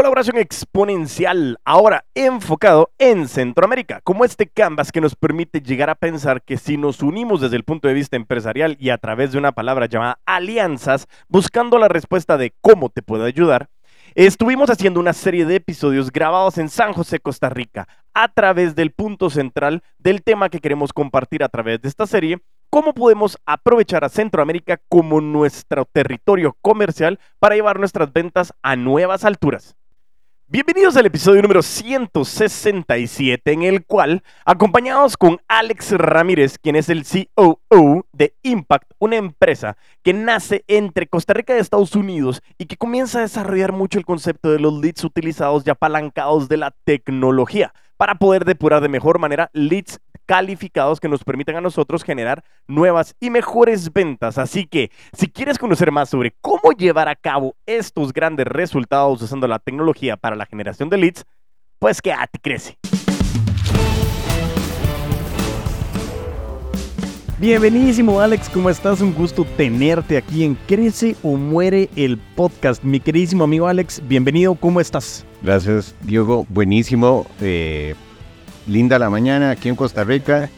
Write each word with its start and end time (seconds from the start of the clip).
Colaboración 0.00 0.38
exponencial, 0.38 1.58
ahora 1.62 2.06
enfocado 2.14 2.90
en 2.96 3.28
Centroamérica, 3.28 4.00
como 4.02 4.24
este 4.24 4.48
canvas 4.48 4.92
que 4.92 5.00
nos 5.02 5.14
permite 5.14 5.60
llegar 5.60 5.90
a 5.90 5.94
pensar 5.94 6.40
que 6.42 6.56
si 6.56 6.78
nos 6.78 7.02
unimos 7.02 7.42
desde 7.42 7.56
el 7.56 7.64
punto 7.64 7.86
de 7.86 7.92
vista 7.92 8.16
empresarial 8.16 8.78
y 8.80 8.88
a 8.88 8.96
través 8.96 9.30
de 9.30 9.36
una 9.36 9.52
palabra 9.52 9.84
llamada 9.84 10.18
alianzas, 10.24 11.06
buscando 11.28 11.78
la 11.78 11.88
respuesta 11.88 12.38
de 12.38 12.54
cómo 12.62 12.88
te 12.88 13.02
puedo 13.02 13.24
ayudar, 13.24 13.68
estuvimos 14.14 14.70
haciendo 14.70 15.00
una 15.00 15.12
serie 15.12 15.44
de 15.44 15.56
episodios 15.56 16.10
grabados 16.10 16.56
en 16.56 16.70
San 16.70 16.94
José, 16.94 17.20
Costa 17.20 17.50
Rica, 17.50 17.86
a 18.14 18.28
través 18.28 18.74
del 18.74 18.92
punto 18.92 19.28
central 19.28 19.82
del 19.98 20.22
tema 20.22 20.48
que 20.48 20.60
queremos 20.60 20.94
compartir 20.94 21.44
a 21.44 21.50
través 21.50 21.82
de 21.82 21.90
esta 21.90 22.06
serie, 22.06 22.38
cómo 22.70 22.94
podemos 22.94 23.36
aprovechar 23.44 24.02
a 24.04 24.08
Centroamérica 24.08 24.80
como 24.88 25.20
nuestro 25.20 25.84
territorio 25.84 26.56
comercial 26.62 27.20
para 27.38 27.54
llevar 27.54 27.78
nuestras 27.78 28.10
ventas 28.14 28.54
a 28.62 28.76
nuevas 28.76 29.26
alturas. 29.26 29.76
Bienvenidos 30.52 30.96
al 30.96 31.06
episodio 31.06 31.42
número 31.42 31.62
167, 31.62 33.52
en 33.52 33.62
el 33.62 33.86
cual, 33.86 34.24
acompañados 34.44 35.16
con 35.16 35.40
Alex 35.46 35.92
Ramírez, 35.92 36.58
quien 36.58 36.74
es 36.74 36.88
el 36.88 37.04
COO 37.36 38.04
de 38.12 38.34
Impact, 38.42 38.90
una 38.98 39.14
empresa 39.14 39.76
que 40.02 40.12
nace 40.12 40.64
entre 40.66 41.06
Costa 41.06 41.34
Rica 41.34 41.54
y 41.54 41.60
Estados 41.60 41.94
Unidos 41.94 42.42
y 42.58 42.66
que 42.66 42.76
comienza 42.76 43.20
a 43.20 43.22
desarrollar 43.22 43.70
mucho 43.70 44.00
el 44.00 44.04
concepto 44.04 44.50
de 44.50 44.58
los 44.58 44.72
leads 44.80 45.04
utilizados 45.04 45.64
y 45.64 45.70
apalancados 45.70 46.48
de 46.48 46.56
la 46.56 46.74
tecnología 46.82 47.72
para 48.00 48.14
poder 48.14 48.46
depurar 48.46 48.80
de 48.80 48.88
mejor 48.88 49.18
manera 49.18 49.50
leads 49.52 50.00
calificados 50.24 51.00
que 51.00 51.08
nos 51.10 51.22
permitan 51.22 51.56
a 51.56 51.60
nosotros 51.60 52.02
generar 52.02 52.42
nuevas 52.66 53.14
y 53.20 53.28
mejores 53.28 53.92
ventas. 53.92 54.38
Así 54.38 54.66
que 54.66 54.90
si 55.12 55.28
quieres 55.28 55.58
conocer 55.58 55.92
más 55.92 56.08
sobre 56.08 56.34
cómo 56.40 56.72
llevar 56.72 57.08
a 57.08 57.14
cabo 57.14 57.56
estos 57.66 58.14
grandes 58.14 58.46
resultados 58.46 59.20
usando 59.20 59.46
la 59.46 59.58
tecnología 59.58 60.16
para 60.16 60.34
la 60.34 60.46
generación 60.46 60.88
de 60.88 60.96
leads, 60.96 61.26
pues 61.78 62.00
quédate, 62.00 62.38
crece. 62.38 62.78
Bienvenidísimo 67.40 68.20
Alex, 68.20 68.50
¿cómo 68.50 68.68
estás? 68.68 69.00
Un 69.00 69.14
gusto 69.14 69.46
tenerte 69.56 70.18
aquí 70.18 70.44
en 70.44 70.56
Crece 70.66 71.16
o 71.22 71.38
Muere 71.38 71.88
el 71.96 72.18
podcast. 72.18 72.84
Mi 72.84 73.00
queridísimo 73.00 73.44
amigo 73.44 73.66
Alex, 73.66 74.02
bienvenido, 74.06 74.54
¿cómo 74.56 74.78
estás? 74.78 75.24
Gracias, 75.40 75.96
Diego. 76.02 76.44
Buenísimo. 76.50 77.26
Eh, 77.40 77.94
linda 78.66 78.98
la 78.98 79.08
mañana 79.08 79.52
aquí 79.52 79.70
en 79.70 79.76
Costa 79.76 80.04
Rica. 80.04 80.50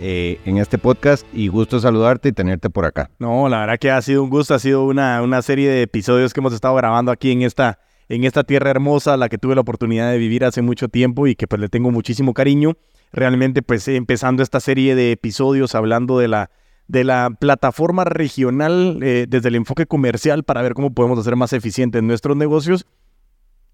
Eh, 0.00 0.38
en 0.44 0.58
este 0.58 0.76
podcast 0.76 1.26
y 1.32 1.48
gusto 1.48 1.80
saludarte 1.80 2.28
y 2.28 2.32
tenerte 2.32 2.68
por 2.68 2.84
acá. 2.84 3.08
No, 3.18 3.48
la 3.48 3.60
verdad 3.60 3.78
que 3.78 3.90
ha 3.90 4.02
sido 4.02 4.22
un 4.22 4.28
gusto, 4.28 4.52
ha 4.52 4.58
sido 4.58 4.84
una, 4.84 5.22
una 5.22 5.40
serie 5.40 5.70
de 5.70 5.80
episodios 5.80 6.34
que 6.34 6.40
hemos 6.40 6.52
estado 6.52 6.74
grabando 6.74 7.10
aquí 7.10 7.32
en 7.32 7.40
esta, 7.40 7.78
en 8.10 8.24
esta 8.24 8.44
tierra 8.44 8.68
hermosa, 8.68 9.16
la 9.16 9.30
que 9.30 9.38
tuve 9.38 9.54
la 9.54 9.62
oportunidad 9.62 10.10
de 10.12 10.18
vivir 10.18 10.44
hace 10.44 10.60
mucho 10.60 10.88
tiempo 10.88 11.26
y 11.26 11.36
que 11.36 11.46
pues 11.46 11.58
le 11.58 11.70
tengo 11.70 11.90
muchísimo 11.90 12.34
cariño. 12.34 12.76
Realmente 13.12 13.62
pues 13.62 13.88
empezando 13.88 14.42
esta 14.42 14.60
serie 14.60 14.94
de 14.94 15.12
episodios 15.12 15.74
hablando 15.74 16.18
de 16.18 16.28
la, 16.28 16.50
de 16.86 17.04
la 17.04 17.30
plataforma 17.38 18.04
regional 18.04 18.98
eh, 19.02 19.26
desde 19.28 19.48
el 19.48 19.54
enfoque 19.54 19.86
comercial 19.86 20.44
para 20.44 20.62
ver 20.62 20.74
cómo 20.74 20.92
podemos 20.92 21.18
hacer 21.18 21.36
más 21.36 21.52
eficientes 21.52 22.02
nuestros 22.02 22.36
negocios 22.36 22.86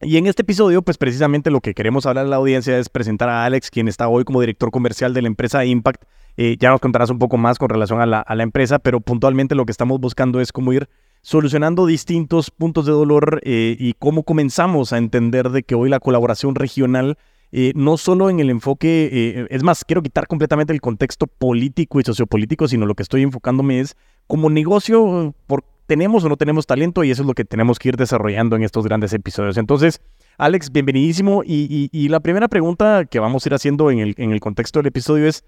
y 0.04 0.18
en 0.18 0.26
este 0.26 0.42
episodio, 0.42 0.82
pues 0.82 0.98
precisamente 0.98 1.50
lo 1.50 1.60
que 1.60 1.72
queremos 1.72 2.04
hablar 2.04 2.26
a 2.26 2.28
la 2.28 2.36
audiencia 2.36 2.78
es 2.78 2.88
presentar 2.88 3.28
a 3.28 3.44
Alex, 3.44 3.70
quien 3.70 3.88
está 3.88 4.08
hoy 4.08 4.24
como 4.24 4.40
director 4.40 4.70
comercial 4.70 5.14
de 5.14 5.22
la 5.22 5.28
empresa 5.28 5.64
Impact. 5.64 6.04
Eh, 6.36 6.56
ya 6.58 6.70
nos 6.70 6.80
contarás 6.80 7.10
un 7.10 7.18
poco 7.18 7.38
más 7.38 7.58
con 7.58 7.68
relación 7.70 8.00
a 8.00 8.06
la, 8.06 8.42
empresa, 8.42 8.78
pero 8.78 9.00
puntualmente 9.00 9.54
lo 9.54 9.64
que 9.64 9.72
estamos 9.72 10.00
buscando 10.00 10.40
es 10.40 10.52
cómo 10.52 10.72
ir 10.72 10.88
solucionando 11.22 11.86
distintos 11.86 12.50
puntos 12.50 12.84
de 12.86 12.92
dolor 12.92 13.40
eh, 13.44 13.76
y 13.78 13.94
cómo 13.94 14.24
comenzamos 14.24 14.92
a 14.92 14.98
entender 14.98 15.50
de 15.50 15.62
que 15.62 15.74
hoy 15.74 15.88
la 15.88 16.00
colaboración 16.00 16.54
regional, 16.54 17.16
eh, 17.54 17.72
no 17.74 17.96
solo 17.96 18.28
en 18.30 18.40
el 18.40 18.50
enfoque, 18.50 19.46
es 19.48 19.62
más, 19.62 19.84
quiero 19.84 20.02
quitar 20.02 20.26
completamente 20.26 20.72
el 20.72 20.80
contexto 20.80 21.26
político 21.26 22.00
y 22.00 22.02
sociopolítico, 22.02 22.68
sino 22.68 22.84
lo 22.84 22.94
que 22.94 23.02
estoy 23.02 23.22
enfocándome 23.22 23.80
es 23.80 23.96
como 24.26 24.50
negocio, 24.50 25.34
por 25.46 25.64
tenemos 25.86 26.24
o 26.24 26.28
no 26.28 26.36
tenemos 26.36 26.66
talento 26.66 27.04
y 27.04 27.10
eso 27.10 27.22
es 27.22 27.26
lo 27.26 27.34
que 27.34 27.44
tenemos 27.44 27.78
que 27.78 27.90
ir 27.90 27.96
desarrollando 27.96 28.56
en 28.56 28.62
estos 28.62 28.84
grandes 28.84 29.12
episodios. 29.12 29.56
Entonces, 29.56 30.00
Alex, 30.38 30.72
bienvenidísimo. 30.72 31.42
Y, 31.44 32.08
la 32.08 32.20
primera 32.20 32.48
pregunta 32.48 33.04
que 33.04 33.18
vamos 33.18 33.44
a 33.44 33.48
ir 33.48 33.54
haciendo 33.54 33.90
en 33.90 33.98
el, 33.98 34.14
en 34.18 34.32
el 34.32 34.40
contexto 34.40 34.78
del 34.78 34.86
episodio 34.86 35.26
es, 35.26 35.44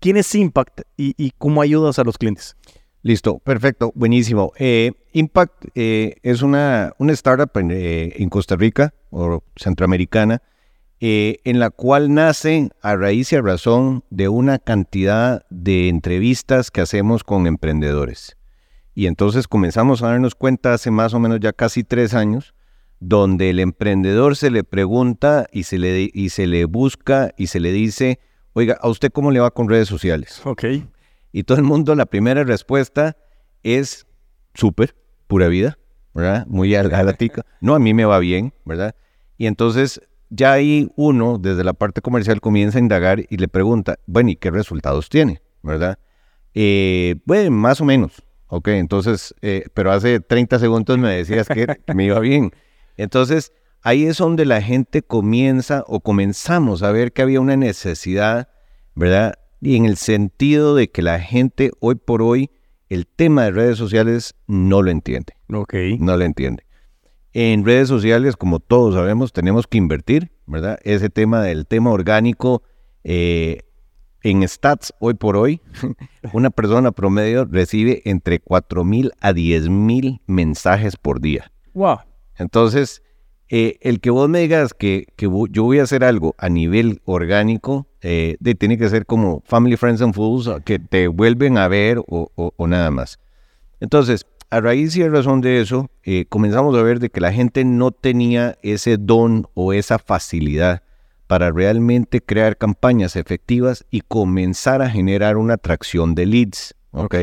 ¿quién 0.00 0.16
es 0.16 0.34
Impact 0.34 0.82
y, 0.96 1.32
cómo 1.38 1.62
ayudas 1.62 1.98
a 1.98 2.04
los 2.04 2.18
clientes? 2.18 2.56
Listo, 3.02 3.38
perfecto, 3.38 3.92
buenísimo. 3.94 4.52
Eh, 4.58 4.92
Impact 5.12 5.66
eh, 5.74 6.16
es 6.22 6.42
una, 6.42 6.92
una 6.98 7.12
startup 7.12 7.50
eh, 7.56 8.12
en, 8.16 8.28
Costa 8.28 8.56
Rica 8.56 8.92
o 9.10 9.42
centroamericana 9.56 10.42
en 11.00 11.58
la 11.58 11.70
cual 11.70 12.12
nace 12.12 12.70
a 12.82 12.96
raíz 12.96 13.32
y 13.32 13.36
a 13.36 13.42
razón 13.42 14.04
de 14.10 14.28
una 14.28 14.58
cantidad 14.58 15.46
de 15.50 15.88
entrevistas 15.88 16.70
que 16.70 16.80
hacemos 16.80 17.24
con 17.24 17.46
emprendedores. 17.46 18.36
Y 18.94 19.06
entonces 19.06 19.46
comenzamos 19.46 20.02
a 20.02 20.08
darnos 20.08 20.34
cuenta 20.34 20.74
hace 20.74 20.90
más 20.90 21.14
o 21.14 21.20
menos 21.20 21.38
ya 21.40 21.52
casi 21.52 21.84
tres 21.84 22.14
años, 22.14 22.54
donde 22.98 23.50
el 23.50 23.60
emprendedor 23.60 24.34
se 24.34 24.50
le 24.50 24.64
pregunta 24.64 25.46
y 25.52 25.62
se 25.62 25.78
le, 25.78 26.10
y 26.12 26.30
se 26.30 26.48
le 26.48 26.64
busca 26.64 27.32
y 27.36 27.46
se 27.46 27.60
le 27.60 27.70
dice, 27.70 28.18
oiga, 28.54 28.76
¿a 28.80 28.88
usted 28.88 29.12
cómo 29.12 29.30
le 29.30 29.38
va 29.38 29.52
con 29.52 29.68
redes 29.68 29.86
sociales? 29.86 30.40
Ok. 30.44 30.64
Y 31.30 31.44
todo 31.44 31.58
el 31.58 31.64
mundo, 31.64 31.94
la 31.94 32.06
primera 32.06 32.42
respuesta 32.42 33.16
es 33.62 34.06
súper, 34.54 34.96
pura 35.28 35.46
vida, 35.46 35.78
¿verdad? 36.12 36.44
Muy 36.48 36.70
galáctica. 36.72 37.46
No, 37.60 37.76
a 37.76 37.78
mí 37.78 37.94
me 37.94 38.04
va 38.04 38.18
bien, 38.18 38.52
¿verdad? 38.64 38.96
Y 39.36 39.46
entonces 39.46 40.00
ya 40.30 40.52
ahí 40.52 40.90
uno, 40.96 41.38
desde 41.38 41.64
la 41.64 41.72
parte 41.72 42.00
comercial, 42.00 42.40
comienza 42.40 42.78
a 42.78 42.80
indagar 42.82 43.24
y 43.28 43.36
le 43.36 43.48
pregunta, 43.48 43.98
bueno, 44.06 44.30
¿y 44.30 44.36
qué 44.36 44.50
resultados 44.50 45.08
tiene? 45.08 45.42
¿Verdad? 45.62 45.98
Eh, 46.54 47.16
bueno, 47.24 47.50
más 47.50 47.80
o 47.80 47.84
menos, 47.84 48.22
Ok, 48.48 48.68
entonces, 48.68 49.34
eh, 49.42 49.64
pero 49.74 49.92
hace 49.92 50.20
30 50.20 50.58
segundos 50.58 50.98
me 50.98 51.14
decías 51.14 51.46
que 51.48 51.66
me 51.94 52.04
iba 52.04 52.18
bien. 52.18 52.52
Entonces, 52.96 53.52
ahí 53.82 54.06
es 54.06 54.16
donde 54.16 54.46
la 54.46 54.62
gente 54.62 55.02
comienza 55.02 55.84
o 55.86 56.00
comenzamos 56.00 56.82
a 56.82 56.90
ver 56.90 57.12
que 57.12 57.22
había 57.22 57.40
una 57.40 57.56
necesidad, 57.56 58.48
¿verdad? 58.94 59.34
Y 59.60 59.76
en 59.76 59.84
el 59.84 59.98
sentido 59.98 60.74
de 60.74 60.90
que 60.90 61.02
la 61.02 61.20
gente 61.20 61.72
hoy 61.80 61.96
por 61.96 62.22
hoy, 62.22 62.50
el 62.88 63.06
tema 63.06 63.44
de 63.44 63.50
redes 63.50 63.76
sociales 63.76 64.34
no 64.46 64.80
lo 64.80 64.90
entiende. 64.90 65.34
Ok. 65.52 65.74
No 65.98 66.16
lo 66.16 66.24
entiende. 66.24 66.64
En 67.32 67.64
redes 67.64 67.88
sociales, 67.88 68.36
como 68.36 68.60
todos 68.60 68.94
sabemos, 68.94 69.32
tenemos 69.32 69.66
que 69.66 69.78
invertir, 69.78 70.30
¿verdad? 70.46 70.78
Ese 70.82 71.10
tema 71.10 71.42
del 71.42 71.66
tema 71.66 71.90
orgánico, 71.90 72.62
eh, 73.04 73.62
en 74.22 74.46
stats, 74.48 74.92
hoy 74.98 75.14
por 75.14 75.36
hoy, 75.36 75.60
una 76.32 76.50
persona 76.50 76.90
promedio 76.90 77.44
recibe 77.44 78.02
entre 78.04 78.42
4.000 78.42 79.12
a 79.20 79.32
10.000 79.32 80.20
mensajes 80.26 80.96
por 80.96 81.20
día. 81.20 81.52
Wow. 81.74 81.98
Entonces, 82.36 83.02
eh, 83.50 83.78
el 83.80 84.00
que 84.00 84.10
vos 84.10 84.28
me 84.28 84.40
digas 84.40 84.74
que, 84.74 85.06
yo 85.50 85.62
voy 85.62 85.78
a 85.78 85.84
hacer 85.84 86.04
algo 86.04 86.34
a 86.38 86.48
nivel 86.48 87.00
orgánico, 87.04 87.86
eh, 88.02 88.36
de, 88.40 88.54
tiene 88.54 88.76
que 88.76 88.88
ser 88.88 89.06
como 89.06 89.42
Family, 89.46 89.76
Friends 89.76 90.02
and 90.02 90.14
Fools, 90.14 90.50
que 90.64 90.78
te 90.78 91.08
vuelven 91.08 91.56
a 91.56 91.66
ver 91.68 92.02
o, 92.06 92.66
nada 92.66 92.90
más. 92.90 93.18
Entonces, 93.80 94.26
a 94.50 94.60
raíz 94.60 94.96
y 94.96 95.02
a 95.02 95.08
razón 95.08 95.40
de 95.40 95.60
eso, 95.60 95.90
eh, 96.04 96.24
comenzamos 96.28 96.76
a 96.76 96.82
ver 96.82 97.00
de 97.00 97.10
que 97.10 97.20
la 97.20 97.32
gente 97.32 97.64
no 97.64 97.90
tenía 97.90 98.56
ese 98.62 98.96
don 98.96 99.46
o 99.54 99.72
esa 99.72 99.98
facilidad 99.98 100.82
para 101.26 101.50
realmente 101.50 102.22
crear 102.22 102.56
campañas 102.56 103.14
efectivas 103.14 103.84
y 103.90 104.00
comenzar 104.00 104.80
a 104.80 104.88
generar 104.88 105.36
una 105.36 105.54
atracción 105.54 106.14
de 106.14 106.26
leads. 106.26 106.74
¿Ok? 106.92 107.14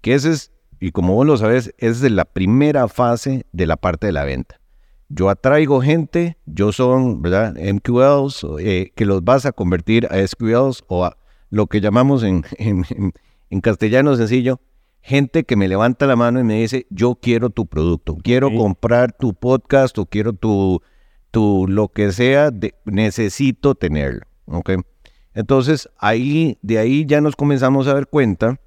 Que 0.00 0.14
ese 0.14 0.30
es, 0.30 0.52
y 0.78 0.92
como 0.92 1.14
vos 1.14 1.26
lo 1.26 1.36
sabes, 1.36 1.74
es 1.78 2.00
de 2.00 2.10
la 2.10 2.24
primera 2.24 2.86
fase 2.86 3.44
de 3.52 3.66
la 3.66 3.76
parte 3.76 4.06
de 4.06 4.12
la 4.12 4.24
venta. 4.24 4.60
Yo 5.08 5.28
atraigo 5.28 5.82
gente, 5.82 6.38
yo 6.46 6.72
son, 6.72 7.20
¿verdad? 7.22 7.54
MQLs, 7.56 8.46
eh, 8.60 8.92
que 8.94 9.04
los 9.04 9.24
vas 9.24 9.44
a 9.46 9.52
convertir 9.52 10.06
a 10.10 10.24
SQLs 10.24 10.84
o 10.86 11.04
a 11.04 11.16
lo 11.50 11.66
que 11.66 11.80
llamamos 11.80 12.22
en, 12.22 12.44
en, 13.50 13.60
castellano 13.60 14.16
sencillo, 14.16 14.60
gente 15.04 15.44
que 15.44 15.54
me 15.54 15.68
levanta 15.68 16.06
la 16.06 16.16
mano 16.16 16.40
y 16.40 16.44
me 16.44 16.54
dice, 16.54 16.86
yo 16.88 17.16
quiero 17.16 17.50
tu 17.50 17.66
producto, 17.66 18.16
quiero 18.16 18.50
comprar 18.56 19.12
tu 19.12 19.34
podcast 19.34 19.98
o 19.98 20.06
quiero 20.06 20.32
tu, 20.32 20.80
tú, 21.30 21.66
lo 21.68 21.88
que 21.88 22.10
sea, 22.10 22.50
necesito 22.86 23.74
tenerlo. 23.74 24.22
¿ok? 24.46 24.70
Entonces, 25.34 25.90
ahí, 25.98 26.58
de 26.62 26.78
ahí 26.78 27.04
ya 27.04 27.20
nos 27.20 27.36
comenzamos 27.36 27.86
a 27.86 27.92
dar 27.92 28.06
cuenta 28.06 28.58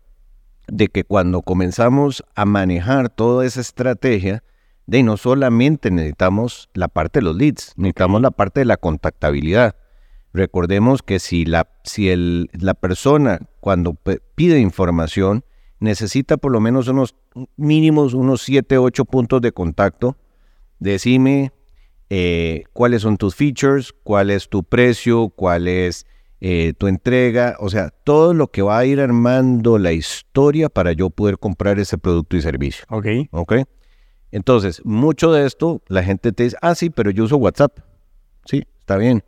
de 0.68 0.90
que 0.90 1.04
cuando 1.04 1.42
comenzamos 1.42 2.24
a 2.36 2.46
manejar 2.46 3.10
toda 3.10 3.44
esa 3.44 3.62
estrategia, 3.62 4.44
de 4.86 5.02
no 5.02 5.18
solamente 5.18 5.90
necesitamos 5.90 6.70
la 6.76 6.88
parte 6.88 7.18
de 7.20 7.26
los 7.26 7.36
leads, 7.36 7.74
necesitamos 7.78 8.22
la 8.22 8.30
parte 8.30 8.60
de 8.60 8.66
la 8.66 8.78
contactabilidad. 8.78 9.76
Recordemos 10.34 11.02
que 11.02 11.18
si 11.18 11.46
la, 11.46 11.68
si 11.84 12.10
el, 12.10 12.52
la 12.54 12.76
persona 12.76 13.40
cuando 13.60 13.98
pide 14.36 14.60
información 14.60 15.44
necesita 15.80 16.38
por 16.38 16.52
lo 16.52 16.60
menos 16.60 16.88
unos 16.88 17.16
mínimos, 17.56 18.14
unos 18.14 18.42
7, 18.42 18.78
8 18.78 19.06
puntos 19.06 19.42
de 19.42 19.52
contacto, 19.52 20.18
decime 20.80 21.52
eh, 22.10 22.64
cuáles 22.74 23.02
son 23.02 23.18
tus 23.18 23.36
features, 23.36 23.94
cuál 24.04 24.30
es 24.32 24.50
tu 24.50 24.64
precio, 24.64 25.30
cuál 25.30 25.68
es 25.68 26.06
eh, 26.40 26.74
tu 26.78 26.88
entrega, 26.88 27.56
o 27.60 27.70
sea, 27.70 27.90
todo 28.04 28.34
lo 28.34 28.48
que 28.48 28.62
va 28.62 28.78
a 28.78 28.86
ir 28.86 29.02
armando 29.02 29.78
la 29.78 29.92
historia 29.92 30.70
para 30.70 30.94
yo 30.94 31.10
poder 31.10 31.38
comprar 31.38 31.80
ese 31.80 31.98
producto 31.98 32.38
y 32.38 32.42
servicio. 32.42 32.86
Ok. 32.90 33.08
¿Ok? 33.32 33.54
Entonces, 34.32 34.82
mucho 34.86 35.32
de 35.32 35.46
esto, 35.46 35.82
la 35.88 36.04
gente 36.04 36.32
te 36.32 36.44
dice, 36.44 36.58
ah, 36.62 36.76
sí, 36.76 36.90
pero 36.90 37.12
yo 37.12 37.24
uso 37.24 37.38
WhatsApp. 37.38 37.80
Sí, 38.46 38.64
está 38.80 38.98
bien. 38.98 39.24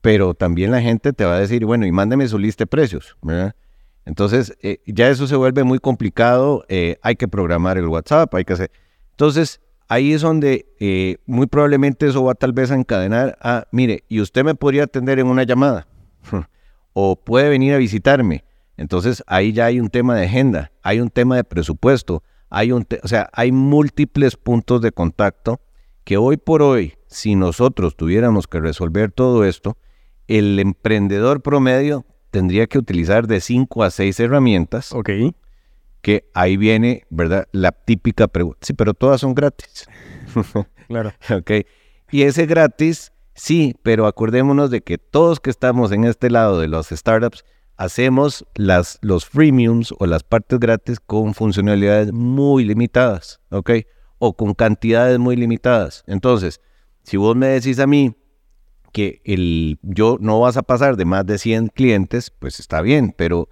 Pero 0.00 0.34
también 0.34 0.70
la 0.70 0.80
gente 0.80 1.12
te 1.12 1.24
va 1.24 1.36
a 1.36 1.40
decir, 1.40 1.64
bueno, 1.64 1.86
y 1.86 1.92
mándeme 1.92 2.26
su 2.28 2.38
lista 2.38 2.62
de 2.62 2.68
precios, 2.68 3.16
¿verdad? 3.22 3.54
Entonces, 4.10 4.58
eh, 4.60 4.80
ya 4.86 5.08
eso 5.08 5.28
se 5.28 5.36
vuelve 5.36 5.62
muy 5.62 5.78
complicado. 5.78 6.64
eh, 6.68 6.96
hay 7.00 7.14
que 7.14 7.28
programar 7.28 7.78
el 7.78 7.86
WhatsApp, 7.86 8.34
hay 8.34 8.44
que 8.44 8.54
hacer. 8.54 8.72
Entonces, 9.12 9.60
ahí 9.86 10.12
es 10.12 10.22
donde 10.22 10.66
eh, 10.80 11.18
muy 11.26 11.46
probablemente 11.46 12.08
eso 12.08 12.24
va 12.24 12.34
tal 12.34 12.52
vez 12.52 12.72
a 12.72 12.74
encadenar 12.74 13.38
a, 13.40 13.68
mire, 13.70 14.02
y 14.08 14.20
usted 14.20 14.42
me 14.42 14.56
podría 14.56 14.82
atender 14.82 15.20
en 15.20 15.28
una 15.28 15.44
llamada, 15.44 15.86
o 16.92 17.14
puede 17.14 17.50
venir 17.50 17.72
a 17.72 17.78
visitarme. 17.78 18.42
Entonces, 18.76 19.22
ahí 19.28 19.52
ya 19.52 19.66
hay 19.66 19.78
un 19.78 19.90
tema 19.90 20.16
de 20.16 20.26
agenda, 20.26 20.72
hay 20.82 20.98
un 20.98 21.10
tema 21.10 21.36
de 21.36 21.44
presupuesto, 21.44 22.24
hay 22.48 22.72
un, 22.72 22.84
o 23.04 23.06
sea, 23.06 23.30
hay 23.32 23.52
múltiples 23.52 24.36
puntos 24.36 24.80
de 24.80 24.90
contacto 24.90 25.60
que 26.02 26.16
hoy 26.16 26.36
por 26.36 26.62
hoy, 26.62 26.94
si 27.06 27.36
nosotros 27.36 27.96
tuviéramos 27.96 28.48
que 28.48 28.58
resolver 28.58 29.12
todo 29.12 29.44
esto, 29.44 29.76
el 30.26 30.58
emprendedor 30.58 31.42
promedio 31.42 32.06
tendría 32.30 32.66
que 32.66 32.78
utilizar 32.78 33.26
de 33.26 33.40
5 33.40 33.82
a 33.82 33.90
6 33.90 34.18
herramientas, 34.20 34.92
Ok. 34.92 35.10
que 36.00 36.30
ahí 36.34 36.56
viene, 36.56 37.04
¿verdad? 37.10 37.46
La 37.52 37.72
típica 37.72 38.28
pregunta. 38.28 38.58
Sí, 38.62 38.72
pero 38.72 38.94
todas 38.94 39.20
son 39.20 39.34
gratis. 39.34 39.86
Claro. 40.88 41.12
¿ok? 41.32 41.50
Y 42.10 42.22
ese 42.22 42.46
gratis, 42.46 43.12
sí, 43.34 43.76
pero 43.84 44.06
acordémonos 44.08 44.70
de 44.72 44.80
que 44.80 44.98
todos 44.98 45.38
que 45.38 45.50
estamos 45.50 45.92
en 45.92 46.02
este 46.04 46.30
lado 46.30 46.58
de 46.58 46.66
los 46.66 46.88
startups, 46.88 47.44
hacemos 47.76 48.44
las, 48.56 48.98
los 49.00 49.24
freemiums 49.24 49.94
o 50.00 50.06
las 50.06 50.24
partes 50.24 50.58
gratis 50.58 50.98
con 50.98 51.32
funcionalidades 51.34 52.12
muy 52.12 52.64
limitadas, 52.64 53.40
¿ok? 53.50 53.70
O 54.18 54.36
con 54.36 54.52
cantidades 54.54 55.18
muy 55.20 55.36
limitadas. 55.36 56.02
Entonces, 56.08 56.60
si 57.04 57.16
vos 57.16 57.36
me 57.36 57.46
decís 57.46 57.78
a 57.78 57.86
mí 57.86 58.16
que 58.92 59.20
el, 59.24 59.78
yo 59.82 60.16
no 60.20 60.40
vas 60.40 60.56
a 60.56 60.62
pasar 60.62 60.96
de 60.96 61.04
más 61.04 61.26
de 61.26 61.38
100 61.38 61.68
clientes, 61.68 62.30
pues 62.30 62.60
está 62.60 62.82
bien, 62.82 63.14
pero 63.16 63.48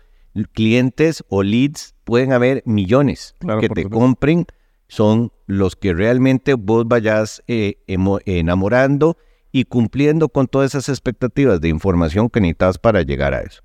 clientes 0.52 1.24
o 1.28 1.42
leads 1.42 1.94
pueden 2.04 2.32
haber 2.32 2.62
millones 2.64 3.34
Claro, 3.38 3.60
que 3.60 3.68
te 3.68 3.82
supuesto. 3.82 3.98
compren, 3.98 4.46
son 4.88 5.32
los 5.46 5.76
que 5.76 5.92
realmente 5.92 6.54
vos 6.54 6.86
vayas 6.86 7.42
eh, 7.46 7.78
enamorando 7.86 9.16
y 9.52 9.64
cumpliendo 9.64 10.28
con 10.28 10.46
todas 10.46 10.70
esas 10.72 10.88
expectativas 10.88 11.60
de 11.60 11.68
información 11.68 12.28
que 12.28 12.40
necesitas 12.40 12.78
para 12.78 13.02
llegar 13.02 13.34
a 13.34 13.40
eso. 13.40 13.62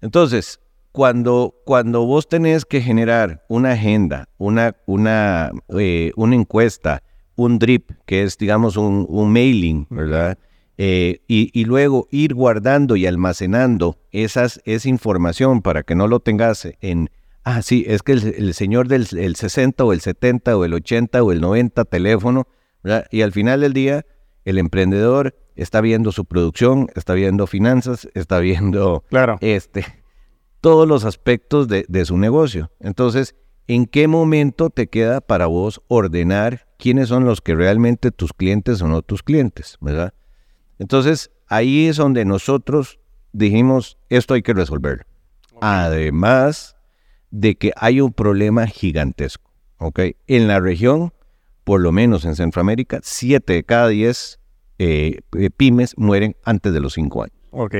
Entonces, 0.00 0.60
cuando, 0.92 1.54
cuando 1.64 2.06
vos 2.06 2.28
tenés 2.28 2.64
que 2.64 2.80
generar 2.80 3.44
una 3.48 3.72
agenda, 3.72 4.28
una, 4.38 4.76
una, 4.86 5.50
eh, 5.78 6.12
una 6.16 6.34
encuesta, 6.36 7.02
un 7.34 7.58
drip, 7.58 7.90
que 8.06 8.22
es, 8.22 8.38
digamos, 8.38 8.76
un, 8.76 9.04
un 9.08 9.32
mailing, 9.32 9.86
¿verdad? 9.90 10.38
Eh, 10.78 11.22
y, 11.26 11.50
y 11.58 11.64
luego 11.64 12.06
ir 12.10 12.34
guardando 12.34 12.96
y 12.96 13.06
almacenando 13.06 13.98
esas, 14.10 14.60
esa 14.64 14.88
información 14.88 15.62
para 15.62 15.82
que 15.84 15.94
no 15.94 16.06
lo 16.06 16.20
tengas 16.20 16.68
en, 16.80 17.10
ah, 17.44 17.62
sí, 17.62 17.84
es 17.86 18.02
que 18.02 18.12
el, 18.12 18.34
el 18.36 18.54
señor 18.54 18.88
del 18.88 19.06
el 19.16 19.36
60 19.36 19.82
o 19.84 19.92
el 19.94 20.00
70 20.02 20.56
o 20.56 20.64
el 20.66 20.74
80 20.74 21.22
o 21.22 21.32
el 21.32 21.40
90 21.40 21.84
teléfono, 21.86 22.46
¿verdad? 22.82 23.06
Y 23.10 23.22
al 23.22 23.32
final 23.32 23.62
del 23.62 23.72
día, 23.72 24.04
el 24.44 24.58
emprendedor 24.58 25.34
está 25.54 25.80
viendo 25.80 26.12
su 26.12 26.26
producción, 26.26 26.88
está 26.94 27.14
viendo 27.14 27.46
finanzas, 27.46 28.08
está 28.14 28.38
viendo 28.40 29.02
Claro. 29.08 29.38
este, 29.40 29.86
todos 30.60 30.86
los 30.86 31.04
aspectos 31.06 31.68
de, 31.68 31.86
de 31.88 32.04
su 32.04 32.18
negocio. 32.18 32.70
Entonces, 32.80 33.34
¿en 33.66 33.86
qué 33.86 34.08
momento 34.08 34.68
te 34.68 34.88
queda 34.88 35.22
para 35.22 35.46
vos 35.46 35.80
ordenar 35.88 36.66
quiénes 36.78 37.08
son 37.08 37.24
los 37.24 37.40
que 37.40 37.54
realmente 37.54 38.10
tus 38.10 38.34
clientes 38.34 38.82
o 38.82 38.88
no 38.88 39.00
tus 39.00 39.22
clientes, 39.22 39.78
verdad? 39.80 40.12
Entonces, 40.78 41.30
ahí 41.46 41.86
es 41.86 41.96
donde 41.96 42.24
nosotros 42.24 42.98
dijimos, 43.32 43.98
esto 44.08 44.34
hay 44.34 44.42
que 44.42 44.54
resolverlo. 44.54 45.04
Además 45.60 46.76
de 47.30 47.56
que 47.56 47.72
hay 47.76 48.00
un 48.00 48.12
problema 48.12 48.66
gigantesco, 48.66 49.50
¿ok? 49.78 50.00
En 50.26 50.48
la 50.48 50.60
región, 50.60 51.12
por 51.64 51.80
lo 51.80 51.92
menos 51.92 52.24
en 52.24 52.36
Centroamérica, 52.36 53.00
7 53.02 53.52
de 53.52 53.64
cada 53.64 53.88
10 53.88 54.38
eh, 54.78 55.20
eh, 55.36 55.50
pymes 55.50 55.94
mueren 55.98 56.36
antes 56.44 56.72
de 56.72 56.80
los 56.80 56.94
5 56.94 57.24
años. 57.24 57.36
Ok. 57.50 57.74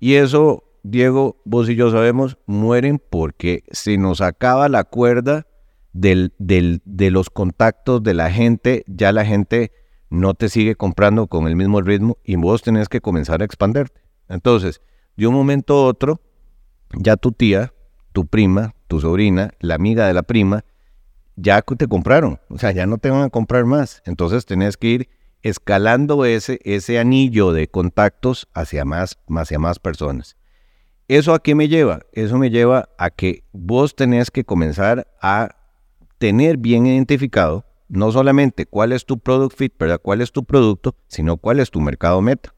Y 0.00 0.14
eso, 0.14 0.64
Diego, 0.82 1.40
vos 1.44 1.68
y 1.68 1.74
yo 1.76 1.90
sabemos, 1.90 2.38
mueren 2.46 2.98
porque 3.10 3.62
se 3.70 3.96
nos 3.98 4.20
acaba 4.20 4.68
la 4.68 4.84
cuerda 4.84 5.46
del, 5.92 6.32
del- 6.38 6.80
de 6.84 7.10
los 7.10 7.30
contactos 7.30 8.02
de 8.02 8.14
la 8.14 8.30
gente, 8.30 8.82
ya 8.86 9.12
la 9.12 9.24
gente 9.24 9.70
no 10.12 10.34
te 10.34 10.50
sigue 10.50 10.76
comprando 10.76 11.26
con 11.26 11.48
el 11.48 11.56
mismo 11.56 11.80
ritmo 11.80 12.18
y 12.22 12.36
vos 12.36 12.60
tenés 12.60 12.90
que 12.90 13.00
comenzar 13.00 13.40
a 13.40 13.46
expanderte. 13.46 14.02
Entonces, 14.28 14.82
de 15.16 15.26
un 15.26 15.34
momento 15.34 15.74
a 15.74 15.86
otro, 15.86 16.20
ya 16.94 17.16
tu 17.16 17.32
tía, 17.32 17.72
tu 18.12 18.26
prima, 18.26 18.74
tu 18.88 19.00
sobrina, 19.00 19.54
la 19.60 19.74
amiga 19.74 20.06
de 20.06 20.12
la 20.12 20.22
prima, 20.22 20.66
ya 21.36 21.62
te 21.62 21.88
compraron, 21.88 22.38
o 22.50 22.58
sea, 22.58 22.72
ya 22.72 22.86
no 22.86 22.98
te 22.98 23.08
van 23.08 23.22
a 23.22 23.30
comprar 23.30 23.64
más. 23.64 24.02
Entonces 24.04 24.44
tenés 24.44 24.76
que 24.76 24.88
ir 24.88 25.08
escalando 25.40 26.26
ese, 26.26 26.60
ese 26.64 26.98
anillo 26.98 27.52
de 27.52 27.68
contactos 27.68 28.48
hacia 28.52 28.84
más, 28.84 29.18
hacia 29.34 29.58
más 29.58 29.78
personas. 29.78 30.36
¿Eso 31.08 31.32
a 31.32 31.42
qué 31.42 31.54
me 31.54 31.68
lleva? 31.68 32.00
Eso 32.12 32.36
me 32.36 32.50
lleva 32.50 32.90
a 32.98 33.08
que 33.08 33.44
vos 33.52 33.96
tenés 33.96 34.30
que 34.30 34.44
comenzar 34.44 35.08
a 35.22 35.56
tener 36.18 36.58
bien 36.58 36.86
identificado 36.86 37.64
no 37.92 38.10
solamente 38.10 38.64
cuál 38.64 38.92
es 38.92 39.04
tu 39.04 39.18
product 39.18 39.54
fit, 39.54 39.74
¿verdad? 39.78 40.00
cuál 40.02 40.22
es 40.22 40.32
tu 40.32 40.44
producto, 40.44 40.96
sino 41.08 41.36
cuál 41.36 41.60
es 41.60 41.70
tu 41.70 41.78
mercado 41.78 42.22
meta. 42.22 42.54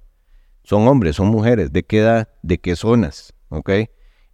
Son 0.62 0.86
hombres, 0.86 1.16
son 1.16 1.26
mujeres, 1.26 1.72
de 1.72 1.82
qué 1.82 1.98
edad, 1.98 2.28
de 2.42 2.58
qué 2.58 2.76
zonas, 2.76 3.34
¿ok? 3.48 3.70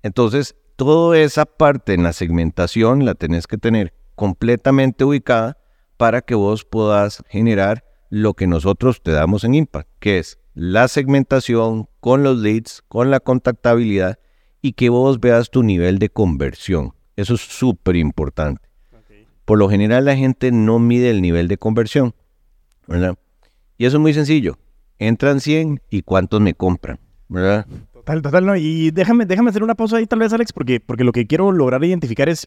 Entonces, 0.02 0.56
toda 0.76 1.19
esa 1.19 1.47
parte 1.47 1.94
en 1.94 2.02
la 2.02 2.12
segmentación 2.12 3.06
la 3.06 3.14
tenés 3.14 3.47
que 3.47 3.56
tener 3.56 3.94
completamente 4.14 5.05
ubicada 5.05 5.56
para 5.97 6.20
que 6.20 6.35
vos 6.35 6.67
puedas 6.67 7.25
generar 7.31 7.82
lo 8.11 8.35
que 8.35 8.46
nosotros 8.46 9.03
te 9.03 9.11
damos 9.11 9.44
en 9.44 9.55
Impact, 9.55 9.89
que 10.01 10.19
es 10.19 10.39
la 10.53 10.86
segmentación 10.86 11.89
con 12.01 12.22
los 12.22 12.36
leads, 12.36 12.82
con 12.89 13.10
la 13.10 13.20
contactabilidad 13.20 14.19
y 14.60 14.72
que 14.75 14.91
vos 14.91 15.19
veas 15.19 15.51
tu 15.51 15.63
nivel 15.63 15.98
de 15.98 16.10
conversión. 16.10 16.93
Eso 17.17 17.34
es 17.34 17.41
súper 17.41 17.96
importante. 17.96 18.69
Por 19.51 19.59
lo 19.59 19.69
general 19.69 20.05
la 20.05 20.15
gente 20.15 20.53
no 20.53 20.79
mide 20.79 21.11
el 21.11 21.21
nivel 21.21 21.49
de 21.49 21.59
conversión, 21.59 22.15
¿verdad? 22.87 23.17
Y 23.79 23.85
eso 23.87 23.97
es 23.97 24.01
muy 24.01 24.15
sencillo. 24.15 24.57
Entran 25.01 25.41
100 25.41 25.81
y 25.91 26.03
cuántos 26.03 26.41
me 26.41 26.55
compran, 26.55 27.01
¿verdad? 27.27 27.67
Total, 27.93 28.23
total, 28.23 28.47
no. 28.47 28.55
Y 28.55 28.93
déjame, 28.93 29.27
déjame 29.27 29.51
hacer 29.51 29.65
una 29.65 29.75
pausa 29.75 29.97
ahí, 29.97 30.07
tal 30.07 30.21
vez, 30.21 30.33
Alex, 30.33 30.53
porque, 30.53 30.79
porque 30.79 31.03
lo 31.03 31.11
que 31.11 31.27
quiero 31.27 31.51
lograr 31.51 31.83
identificar 31.83 32.29
es 32.29 32.47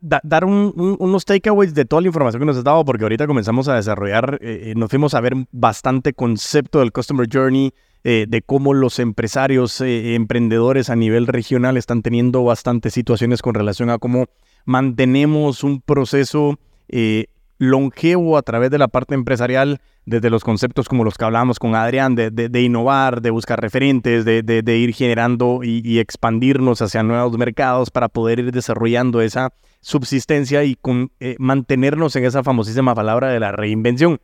da- 0.00 0.22
dar 0.24 0.46
un- 0.46 0.72
un- 0.76 0.96
unos 0.98 1.26
takeaways 1.26 1.74
de 1.74 1.84
toda 1.84 2.00
la 2.00 2.08
información 2.08 2.40
que 2.40 2.46
nos 2.46 2.56
has 2.56 2.64
dado, 2.64 2.82
porque 2.86 3.02
ahorita 3.04 3.26
comenzamos 3.26 3.68
a 3.68 3.74
desarrollar, 3.74 4.38
eh, 4.40 4.70
eh, 4.70 4.74
nos 4.78 4.88
fuimos 4.88 5.12
a 5.12 5.20
ver 5.20 5.34
bastante 5.52 6.14
concepto 6.14 6.78
del 6.78 6.90
Customer 6.92 7.28
Journey, 7.30 7.74
eh, 8.02 8.24
de 8.26 8.40
cómo 8.40 8.72
los 8.72 8.98
empresarios, 8.98 9.82
emprendedores 9.82 10.88
a 10.88 10.96
nivel 10.96 11.26
regional 11.26 11.76
están 11.76 12.00
teniendo 12.00 12.44
bastantes 12.44 12.94
situaciones 12.94 13.42
con 13.42 13.52
relación 13.52 13.90
a 13.90 13.98
cómo 13.98 14.24
mantenemos 14.66 15.64
un 15.64 15.80
proceso 15.80 16.58
eh, 16.88 17.26
longevo 17.58 18.36
a 18.36 18.42
través 18.42 18.70
de 18.70 18.78
la 18.78 18.88
parte 18.88 19.14
empresarial, 19.14 19.80
desde 20.04 20.28
los 20.30 20.44
conceptos 20.44 20.88
como 20.88 21.02
los 21.04 21.16
que 21.16 21.24
hablábamos 21.24 21.58
con 21.58 21.74
Adrián, 21.74 22.14
de, 22.14 22.30
de- 22.30 22.62
innovar, 22.62 23.22
de 23.22 23.30
buscar 23.30 23.60
referentes, 23.60 24.24
de, 24.24 24.42
de- 24.42 24.76
ir 24.76 24.92
generando 24.92 25.60
y, 25.64 25.98
expandirnos 25.98 26.82
hacia 26.82 27.02
nuevos 27.02 27.36
mercados 27.38 27.90
para 27.90 28.08
poder 28.08 28.38
ir 28.40 28.52
desarrollando 28.52 29.20
esa 29.20 29.52
subsistencia 29.80 30.62
y 30.64 30.76
eh, 31.20 31.36
mantenernos 31.38 32.14
en 32.16 32.24
esa 32.24 32.44
famosísima 32.44 32.94
palabra 32.94 33.30
de 33.30 33.40
la 33.40 33.52
reinvención. 33.52 34.20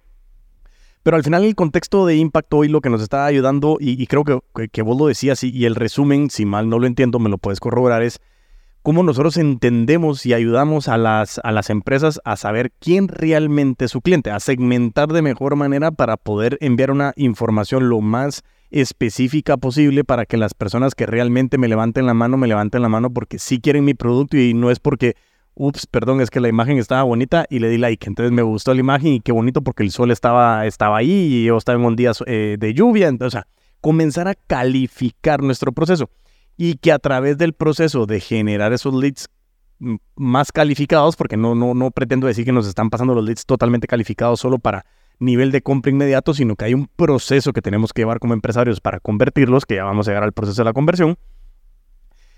Pero 1.03 1.17
al 1.17 1.25
final 1.25 1.43
el 1.43 1.57
contexto 1.57 2.07
de 2.07 2.17
impacto 2.17 2.59
hoy 2.59 2.69
lo 2.69 2.81
que 2.81 2.91
nos 2.91 3.03
está 3.03 3.27
ayudando, 3.27 3.79
y, 3.81 4.07
creo 4.07 4.23
que, 4.25 4.69
que- 4.69 4.83
vos 4.83 4.97
lo 4.97 5.07
decías, 5.07 5.43
y 5.43 5.65
el 5.65 5.75
resumen, 5.75 6.31
si 6.31 6.45
mal 6.45 6.69
no 6.69 6.79
lo 6.79 6.87
entiendo, 6.87 7.19
me 7.19 7.31
lo 7.31 7.39
puedes 7.39 7.59
corroborar, 7.59 8.03
es 8.03 8.21
cómo 8.83 9.05
nosotros 9.05 9.37
entendemos 9.37 10.27
y 10.27 10.35
ayudamos 10.35 10.89
a 10.89 10.99
las, 10.99 11.41
a 11.45 11.53
las 11.53 11.71
empresas 11.71 12.21
a 12.25 12.37
saber 12.37 12.73
quién 12.81 13.09
realmente 13.09 13.85
es 13.85 13.93
su 13.93 14.01
cliente, 14.01 14.31
a 14.31 14.41
segmentar 14.41 15.13
de 15.13 15.23
mejor 15.23 15.57
manera 15.57 15.93
para 15.93 16.17
poder 16.17 16.59
enviar 16.61 16.91
una 16.91 17.13
información 17.17 17.89
lo 17.89 18.01
más 18.01 18.43
específica 18.71 19.57
posible 19.57 20.03
para 20.03 20.27
que 20.27 20.37
las 20.37 20.55
personas 20.55 20.95
que 20.95 21.07
realmente 21.07 21.59
me 21.59 21.69
levanten 21.69 22.07
la 22.07 22.15
mano, 22.15 22.37
me 22.37 22.49
levanten 22.49 22.83
la 22.83 22.89
mano 22.89 23.13
porque 23.13 23.39
sí 23.39 23.61
quieren 23.61 23.85
mi 23.85 23.95
producto 23.95 24.37
y 24.37 24.55
no 24.55 24.71
es 24.71 24.81
porque 24.81 25.15
ups, 25.55 25.87
perdón, 25.87 26.21
es 26.21 26.31
que 26.31 26.41
la 26.41 26.49
imagen 26.49 26.79
estaba 26.79 27.03
bonita 27.03 27.47
y 27.51 27.61
le 27.61 27.69
di 27.69 27.79
like. 27.79 28.09
Entonces 28.09 28.33
me 28.33 28.43
gustó 28.43 28.75
la 28.75 28.81
imagen 28.81 29.13
y 29.13 29.21
qué 29.21 29.31
bonito 29.31 29.63
porque 29.63 29.83
el 29.83 29.91
sol 29.91 30.11
estaba, 30.11 30.67
estaba 30.67 30.97
ahí 30.97 31.11
y 31.11 31.45
yo 31.45 31.57
estaba 31.57 31.79
en 31.79 31.85
un 31.85 31.95
día 31.95 32.13
eh, 32.27 32.57
de 32.59 32.75
lluvia. 32.75 33.09
Entonces, 33.09 33.39
o 33.39 33.43
sea, 33.43 33.47
comenzar 33.81 34.27
a 34.27 34.35
calificar 34.35 35.43
nuestro 35.43 35.73
proceso 35.73 36.09
y 36.65 36.77
que 36.77 36.93
a 36.93 37.01
través 37.01 37.39
del 37.39 37.55
proceso 37.55 38.07
de 38.07 38.21
generar 38.21 38.73
esos 38.73 38.95
leads 38.95 39.29
más 40.15 40.53
calificados, 40.53 41.17
porque 41.17 41.37
no, 41.37 41.57
no, 41.57 41.75
no 41.75 41.91
pretendo 41.91 42.29
decir 42.29 42.45
que 42.45 42.53
nos 42.53 42.69
están 42.69 42.89
pasando 42.89 43.17
los 43.17 43.25
leads 43.25 43.47
totalmente 43.47 43.89
calificados 43.89 44.39
solo 44.39 44.61
para 44.61 44.87
nivel 45.19 45.51
de 45.51 45.61
compra 45.61 45.91
inmediato, 45.91 46.35
sino 46.35 46.55
que 46.55 46.67
hay 46.67 46.75
un 46.75 46.87
proceso 46.87 47.53
que 47.53 47.63
tenemos 47.63 47.93
que 47.93 48.03
llevar 48.03 48.21
como 48.21 48.33
empresarios 48.33 48.81
para 48.81 49.01
convertirlos, 49.01 49.67
que 49.67 49.75
ya 49.75 49.83
vamos 49.83 50.07
a 50.07 50.13
llegar 50.13 50.23
al 50.23 50.31
proceso 50.31 50.63
de 50.63 50.67
la 50.67 50.73
conversión. 50.73 51.19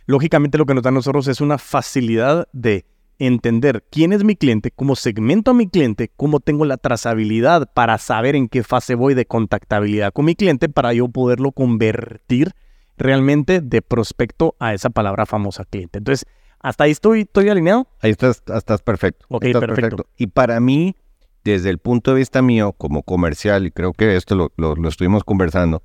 Lógicamente 0.06 0.56
lo 0.56 0.64
que 0.64 0.72
nos 0.72 0.84
da 0.84 0.88
a 0.88 0.92
nosotros 0.94 1.28
es 1.28 1.42
una 1.42 1.58
facilidad 1.58 2.48
de 2.54 2.86
entender 3.18 3.84
quién 3.90 4.14
es 4.14 4.24
mi 4.24 4.36
cliente, 4.36 4.70
cómo 4.70 4.96
segmento 4.96 5.50
a 5.50 5.54
mi 5.54 5.68
cliente, 5.68 6.10
cómo 6.16 6.40
tengo 6.40 6.64
la 6.64 6.78
trazabilidad 6.78 7.70
para 7.74 7.98
saber 7.98 8.36
en 8.36 8.48
qué 8.48 8.62
fase 8.62 8.94
voy 8.94 9.12
de 9.12 9.26
contactabilidad 9.26 10.14
con 10.14 10.24
mi 10.24 10.34
cliente 10.34 10.70
para 10.70 10.94
yo 10.94 11.08
poderlo 11.08 11.52
convertir 11.52 12.54
realmente 12.96 13.60
de 13.60 13.82
prospecto 13.82 14.54
a 14.58 14.74
esa 14.74 14.90
palabra 14.90 15.26
famosa 15.26 15.64
cliente. 15.64 15.98
Entonces, 15.98 16.26
hasta 16.60 16.84
ahí 16.84 16.92
estoy, 16.92 17.22
estoy 17.22 17.48
alineado. 17.48 17.86
Ahí 18.00 18.10
estás, 18.10 18.42
estás 18.54 18.82
perfecto. 18.82 19.26
Ok, 19.28 19.44
estás 19.44 19.60
perfecto. 19.60 20.06
Y 20.16 20.28
para 20.28 20.60
mí, 20.60 20.96
desde 21.44 21.70
el 21.70 21.78
punto 21.78 22.12
de 22.12 22.18
vista 22.18 22.40
mío 22.40 22.72
como 22.72 23.02
comercial, 23.02 23.66
y 23.66 23.70
creo 23.70 23.92
que 23.92 24.16
esto 24.16 24.34
lo, 24.34 24.52
lo, 24.56 24.88
estuvimos 24.88 25.24
conversando, 25.24 25.82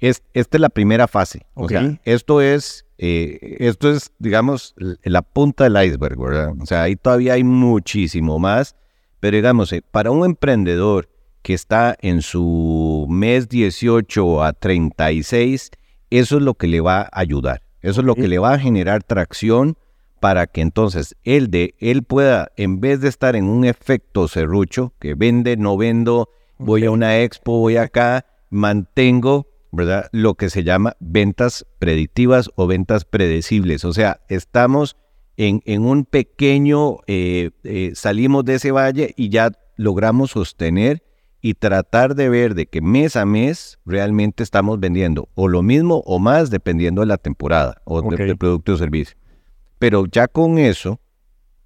es, 0.00 0.22
esta 0.34 0.56
es 0.56 0.60
la 0.60 0.68
primera 0.68 1.08
fase. 1.08 1.46
O 1.54 1.68
sea, 1.68 1.98
esto 2.04 2.40
es, 2.40 2.84
eh, 2.98 3.56
esto 3.60 3.90
es, 3.90 4.12
digamos, 4.18 4.74
la 4.76 5.22
punta 5.22 5.64
del 5.64 5.82
iceberg, 5.82 6.18
¿verdad? 6.18 6.52
O 6.60 6.66
sea, 6.66 6.82
ahí 6.82 6.96
todavía 6.96 7.34
hay 7.34 7.44
muchísimo 7.44 8.38
más, 8.38 8.76
pero 9.20 9.36
digamos, 9.36 9.72
eh, 9.72 9.82
para 9.88 10.10
un 10.10 10.26
emprendedor 10.26 11.08
que 11.42 11.54
está 11.54 11.96
en 12.00 12.22
su 12.22 13.06
mes 13.08 13.48
18 13.48 14.42
a 14.42 14.52
36, 14.52 15.70
eso 16.18 16.36
es 16.36 16.42
lo 16.42 16.54
que 16.54 16.66
le 16.66 16.80
va 16.80 17.00
a 17.00 17.08
ayudar. 17.12 17.62
Eso 17.80 18.00
es 18.00 18.06
lo 18.06 18.14
que 18.14 18.28
le 18.28 18.38
va 18.38 18.54
a 18.54 18.58
generar 18.58 19.02
tracción 19.02 19.76
para 20.20 20.46
que 20.46 20.60
entonces 20.60 21.16
él, 21.24 21.50
de, 21.50 21.74
él 21.80 22.04
pueda, 22.04 22.52
en 22.56 22.80
vez 22.80 23.00
de 23.00 23.08
estar 23.08 23.34
en 23.34 23.44
un 23.44 23.64
efecto 23.64 24.28
serrucho, 24.28 24.92
que 25.00 25.14
vende, 25.14 25.56
no 25.56 25.76
vendo, 25.76 26.28
voy 26.58 26.84
a 26.84 26.90
una 26.92 27.18
expo, 27.20 27.58
voy 27.58 27.76
acá, 27.76 28.26
mantengo, 28.50 29.48
¿verdad? 29.72 30.08
Lo 30.12 30.34
que 30.34 30.48
se 30.48 30.62
llama 30.62 30.96
ventas 31.00 31.66
predictivas 31.80 32.50
o 32.54 32.66
ventas 32.66 33.04
predecibles. 33.04 33.84
O 33.84 33.92
sea, 33.92 34.20
estamos 34.28 34.96
en, 35.36 35.62
en 35.64 35.84
un 35.84 36.04
pequeño, 36.04 36.98
eh, 37.06 37.50
eh, 37.64 37.92
salimos 37.94 38.44
de 38.44 38.56
ese 38.56 38.70
valle 38.70 39.14
y 39.16 39.30
ya 39.30 39.50
logramos 39.76 40.32
sostener 40.32 41.02
y 41.42 41.54
tratar 41.54 42.14
de 42.14 42.28
ver 42.28 42.54
de 42.54 42.66
que 42.66 42.80
mes 42.80 43.16
a 43.16 43.26
mes 43.26 43.78
realmente 43.84 44.44
estamos 44.44 44.78
vendiendo 44.78 45.28
o 45.34 45.48
lo 45.48 45.62
mismo 45.62 46.02
o 46.06 46.20
más 46.20 46.50
dependiendo 46.50 47.00
de 47.02 47.08
la 47.08 47.18
temporada 47.18 47.82
o 47.84 48.00
del 48.00 48.38
producto 48.38 48.72
o 48.72 48.76
servicio. 48.76 49.16
Pero 49.80 50.06
ya 50.06 50.28
con 50.28 50.58
eso, 50.58 51.00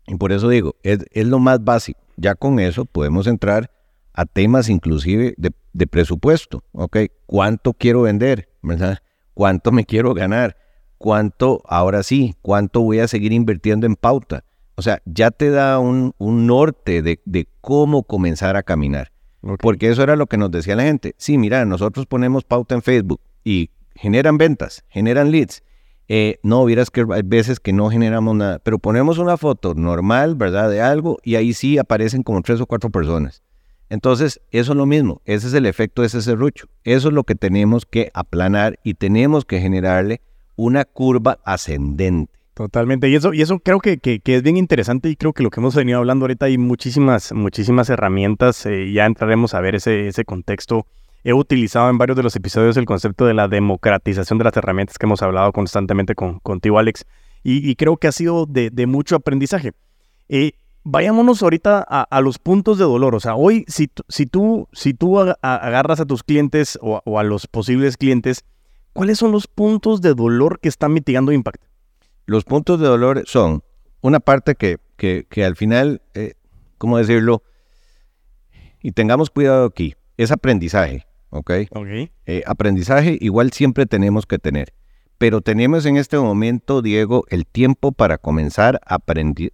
y 0.07 0.15
por 0.15 0.33
eso 0.33 0.49
digo, 0.49 0.77
es, 0.83 1.05
lo 1.13 1.39
más 1.39 1.63
básico, 1.63 2.01
ya 2.17 2.35
con 2.35 2.59
eso 2.59 2.87
podemos 2.87 3.27
entrar 3.27 3.71
a 4.15 4.25
temas 4.25 4.71
inclusive 4.71 5.35
de, 5.37 5.87
presupuesto, 5.87 6.65
¿ok? 6.73 6.97
¿Cuánto 7.27 7.75
quiero 7.75 8.03
vender? 8.03 8.49
¿verdad? 8.63 8.99
¿Cuánto 9.35 9.73
me 9.73 9.85
quiero 9.85 10.15
ganar? 10.15 10.57
¿Cuánto, 10.97 11.61
ahora 11.67 12.03
sí, 12.03 12.35
cuánto 12.41 12.81
voy 12.81 13.01
a 13.01 13.09
seguir 13.09 13.33
invirtiendo 13.33 13.87
en 13.87 13.97
pauta? 13.97 14.45
O 14.77 14.83
sea, 14.83 15.03
ya 15.05 15.31
te 15.31 15.51
da 15.51 15.79
un, 15.79 16.15
norte 16.19 17.03
de, 17.03 17.49
cómo 17.61 18.05
comenzar 18.05 18.57
a 18.57 18.63
caminar. 18.63 19.13
Porque 19.61 19.89
eso 19.89 20.03
era 20.03 20.17
lo 20.17 20.27
que 20.27 20.37
nos 20.37 20.51
decía 20.51 20.77
la 20.77 20.83
gente. 20.83 21.15
Sí, 21.19 21.39
mira, 21.39 21.65
nosotros 21.65 22.07
ponemos 22.07 22.45
pauta 22.45 22.75
en 22.75 22.83
Facebook 22.83 23.21
y 23.45 23.71
generan 23.95 24.39
ventas, 24.39 24.85
generan 24.89 25.31
leads, 25.31 25.63
eh, 26.09 26.39
no, 26.43 26.65
vieras 26.65 26.91
que 26.91 27.05
hay 27.13 27.23
veces 27.25 27.59
que 27.59 27.73
no 27.73 27.91
generamos 27.91 28.37
nada, 28.37 28.61
pero 28.61 28.79
ponemos 28.79 29.19
una 29.19 29.37
foto 29.37 29.75
normal, 29.75 30.37
¿verdad? 30.37 30.71
De 30.71 30.81
algo 30.81 31.19
y 31.25 31.35
ahí 31.35 31.53
sí 31.53 31.79
aparecen 31.79 32.23
como 32.23 32.43
tres 32.43 32.61
o 32.61 32.67
cuatro 32.67 32.91
personas. 32.91 33.43
Entonces, 33.89 34.41
eso 34.51 34.73
es 34.73 34.77
lo 34.77 34.87
mismo, 34.87 35.21
ese 35.25 35.49
es 35.49 35.55
el 35.55 35.67
efecto 35.67 36.03
de 36.03 36.09
ese 36.09 36.23
serrucho. 36.23 36.69
Eso 36.85 37.09
es 37.09 37.15
lo 37.15 37.25
que 37.25 37.35
tenemos 37.35 37.87
que 37.87 38.11
aplanar 38.15 38.79
y 38.83 38.95
tenemos 38.95 39.45
que 39.45 39.61
generarle 39.61 40.21
una 40.57 40.85
curva 40.85 41.39
ascendente. 41.45 42.33
Totalmente, 42.57 43.11
y 43.11 43.15
eso, 43.15 43.35
y 43.35 43.43
eso 43.43 43.59
creo 43.59 43.81
que, 43.81 43.99
que, 43.99 44.21
es 44.25 44.43
bien 44.43 44.57
interesante 44.57 45.11
y 45.11 45.17
creo 45.17 45.35
que 45.35 45.43
lo 45.43 45.51
que 45.51 45.61
hemos 45.61 45.75
venido 45.75 45.99
hablando 45.99 46.25
ahorita 46.25 46.47
hay 46.47 46.57
muchísimas, 46.57 47.35
muchísimas 47.35 47.91
herramientas, 47.91 48.65
eh, 48.65 48.91
ya 48.93 49.05
entraremos 49.05 49.53
a 49.53 49.61
ver 49.61 49.75
ese, 49.75 50.09
ese 50.09 50.25
contexto 50.25 50.87
he 51.27 51.35
utilizado 51.35 51.91
en 51.91 51.99
varios 51.99 52.17
de 52.17 52.23
los 52.23 52.37
episodios 52.37 52.77
el 52.77 52.87
concepto 52.87 53.27
de 53.27 53.35
la 53.35 53.49
democratización 53.49 54.39
de 54.39 54.45
las 54.45 54.57
herramientas 54.57 54.97
que 54.97 55.07
hemos 55.07 55.23
hablado 55.23 55.53
constantemente 55.53 56.15
con, 56.15 56.39
contigo, 56.39 56.79
Alex, 56.79 57.05
y, 57.43 57.75
creo 57.77 57.97
que 57.97 58.09
ha 58.09 58.13
sido 58.13 58.47
de, 58.47 58.87
mucho 58.87 59.17
aprendizaje. 59.17 59.73
Eh, 60.29 60.53
vayámonos 60.83 61.43
ahorita 61.43 61.81
a, 61.81 62.21
los 62.21 62.39
puntos 62.39 62.79
de 62.79 62.85
dolor. 62.85 63.15
O 63.15 63.21
sea, 63.21 63.37
hoy, 63.37 63.65
si, 63.69 63.89
si 64.09 64.27
tú, 64.27 64.69
si 64.73 64.95
tú 64.95 65.21
agarras 65.21 66.01
a 66.01 66.07
tus 66.07 66.25
clientes 66.25 66.77
o, 66.81 67.19
a 67.19 67.23
los 67.23 67.47
posibles 67.47 67.97
clientes, 67.97 68.45
¿cuáles 68.93 69.19
son 69.19 69.31
los 69.31 69.47
puntos 69.47 70.01
de 70.01 70.15
dolor 70.15 70.59
que 70.59 70.69
están 70.69 70.93
mitigando 70.93 71.31
impacto? 71.31 71.66
Los 72.27 72.45
puntos 72.45 72.81
de 72.81 72.87
dolor 72.87 73.23
son 73.27 73.63
una 74.01 74.21
parte 74.21 74.55
que, 74.55 74.79
que, 74.97 75.45
al 75.45 75.57
final, 75.57 76.03
eh, 76.15 76.35
¿cómo 76.79 76.99
decirlo? 76.99 77.43
Y 78.83 78.93
tengamos 78.93 79.31
cuidado 79.31 79.65
aquí, 79.65 79.95
es 80.17 80.31
aprendizaje. 80.31 81.07
¿ok? 81.31 81.51
Eh, 82.27 82.43
aprendizaje 82.47 83.19
igual 83.21 83.53
siempre 83.53 83.87
tenemos 83.87 84.27
que 84.27 84.39
tener, 84.39 84.73
pero 85.19 85.41
tenemos 85.41 85.87
en 85.87 85.97
este 85.97 86.19
momento, 86.19 86.83
Diego, 86.83 87.25
el 87.29 87.47
tiempo 87.47 87.93
para 87.93 88.19
comenzar 88.19 88.81
a 88.87 88.99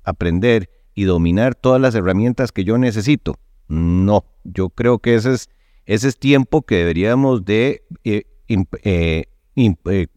aprender 0.04 0.70
y 0.94 1.04
dominar 1.04 1.54
todas 1.54 1.80
las 1.80 1.94
herramientas 1.94 2.52
que 2.52 2.64
yo 2.64 2.78
necesito. 2.78 3.38
No, 3.68 4.24
yo 4.44 4.70
creo 4.70 4.98
que 4.98 5.14
ese 5.14 5.32
es, 5.32 5.50
ese 5.86 6.08
es 6.08 6.18
tiempo 6.18 6.62
que 6.62 6.76
deberíamos 6.76 7.44
de 7.44 7.84
eh, 8.04 8.24
eh, 8.48 9.26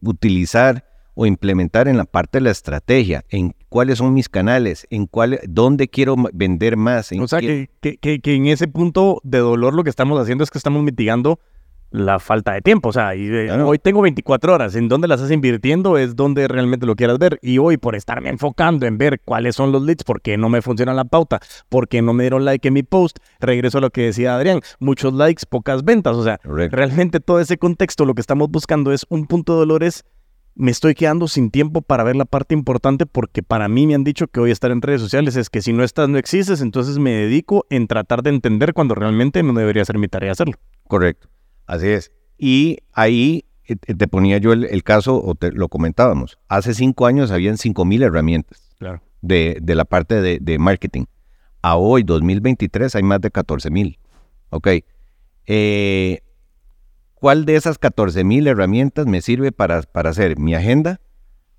utilizar 0.02 0.85
o 1.16 1.26
implementar 1.26 1.88
en 1.88 1.96
la 1.96 2.04
parte 2.04 2.38
de 2.38 2.42
la 2.42 2.50
estrategia, 2.50 3.24
en 3.30 3.54
cuáles 3.70 3.98
son 3.98 4.12
mis 4.12 4.28
canales, 4.28 4.86
en 4.90 5.06
cuál, 5.06 5.40
dónde 5.48 5.88
quiero 5.88 6.14
vender 6.32 6.76
más. 6.76 7.10
o 7.10 7.26
sea, 7.26 7.40
que, 7.40 7.70
que, 7.80 8.20
que, 8.20 8.34
en 8.34 8.46
ese 8.46 8.68
punto 8.68 9.20
de 9.24 9.38
dolor 9.38 9.74
lo 9.74 9.82
que 9.82 9.90
estamos 9.90 10.20
haciendo 10.20 10.44
es 10.44 10.50
que 10.50 10.58
estamos 10.58 10.82
mitigando 10.82 11.40
la 11.90 12.18
falta 12.18 12.52
de 12.52 12.60
tiempo. 12.60 12.90
O 12.90 12.92
sea, 12.92 13.12
hoy 13.64 13.78
tengo 13.78 14.02
24 14.02 14.52
horas. 14.54 14.74
En 14.74 14.88
dónde 14.88 15.08
las 15.08 15.20
estás 15.20 15.32
invirtiendo 15.32 15.96
es 15.96 16.16
donde 16.16 16.48
realmente 16.48 16.84
lo 16.84 16.96
quieras 16.96 17.18
ver. 17.18 17.38
Y 17.40 17.56
hoy, 17.58 17.78
por 17.78 17.94
estarme 17.94 18.28
enfocando 18.28 18.86
en 18.86 18.98
ver 18.98 19.20
cuáles 19.24 19.56
son 19.56 19.72
los 19.72 19.82
leads, 19.82 20.04
por 20.04 20.20
qué 20.20 20.36
no 20.36 20.50
me 20.50 20.60
funciona 20.60 20.92
la 20.92 21.04
pauta, 21.04 21.40
por 21.70 21.88
qué 21.88 22.02
no 22.02 22.12
me 22.12 22.24
dieron 22.24 22.44
like 22.44 22.68
en 22.68 22.74
mi 22.74 22.82
post, 22.82 23.18
regreso 23.40 23.78
a 23.78 23.80
lo 23.80 23.90
que 23.90 24.02
decía 24.02 24.36
Adrián: 24.36 24.60
muchos 24.80 25.14
likes, 25.14 25.44
pocas 25.48 25.82
ventas. 25.82 26.16
O 26.16 26.24
sea, 26.24 26.38
realmente 26.44 27.20
todo 27.20 27.40
ese 27.40 27.56
contexto, 27.56 28.04
lo 28.04 28.14
que 28.14 28.20
estamos 28.20 28.50
buscando 28.50 28.92
es 28.92 29.06
un 29.08 29.26
punto 29.26 29.54
de 29.54 29.60
dolores. 29.60 30.04
Me 30.58 30.70
estoy 30.70 30.94
quedando 30.94 31.28
sin 31.28 31.50
tiempo 31.50 31.82
para 31.82 32.02
ver 32.02 32.16
la 32.16 32.24
parte 32.24 32.54
importante 32.54 33.04
porque 33.04 33.42
para 33.42 33.68
mí 33.68 33.86
me 33.86 33.94
han 33.94 34.04
dicho 34.04 34.26
que 34.26 34.40
hoy 34.40 34.50
estar 34.50 34.70
en 34.70 34.80
redes 34.80 35.02
sociales 35.02 35.36
es 35.36 35.50
que 35.50 35.60
si 35.60 35.74
no 35.74 35.84
estás 35.84 36.08
no 36.08 36.16
existes, 36.16 36.62
entonces 36.62 36.98
me 36.98 37.10
dedico 37.10 37.66
en 37.68 37.86
tratar 37.86 38.22
de 38.22 38.30
entender 38.30 38.72
cuando 38.72 38.94
realmente 38.94 39.42
no 39.42 39.52
debería 39.52 39.84
ser 39.84 39.98
mi 39.98 40.08
tarea 40.08 40.32
hacerlo. 40.32 40.54
Correcto. 40.88 41.28
Así 41.66 41.88
es. 41.88 42.10
Y 42.38 42.78
ahí 42.94 43.44
eh, 43.66 43.76
te 43.76 44.08
ponía 44.08 44.38
yo 44.38 44.54
el, 44.54 44.82
caso, 44.82 45.22
o 45.22 45.34
te 45.34 45.52
lo 45.52 45.68
comentábamos. 45.68 46.38
Hace 46.48 46.72
cinco 46.72 47.04
años 47.04 47.30
habían 47.30 47.58
cinco 47.58 47.84
mil 47.84 48.02
herramientas 48.02 48.70
claro. 48.78 49.02
de, 49.20 49.60
la 49.62 49.84
parte 49.84 50.40
de, 50.40 50.58
marketing. 50.58 51.04
A 51.60 51.76
hoy, 51.76 52.02
2023, 52.02 52.94
hay 52.94 53.02
más 53.02 53.20
de 53.20 53.30
14 53.30 53.70
mil. 53.70 53.98
Ok. 54.48 54.68
Eh, 55.46 56.20
¿Cuál 57.16 57.44
de 57.44 57.56
esas 57.56 57.78
14 57.78 58.24
mil 58.24 58.46
herramientas 58.46 59.06
me 59.06 59.20
sirve 59.20 59.50
para, 59.50 59.82
para, 59.82 60.10
hacer 60.10 60.38
mi 60.38 60.54
agenda, 60.54 61.00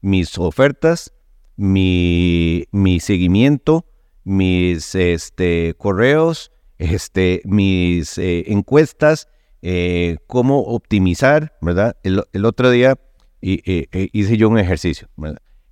mis 0.02 0.38
ofertas, 0.38 1.14
mi, 1.56 2.66
mi 2.72 3.00
seguimiento, 3.00 3.86
mis 4.24 4.94
este, 4.94 5.74
correos, 5.78 6.52
este, 6.78 7.42
mis 7.46 8.18
eh, 8.18 8.52
encuestas, 8.52 9.28
eh, 9.62 10.18
cómo 10.28 10.60
optimizar, 10.60 11.58
¿verdad? 11.62 11.98
El, 12.04 12.46
otro 12.46 12.70
día 12.70 13.00
eh, 13.42 14.10
hice 14.12 14.38
yo 14.38 14.50
un 14.50 14.60
ejercicio, 14.60 15.08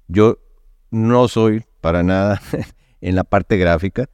Yo 0.08 0.40
no 0.90 1.28
soy 1.28 1.64
para 1.82 2.02
nada 2.02 2.42
en 3.02 3.16
la 3.16 3.24
parte 3.24 3.58
gráfica. 3.58 4.10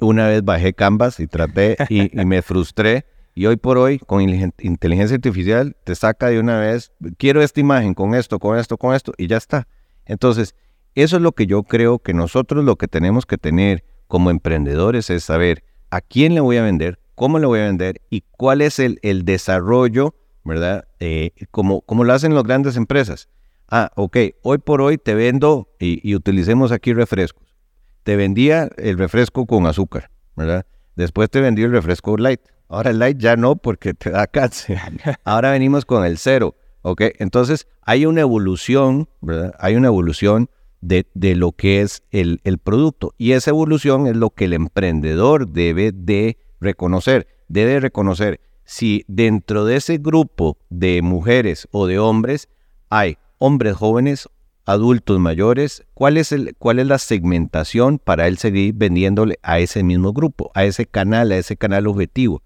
Una 0.00 0.28
vez 0.28 0.42
bajé 0.42 0.72
Canvas 0.72 1.20
y 1.20 1.26
traté 1.26 1.76
y, 1.88 2.10
me 2.24 2.42
frustré. 2.42 3.06
Y 3.38 3.44
hoy 3.44 3.56
por 3.56 3.76
hoy, 3.76 3.98
con 3.98 4.22
inteligencia 4.22 5.14
artificial, 5.14 5.76
te 5.84 5.94
saca 5.94 6.28
de 6.28 6.40
una 6.40 6.58
vez, 6.58 6.90
quiero 7.18 7.42
esta 7.42 7.60
imagen 7.60 7.92
con 7.92 8.14
esto, 8.14 8.38
con 8.38 8.58
esto, 8.58 8.78
con 8.78 8.94
esto, 8.94 9.12
y 9.18 9.26
ya 9.26 9.36
está. 9.36 9.68
Entonces, 10.06 10.54
Eso 10.96 11.16
es 11.16 11.22
lo 11.22 11.32
que 11.32 11.46
yo 11.46 11.62
creo 11.62 11.98
que 11.98 12.14
nosotros 12.14 12.64
lo 12.64 12.76
que 12.76 12.88
tenemos 12.88 13.26
que 13.26 13.36
tener 13.36 13.84
como 14.08 14.30
emprendedores 14.30 15.10
es 15.10 15.24
saber 15.24 15.62
a 15.90 16.00
quién 16.00 16.34
le 16.34 16.40
voy 16.40 16.56
a 16.56 16.62
vender, 16.62 16.98
cómo 17.14 17.38
le 17.38 17.46
voy 17.46 17.60
a 17.60 17.64
vender 17.64 18.00
y 18.08 18.22
cuál 18.38 18.62
es 18.62 18.78
el, 18.78 18.98
el 19.02 19.26
desarrollo, 19.26 20.14
¿verdad? 20.42 20.88
Eh, 20.98 21.32
como, 21.50 21.82
como 21.82 22.02
lo 22.04 22.14
hacen 22.14 22.34
las 22.34 22.44
grandes 22.44 22.78
empresas. 22.78 23.28
Ah, 23.68 23.90
ok, 23.94 24.16
hoy 24.40 24.56
por 24.56 24.80
hoy 24.80 24.96
te 24.96 25.14
vendo 25.14 25.68
y, 25.78 26.00
y 26.08 26.14
utilicemos 26.14 26.72
aquí 26.72 26.94
refrescos. 26.94 27.54
Te 28.02 28.16
vendía 28.16 28.70
el 28.78 28.96
refresco 28.96 29.44
con 29.44 29.66
azúcar, 29.66 30.10
¿verdad? 30.34 30.64
Después 30.94 31.28
te 31.28 31.42
vendí 31.42 31.62
el 31.62 31.72
refresco 31.72 32.16
light. 32.16 32.40
Ahora 32.68 32.90
el 32.90 32.98
light 32.98 33.18
ya 33.18 33.36
no 33.36 33.56
porque 33.56 33.94
te 33.94 34.10
da 34.10 34.26
cáncer. 34.26 34.78
Ahora 35.24 35.52
venimos 35.52 35.84
con 35.84 36.04
el 36.04 36.18
cero, 36.18 36.56
¿ok? 36.82 37.02
Entonces 37.18 37.68
hay 37.82 38.06
una 38.06 38.22
evolución, 38.22 39.08
¿verdad? 39.20 39.54
Hay 39.58 39.76
una 39.76 39.88
evolución 39.88 40.50
de, 40.80 41.06
de 41.14 41.36
lo 41.36 41.52
que 41.52 41.80
es 41.80 42.02
el, 42.10 42.40
el 42.44 42.58
producto. 42.58 43.14
Y 43.18 43.32
esa 43.32 43.50
evolución 43.50 44.06
es 44.06 44.16
lo 44.16 44.30
que 44.30 44.46
el 44.46 44.52
emprendedor 44.52 45.48
debe 45.48 45.92
de 45.92 46.38
reconocer. 46.60 47.28
Debe 47.48 47.80
reconocer 47.80 48.40
si 48.64 49.04
dentro 49.06 49.64
de 49.64 49.76
ese 49.76 49.98
grupo 49.98 50.58
de 50.68 51.00
mujeres 51.02 51.68
o 51.70 51.86
de 51.86 51.98
hombres 51.98 52.48
hay 52.90 53.16
hombres 53.38 53.76
jóvenes, 53.76 54.28
adultos 54.64 55.20
mayores, 55.20 55.84
¿cuál 55.94 56.16
es, 56.16 56.32
el, 56.32 56.56
cuál 56.58 56.80
es 56.80 56.86
la 56.86 56.98
segmentación 56.98 57.98
para 57.98 58.26
él 58.26 58.38
seguir 58.38 58.74
vendiéndole 58.74 59.38
a 59.42 59.60
ese 59.60 59.84
mismo 59.84 60.12
grupo, 60.12 60.50
a 60.54 60.64
ese 60.64 60.86
canal, 60.86 61.30
a 61.30 61.38
ese 61.38 61.56
canal 61.56 61.86
objetivo. 61.86 62.42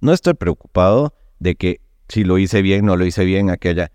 No 0.00 0.12
estoy 0.12 0.34
preocupado 0.34 1.14
de 1.38 1.54
que 1.54 1.80
si 2.08 2.24
lo 2.24 2.38
hice 2.38 2.62
bien, 2.62 2.84
no 2.84 2.96
lo 2.96 3.06
hice 3.06 3.24
bien, 3.24 3.50
aquella. 3.50 3.90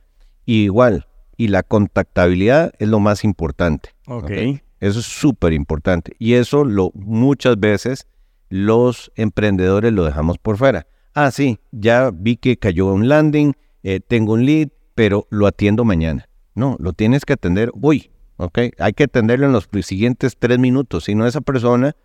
igual, 0.45 1.07
y 1.37 1.47
la 1.47 1.63
contactabilidad 1.63 2.73
es 2.79 2.89
lo 2.89 2.99
más 2.99 3.23
importante. 3.23 3.91
Ok. 4.07 4.31
Eso 4.79 4.99
es 4.99 5.05
súper 5.05 5.53
importante. 5.53 6.13
Y 6.19 6.33
eso 6.33 6.65
lo, 6.65 6.91
muchas 6.95 7.59
veces 7.59 8.07
los 8.49 9.11
emprendedores 9.15 9.93
lo 9.93 10.05
dejamos 10.05 10.37
por 10.37 10.57
fuera. 10.57 10.87
Ah, 11.13 11.31
sí, 11.31 11.59
ya 11.71 12.11
vi 12.13 12.37
que 12.37 12.57
cayó 12.57 12.87
un 12.87 13.07
landing, 13.07 13.53
eh, 13.83 13.99
tengo 13.99 14.33
un 14.33 14.45
lead, 14.45 14.69
pero 14.95 15.27
lo 15.29 15.47
atiendo 15.47 15.85
mañana. 15.85 16.27
No, 16.55 16.75
lo 16.79 16.93
tienes 16.93 17.25
que 17.25 17.33
atender 17.33 17.71
hoy, 17.81 18.11
¿ok? 18.37 18.59
Hay 18.79 18.93
que 18.93 19.05
atenderlo 19.05 19.45
en 19.45 19.53
los 19.53 19.69
siguientes 19.83 20.35
tres 20.37 20.59
minutos. 20.59 21.05
Si 21.05 21.15
no, 21.15 21.25
esa 21.25 21.41
persona 21.41 21.95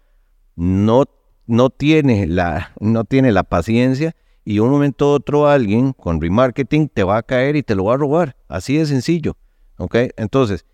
no, 0.56 1.04
no, 1.46 1.70
tiene 1.70 2.26
la, 2.26 2.72
no 2.80 3.04
tiene 3.04 3.32
la 3.32 3.44
paciencia 3.44 4.14
y 4.44 4.58
un 4.58 4.70
momento 4.70 5.06
u 5.06 5.14
otro 5.14 5.48
alguien 5.48 5.92
con 5.92 6.20
remarketing 6.20 6.88
te 6.88 7.04
va 7.04 7.18
a 7.18 7.22
caer 7.22 7.56
y 7.56 7.62
te 7.62 7.74
lo 7.74 7.84
va 7.84 7.94
a 7.94 7.96
robar. 7.96 8.36
Así 8.48 8.76
de 8.76 8.86
sencillo, 8.86 9.36
¿ok? 9.78 9.96
Entonces, 10.16 10.66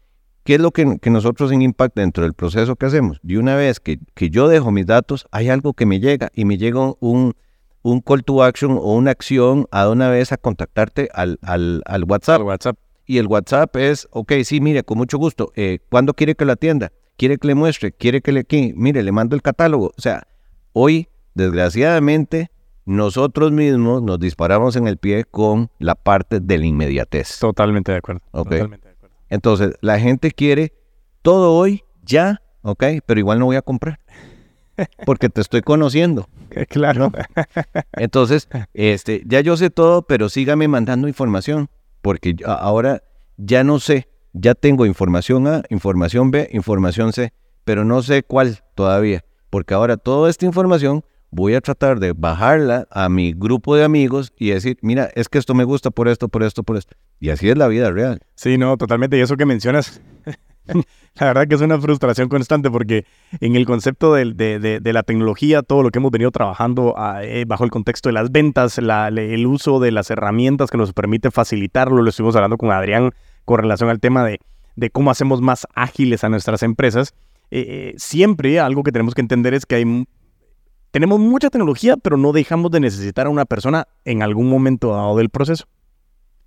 ¿qué 0.44 0.56
es 0.56 0.60
lo 0.60 0.72
que, 0.72 0.98
que 0.98 1.10
nosotros 1.10 1.52
en 1.52 1.62
Impact 1.62 1.96
dentro 1.96 2.24
del 2.24 2.34
proceso 2.34 2.76
que 2.76 2.86
hacemos? 2.86 3.20
De 3.22 3.38
una 3.38 3.54
vez 3.56 3.80
que, 3.80 3.98
que 4.14 4.30
yo 4.30 4.48
dejo 4.48 4.70
mis 4.70 4.86
datos, 4.86 5.26
hay 5.30 5.48
algo 5.48 5.72
que 5.72 5.86
me 5.86 6.00
llega 6.00 6.30
y 6.34 6.44
me 6.44 6.58
llega 6.58 6.94
un, 7.00 7.34
un 7.82 8.00
call 8.00 8.24
to 8.24 8.42
action 8.42 8.72
o 8.72 8.94
una 8.94 9.12
acción 9.12 9.66
a 9.70 9.88
una 9.88 10.08
vez 10.08 10.32
a 10.32 10.36
contactarte 10.36 11.08
al, 11.14 11.38
al, 11.42 11.82
al 11.86 12.04
WhatsApp. 12.04 12.42
WhatsApp. 12.42 12.76
Y 13.06 13.18
el 13.18 13.26
WhatsApp 13.26 13.74
es, 13.76 14.06
ok, 14.12 14.32
sí, 14.44 14.60
mire, 14.60 14.84
con 14.84 14.98
mucho 14.98 15.18
gusto. 15.18 15.52
Eh, 15.56 15.80
¿Cuándo 15.90 16.14
quiere 16.14 16.36
que 16.36 16.44
lo 16.44 16.52
atienda? 16.52 16.92
¿Quiere 17.16 17.38
que 17.38 17.48
le 17.48 17.54
muestre? 17.54 17.92
¿Quiere 17.92 18.20
que 18.20 18.30
le... 18.30 18.40
Aquí? 18.40 18.72
Mire, 18.76 19.02
le 19.02 19.10
mando 19.10 19.34
el 19.34 19.42
catálogo. 19.42 19.92
O 19.96 20.00
sea, 20.00 20.22
hoy, 20.72 21.08
desgraciadamente, 21.34 22.50
nosotros 22.84 23.52
mismos 23.52 24.02
nos 24.02 24.18
disparamos 24.18 24.76
en 24.76 24.86
el 24.88 24.96
pie 24.96 25.24
con 25.24 25.70
la 25.78 25.94
parte 25.94 26.40
de 26.40 26.58
la 26.58 26.66
inmediatez. 26.66 27.38
Totalmente 27.38 27.92
de 27.92 27.98
acuerdo. 27.98 28.22
Totalmente 28.32 28.88
de 28.88 28.94
acuerdo. 28.94 29.16
Entonces, 29.28 29.74
la 29.80 29.98
gente 30.00 30.32
quiere 30.32 30.72
todo 31.22 31.54
hoy, 31.54 31.84
ya, 32.02 32.42
ok, 32.62 32.84
pero 33.06 33.20
igual 33.20 33.38
no 33.38 33.46
voy 33.46 33.56
a 33.56 33.62
comprar. 33.62 34.00
Porque 35.06 35.28
te 35.28 35.40
estoy 35.40 35.62
conociendo. 35.62 36.28
Claro. 36.68 37.12
Entonces, 37.92 38.48
este, 38.74 39.22
ya 39.26 39.40
yo 39.40 39.56
sé 39.56 39.70
todo, 39.70 40.02
pero 40.02 40.28
sígame 40.28 40.68
mandando 40.68 41.06
información, 41.06 41.68
porque 42.02 42.34
yo 42.34 42.48
ahora 42.48 43.02
ya 43.36 43.62
no 43.62 43.78
sé, 43.78 44.08
ya 44.32 44.54
tengo 44.54 44.86
información 44.86 45.46
A, 45.46 45.62
información 45.70 46.30
B, 46.30 46.48
información 46.52 47.12
C, 47.12 47.32
pero 47.64 47.84
no 47.84 48.02
sé 48.02 48.22
cuál 48.22 48.58
todavía, 48.74 49.24
porque 49.50 49.74
ahora 49.74 49.96
toda 49.96 50.30
esta 50.30 50.46
información 50.46 51.04
voy 51.30 51.54
a 51.54 51.60
tratar 51.60 52.00
de 52.00 52.12
bajarla 52.12 52.86
a 52.90 53.08
mi 53.08 53.32
grupo 53.32 53.76
de 53.76 53.84
amigos 53.84 54.32
y 54.36 54.50
decir, 54.50 54.78
mira, 54.82 55.10
es 55.14 55.28
que 55.28 55.38
esto 55.38 55.54
me 55.54 55.64
gusta 55.64 55.90
por 55.90 56.08
esto, 56.08 56.28
por 56.28 56.42
esto, 56.42 56.62
por 56.62 56.76
esto. 56.76 56.96
Y 57.20 57.30
así 57.30 57.48
es 57.48 57.56
la 57.56 57.68
vida 57.68 57.90
real. 57.90 58.20
Sí, 58.34 58.58
no, 58.58 58.76
totalmente. 58.76 59.16
Y 59.16 59.20
eso 59.20 59.36
que 59.36 59.46
mencionas, 59.46 60.00
la 60.66 61.26
verdad 61.26 61.46
que 61.46 61.54
es 61.54 61.60
una 61.60 61.80
frustración 61.80 62.28
constante 62.28 62.70
porque 62.70 63.06
en 63.40 63.54
el 63.54 63.64
concepto 63.64 64.14
de, 64.14 64.80
la 64.84 65.02
tecnología, 65.02 65.62
todo 65.62 65.82
lo 65.82 65.90
que 65.90 65.98
hemos 65.98 66.10
venido 66.10 66.30
trabajando 66.32 66.94
ah, 66.96 67.22
eh, 67.22 67.44
bajo 67.46 67.64
el 67.64 67.70
contexto 67.70 68.08
de 68.08 68.14
las 68.14 68.32
ventas, 68.32 68.78
la- 68.78 69.08
el 69.08 69.46
uso 69.46 69.78
de 69.78 69.92
las 69.92 70.10
herramientas 70.10 70.70
que 70.70 70.78
nos 70.78 70.92
permite 70.92 71.30
facilitarlo, 71.30 72.02
lo 72.02 72.10
estuvimos 72.10 72.34
hablando 72.34 72.56
con 72.58 72.72
Adrián 72.72 73.12
con 73.44 73.58
relación 73.58 73.88
al 73.88 74.00
tema 74.00 74.24
de 74.76 74.90
cómo 74.90 75.10
hacemos 75.10 75.40
más 75.40 75.66
ágiles 75.74 76.24
a 76.24 76.28
nuestras 76.28 76.62
empresas. 76.62 77.14
Eh, 77.50 77.66
eh, 77.68 77.94
siempre 77.96 78.60
algo 78.60 78.82
que 78.82 78.92
tenemos 78.92 79.14
que 79.14 79.20
entender 79.20 79.54
es 79.54 79.66
que 79.66 79.76
hay 79.76 80.06
tenemos 80.90 81.20
mucha 81.20 81.50
tecnología, 81.50 81.96
pero 81.96 82.16
no 82.16 82.32
dejamos 82.32 82.70
de 82.72 82.80
necesitar 82.80 83.26
a 83.26 83.30
una 83.30 83.44
persona 83.44 83.86
en 84.04 84.22
algún 84.22 84.48
momento 84.48 84.92
dado 84.92 85.16
del 85.16 85.30
proceso. 85.30 85.66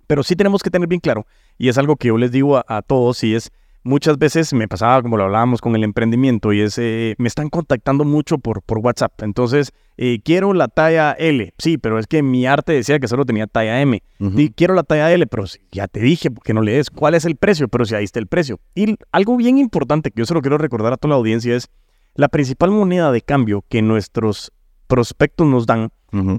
Pero 0.06 0.22
sí 0.22 0.36
tenemos 0.36 0.62
que 0.62 0.70
tener 0.70 0.86
bien 0.86 1.00
claro, 1.00 1.26
y 1.56 1.68
es 1.70 1.78
algo 1.78 1.96
que 1.96 2.08
yo 2.08 2.18
les 2.18 2.30
digo 2.30 2.58
a, 2.58 2.64
a 2.68 2.82
todos, 2.82 3.24
y 3.24 3.34
es, 3.34 3.52
muchas 3.84 4.18
veces 4.18 4.52
me 4.52 4.66
pasaba 4.66 5.00
como 5.02 5.16
lo 5.16 5.24
hablábamos 5.24 5.60
con 5.60 5.76
el 5.76 5.84
emprendimiento, 5.84 6.52
y 6.52 6.62
es, 6.62 6.76
eh, 6.78 7.14
me 7.18 7.28
están 7.28 7.50
contactando 7.50 8.04
mucho 8.04 8.38
por, 8.38 8.62
por 8.62 8.78
WhatsApp. 8.78 9.22
Entonces, 9.22 9.72
eh, 9.96 10.20
quiero 10.24 10.52
la 10.52 10.68
talla 10.68 11.12
L, 11.12 11.54
sí, 11.58 11.78
pero 11.78 11.98
es 11.98 12.06
que 12.06 12.22
mi 12.22 12.46
arte 12.46 12.72
decía 12.72 12.98
que 12.98 13.06
solo 13.06 13.24
tenía 13.24 13.46
talla 13.46 13.80
M. 13.80 14.02
Y 14.18 14.50
quiero 14.50 14.74
la 14.74 14.82
talla 14.82 15.12
L, 15.12 15.26
pero 15.26 15.44
ya 15.70 15.86
te 15.86 16.00
dije 16.00 16.30
que 16.42 16.54
no 16.54 16.62
lees 16.62 16.90
cuál 16.90 17.14
es 17.14 17.26
el 17.26 17.36
precio, 17.36 17.68
pero 17.68 17.84
si 17.84 17.94
ahí 17.94 18.04
está 18.04 18.18
el 18.18 18.26
precio. 18.26 18.58
Y 18.74 18.96
algo 19.12 19.36
bien 19.36 19.58
importante 19.58 20.10
que 20.10 20.20
yo 20.20 20.26
se 20.26 20.34
lo 20.34 20.40
quiero 20.40 20.56
recordar 20.56 20.94
a 20.94 20.96
toda 20.96 21.10
la 21.10 21.16
audiencia 21.16 21.54
es 21.54 21.68
la 22.14 22.28
principal 22.28 22.70
moneda 22.70 23.12
de 23.12 23.20
cambio 23.20 23.64
que 23.68 23.82
nuestros 23.82 24.52
prospectos 24.86 25.46
nos 25.46 25.66
dan 25.66 25.90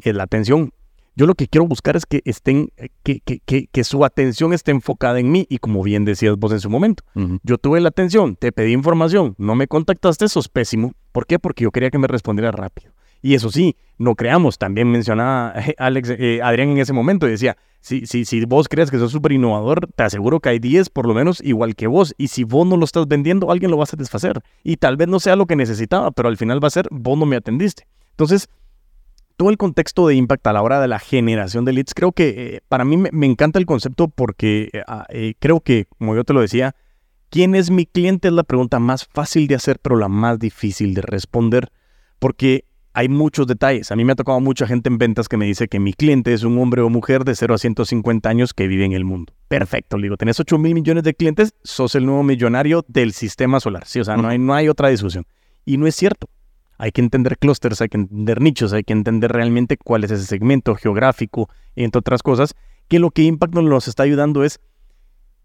es 0.01 0.15
la 0.15 0.23
atención. 0.23 0.71
Yo 1.15 1.25
lo 1.25 1.35
que 1.35 1.47
quiero 1.47 1.65
buscar 1.65 1.95
es 1.95 2.05
que 2.05 2.21
estén, 2.25 2.69
eh, 2.77 2.89
que, 3.03 3.21
que, 3.21 3.39
que, 3.39 3.67
que 3.67 3.83
su 3.83 4.03
atención 4.03 4.53
esté 4.53 4.71
enfocada 4.71 5.19
en 5.19 5.31
mí 5.31 5.45
y 5.49 5.59
como 5.59 5.81
bien 5.81 6.03
decías 6.03 6.35
vos 6.37 6.51
en 6.51 6.59
su 6.59 6.69
momento. 6.69 7.03
Ujú. 7.15 7.39
Yo 7.43 7.57
tuve 7.57 7.79
la 7.79 7.89
atención, 7.89 8.35
te 8.35 8.51
pedí 8.51 8.73
información, 8.73 9.35
no 9.37 9.55
me 9.55 9.67
contactaste, 9.67 10.25
eso 10.25 10.39
es 10.39 10.49
pésimo. 10.49 10.93
¿Por 11.11 11.25
qué? 11.25 11.39
Porque 11.39 11.63
yo 11.63 11.71
quería 11.71 11.89
que 11.89 11.97
me 11.97 12.07
respondiera 12.07 12.51
rápido. 12.51 12.91
Y 13.21 13.33
eso 13.33 13.49
sí, 13.49 13.75
no 13.97 14.15
creamos, 14.15 14.57
también 14.57 14.91
mencionaba 14.91 15.53
eh, 15.55 15.73
Alex, 15.77 16.09
eh, 16.11 16.41
Adrián 16.43 16.69
en 16.69 16.77
ese 16.79 16.93
momento 16.93 17.27
y 17.27 17.31
decía, 17.31 17.57
si, 17.79 18.05
si, 18.05 18.25
si 18.25 18.43
vos 18.45 18.67
crees 18.67 18.91
que 18.91 18.99
sos 18.99 19.11
súper 19.11 19.31
innovador, 19.31 19.87
te 19.95 20.03
aseguro 20.03 20.39
que 20.39 20.49
hay 20.49 20.59
10 20.59 20.89
por 20.89 21.07
lo 21.07 21.13
menos 21.13 21.41
igual 21.41 21.75
que 21.75 21.87
vos. 21.87 22.13
Y 22.17 22.27
si 22.27 22.43
vos 22.43 22.67
no 22.67 22.77
lo 22.77 22.83
estás 22.83 23.07
vendiendo, 23.07 23.51
alguien 23.51 23.71
lo 23.71 23.77
va 23.77 23.83
a 23.83 23.87
satisfacer. 23.87 24.41
Y 24.63 24.77
tal 24.77 24.97
vez 24.97 25.07
no 25.07 25.19
sea 25.19 25.35
lo 25.35 25.45
que 25.45 25.55
necesitaba, 25.55 26.11
pero 26.11 26.27
al 26.27 26.37
final 26.37 26.63
va 26.63 26.67
a 26.67 26.71
ser, 26.71 26.87
vos 26.91 27.17
no 27.17 27.25
me 27.25 27.35
atendiste. 27.35 27.87
Entonces, 28.11 28.49
todo 29.37 29.49
el 29.49 29.57
contexto 29.57 30.07
de 30.07 30.15
Impact 30.15 30.45
a 30.47 30.53
la 30.53 30.61
hora 30.61 30.79
de 30.79 30.87
la 30.87 30.99
generación 30.99 31.65
de 31.65 31.73
leads, 31.73 31.93
creo 31.93 32.11
que 32.11 32.29
eh, 32.37 32.61
para 32.67 32.85
mí 32.85 32.97
me, 32.97 33.09
me 33.11 33.25
encanta 33.25 33.59
el 33.59 33.65
concepto 33.65 34.07
porque 34.07 34.69
eh, 34.73 34.83
ah, 34.87 35.05
eh, 35.09 35.33
creo 35.39 35.61
que, 35.61 35.85
como 35.97 36.15
yo 36.15 36.23
te 36.23 36.33
lo 36.33 36.41
decía, 36.41 36.75
¿quién 37.29 37.55
es 37.55 37.69
mi 37.69 37.85
cliente? 37.85 38.29
Es 38.29 38.33
la 38.33 38.43
pregunta 38.43 38.79
más 38.79 39.05
fácil 39.05 39.47
de 39.47 39.55
hacer, 39.55 39.79
pero 39.79 39.97
la 39.97 40.07
más 40.07 40.39
difícil 40.39 40.93
de 40.93 41.01
responder, 41.01 41.71
porque 42.19 42.65
hay 42.93 43.09
muchos 43.09 43.45
detalles. 43.45 43.91
A 43.91 43.97
mí 43.97 44.05
me 44.05 44.13
ha 44.13 44.15
tocado 44.15 44.39
mucha 44.39 44.65
gente 44.65 44.87
en 44.87 44.97
ventas 44.97 45.27
que 45.27 45.35
me 45.35 45.45
dice 45.45 45.67
que 45.67 45.81
mi 45.81 45.93
cliente 45.93 46.33
es 46.33 46.43
un 46.43 46.57
hombre 46.57 46.81
o 46.81 46.89
mujer 46.89 47.25
de 47.25 47.35
0 47.35 47.55
a 47.55 47.57
150 47.57 48.29
años 48.29 48.53
que 48.53 48.67
vive 48.67 48.85
en 48.85 48.93
el 48.93 49.03
mundo. 49.03 49.33
Perfecto, 49.49 49.97
le 49.97 50.03
digo, 50.03 50.15
tenés 50.15 50.39
8 50.39 50.57
mil 50.57 50.73
millones 50.73 51.03
de 51.03 51.13
clientes, 51.13 51.53
sos 51.61 51.93
el 51.95 52.05
nuevo 52.05 52.23
millonario 52.23 52.85
del 52.87 53.11
sistema 53.11 53.59
solar. 53.59 53.85
Sí, 53.85 53.99
o 53.99 54.05
sea, 54.05 54.15
no 54.15 54.29
hay, 54.29 54.39
no 54.39 54.53
hay 54.53 54.69
otra 54.69 54.87
discusión. 54.87 55.25
Y 55.65 55.75
no 55.75 55.87
es 55.87 55.95
cierto. 55.95 56.29
Hay 56.77 56.91
que 56.91 57.01
entender 57.01 57.37
clústeres, 57.37 57.81
hay 57.81 57.89
que 57.89 57.97
entender 57.97 58.41
nichos, 58.41 58.73
hay 58.73 58.83
que 58.83 58.93
entender 58.93 59.31
realmente 59.31 59.77
cuál 59.77 60.03
es 60.03 60.11
ese 60.11 60.25
segmento 60.25 60.75
geográfico, 60.75 61.49
entre 61.75 61.99
otras 61.99 62.21
cosas, 62.21 62.53
que 62.87 62.99
lo 62.99 63.11
que 63.11 63.23
Impact 63.23 63.55
nos 63.55 63.87
está 63.87 64.03
ayudando 64.03 64.43
es 64.43 64.59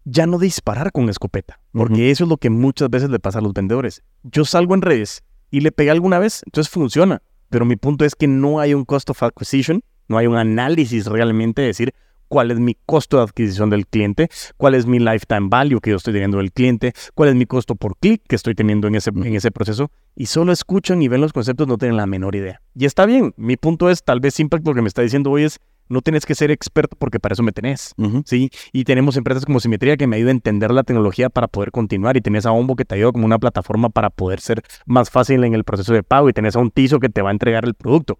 ya 0.03 0.25
no 0.25 0.39
disparar 0.39 0.91
con 0.91 1.09
escopeta, 1.09 1.59
porque 1.71 2.11
eso 2.11 2.23
es 2.23 2.29
lo 2.29 2.37
que 2.37 2.49
muchas 2.49 2.89
veces 2.89 3.09
le 3.09 3.19
pasa 3.19 3.39
a 3.39 3.41
los 3.41 3.53
vendedores. 3.53 4.03
Yo 4.23 4.45
salgo 4.45 4.73
en 4.73 4.81
redes 4.81 5.23
y 5.51 5.61
le 5.61 5.71
pegué 5.71 5.91
alguna 5.91 6.19
vez, 6.19 6.41
entonces 6.45 6.71
funciona, 6.71 7.21
pero 7.49 7.65
mi 7.65 7.75
punto 7.75 8.05
es 8.05 8.15
que 8.15 8.27
no 8.27 8.59
hay 8.59 8.73
un 8.73 8.85
cost 8.85 9.09
of 9.09 9.23
acquisition, 9.23 9.83
no 10.07 10.17
hay 10.17 10.27
un 10.27 10.35
análisis 10.35 11.05
realmente 11.05 11.61
de 11.61 11.67
decir 11.67 11.93
cuál 12.31 12.49
es 12.49 12.59
mi 12.61 12.77
costo 12.85 13.17
de 13.17 13.23
adquisición 13.23 13.69
del 13.69 13.85
cliente, 13.85 14.29
cuál 14.55 14.73
es 14.73 14.85
mi 14.85 14.99
lifetime 14.99 15.49
value 15.49 15.81
que 15.81 15.89
yo 15.89 15.97
estoy 15.97 16.13
teniendo 16.13 16.37
del 16.37 16.53
cliente, 16.53 16.93
cuál 17.13 17.27
es 17.27 17.35
mi 17.35 17.45
costo 17.45 17.75
por 17.75 17.97
clic 17.97 18.21
que 18.25 18.37
estoy 18.37 18.55
teniendo 18.55 18.87
en 18.87 18.95
ese, 18.95 19.09
en 19.09 19.35
ese 19.35 19.51
proceso, 19.51 19.91
y 20.15 20.27
solo 20.27 20.53
escuchan 20.53 21.01
y 21.01 21.09
ven 21.09 21.19
los 21.19 21.33
conceptos, 21.33 21.67
no 21.67 21.77
tienen 21.77 21.97
la 21.97 22.05
menor 22.05 22.37
idea. 22.37 22.61
Y 22.73 22.85
está 22.85 23.05
bien, 23.05 23.33
mi 23.35 23.57
punto 23.57 23.89
es, 23.89 24.05
tal 24.05 24.21
vez 24.21 24.39
Impact 24.39 24.65
lo 24.65 24.73
que 24.73 24.81
me 24.81 24.87
está 24.87 25.01
diciendo 25.01 25.29
hoy 25.29 25.43
es, 25.43 25.59
no 25.89 25.99
tienes 25.99 26.25
que 26.25 26.33
ser 26.33 26.51
experto 26.51 26.95
porque 26.97 27.19
para 27.19 27.33
eso 27.33 27.43
me 27.43 27.51
tenés. 27.51 27.93
Ujú. 27.97 28.23
¿sí? 28.25 28.49
Y 28.71 28.85
tenemos 28.85 29.17
empresas 29.17 29.45
como 29.45 29.59
Simetría 29.59 29.97
que 29.97 30.07
me 30.07 30.15
ayudan 30.15 30.29
a 30.29 30.37
entender 30.37 30.71
la 30.71 30.83
tecnología 30.83 31.29
para 31.29 31.49
poder 31.49 31.71
continuar 31.71 32.15
y 32.15 32.21
tenés 32.21 32.45
a 32.45 32.53
Ombo 32.53 32.77
que 32.77 32.85
te 32.85 32.95
ayuda 32.95 33.11
como 33.11 33.25
una 33.25 33.39
plataforma 33.39 33.89
para 33.89 34.09
poder 34.09 34.39
ser 34.39 34.63
más 34.85 35.09
fácil 35.09 35.43
en 35.43 35.53
el 35.53 35.65
proceso 35.65 35.91
de 35.91 36.01
pago 36.01 36.29
y 36.29 36.33
tenés 36.33 36.55
a 36.55 36.59
un 36.59 36.71
Tizo 36.71 37.01
que 37.01 37.09
te 37.09 37.21
va 37.21 37.27
a 37.27 37.33
entregar 37.33 37.65
el 37.65 37.73
producto. 37.73 38.19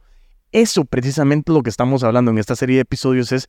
Eso 0.51 0.83
precisamente 0.83 1.53
lo 1.53 1.63
que 1.63 1.69
estamos 1.69 2.03
hablando 2.03 2.29
en 2.29 2.37
esta 2.37 2.57
serie 2.57 2.75
de 2.75 2.81
episodios 2.81 3.31
es 3.31 3.47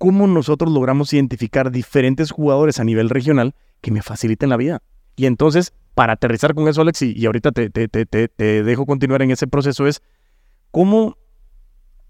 cómo 0.00 0.26
nosotros 0.26 0.72
logramos 0.72 1.12
identificar 1.12 1.70
diferentes 1.70 2.30
jugadores 2.30 2.80
a 2.80 2.84
nivel 2.84 3.10
regional 3.10 3.54
que 3.82 3.90
me 3.90 4.00
faciliten 4.00 4.48
la 4.48 4.56
vida. 4.56 4.82
Y 5.14 5.26
entonces, 5.26 5.74
para 5.94 6.14
aterrizar 6.14 6.54
con 6.54 6.68
eso, 6.68 6.80
Alex, 6.80 7.02
y, 7.02 7.26
ahorita 7.26 7.52
te, 7.52 8.62
dejo 8.64 8.86
continuar 8.86 9.20
en 9.20 9.30
ese 9.30 9.46
proceso, 9.46 9.86
es 9.86 10.00
cómo, 10.70 11.18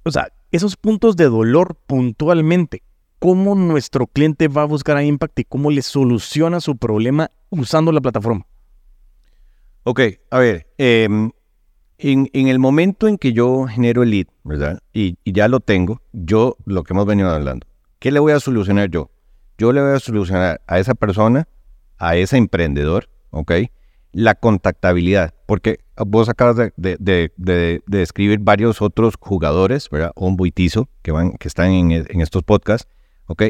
o 0.05 0.11
sea, 0.13 0.29
esos 0.53 0.77
puntos 0.77 1.17
de 1.17 1.25
dolor 1.25 1.77
puntualmente, 1.89 2.85
cómo 3.19 3.57
nuestro 3.57 4.07
cliente 4.07 4.47
va 4.47 4.63
a 4.63 4.67
buscar 4.67 4.97
a 4.97 5.03
Impact 5.03 5.41
y 5.41 5.45
cómo 5.45 5.73
le 5.73 5.83
soluciona 5.83 6.61
su 6.61 6.77
problema 6.77 7.33
usando 7.49 7.91
la 7.91 8.01
plataforma. 8.01 8.47
Ok, 9.83 10.01
a 10.31 10.39
ver, 10.39 10.69
em, 10.79 11.33
en, 11.99 12.29
el 12.33 12.61
momento 12.61 13.09
en 13.09 13.19
que 13.19 13.33
yo 13.33 13.67
genero 13.67 14.05
el 14.05 14.11
lead, 14.11 14.27
¿verdad? 14.45 14.79
Y 14.93 15.17
ya 15.25 15.49
lo 15.49 15.59
tengo, 15.59 16.01
yo, 16.13 16.57
lo 16.67 16.85
que 16.85 16.93
hemos 16.93 17.07
venido 17.07 17.31
hablando, 17.31 17.67
¿qué 18.01 18.11
le 18.11 18.19
voy 18.19 18.33
a 18.33 18.41
solucionar 18.41 18.91
yo? 18.91 19.11
Yo 19.57 19.73
le 19.73 19.81
voy 19.81 19.93
a 19.95 20.01
solucionar 20.01 20.61
a 20.67 20.79
esa 20.81 20.95
persona, 20.95 21.47
a 21.99 22.17
ese 22.17 22.37
emprendedor, 22.37 23.09
¿ok? 23.31 23.53
La 24.13 24.35
contactabilidad, 24.35 25.35
porque 25.47 25.81
vos 25.97 26.29
acabas 26.29 26.57
de, 26.57 26.73
de, 26.77 26.97
de- 26.99 27.33
de- 27.37 27.83
de 27.87 27.99
describir 27.99 28.41
varios 28.41 28.83
otros 28.83 29.15
jugadores, 29.21 29.89
¿verdad? 29.91 30.11
Ombo 30.17 30.47
y 30.47 30.51
Tizo, 30.51 30.89
que, 31.03 31.13
van, 31.13 31.33
que 31.35 31.47
están 31.47 31.71
en, 31.71 31.93
estos 32.21 32.43
podcasts, 32.43 32.89
¿ok? 33.27 33.43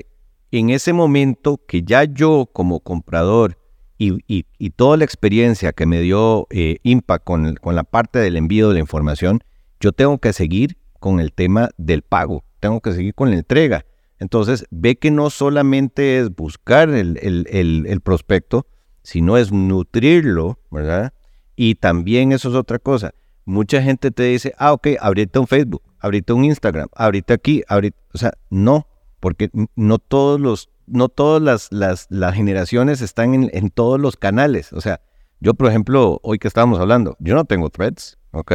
En 0.51 0.69
ese 0.71 0.93
momento 0.93 1.61
que 1.67 1.83
ya 1.83 2.05
yo 2.05 2.51
como 2.53 2.81
comprador 2.81 3.57
y, 3.99 4.19
y- 4.27 4.47
y 4.59 4.71
toda 4.71 4.97
la 4.97 5.05
experiencia 5.05 5.73
que 5.73 5.87
me 5.87 6.01
dio 6.01 6.47
eh, 6.51 6.79
Impact 6.83 7.25
con 7.25 7.77
la 7.77 7.85
parte 7.85 8.19
del 8.19 8.37
envío 8.37 8.69
de 8.69 8.75
la 8.75 8.81
información, 8.81 9.45
yo 9.79 9.93
tengo 9.93 10.19
que 10.19 10.33
seguir 10.33 10.77
con 10.99 11.21
el 11.21 11.33
tema 11.33 11.71
del 11.79 12.03
pago, 12.03 12.45
tengo 12.59 12.81
que 12.81 12.93
seguir 12.93 13.15
con 13.15 13.31
la 13.31 13.37
entrega. 13.37 13.87
Entonces, 14.21 14.67
ve 14.71 14.97
que 14.97 15.11
no 15.11 15.31
solamente 15.31 16.19
es 16.21 16.35
buscar 16.35 16.91
el, 16.91 17.19
el- 17.23 17.47
el- 17.89 18.01
prospecto, 18.03 18.67
sino 19.03 19.37
es 19.39 19.51
nutrirlo, 19.51 20.59
¿verdad? 20.71 21.13
Y 21.57 21.77
también 21.77 22.33
eso 22.33 22.51
es 22.51 22.55
otra 22.55 22.79
cosa. 22.79 23.13
Mucha 23.47 23.83
gente 23.83 24.11
te 24.11 24.25
dice, 24.25 24.55
ah, 24.59 24.73
ok, 24.75 24.89
ahorita 25.01 25.41
un 25.41 25.47
Facebook, 25.47 25.83
ahorita 25.99 26.35
un 26.35 26.45
Instagram, 26.45 26.89
ahorita 26.95 27.35
aquí, 27.35 27.63
ahorita, 27.67 27.99
o 28.15 28.19
sea, 28.19 28.33
no, 28.51 28.87
porque 29.21 29.51
no 29.75 29.99
todos 29.99 30.39
los, 30.39 30.69
no 30.87 31.09
todas 31.09 31.43
las, 31.43 31.69
las, 31.73 32.07
las 32.11 32.35
generaciones 32.35 33.01
están 33.01 33.35
en, 33.35 33.51
en 33.55 33.71
todos 33.71 33.99
los 33.99 34.17
canales. 34.17 34.73
O 34.75 34.81
sea, 34.83 35.01
yo, 35.41 35.55
por 35.55 35.69
ejemplo, 35.69 36.21
hoy 36.23 36.39
que 36.39 36.49
estábamos 36.49 36.79
hablando, 36.79 37.17
yo 37.21 37.35
no 37.35 37.47
tengo 37.47 37.71
threads, 37.71 38.19
¿ok? 38.33 38.53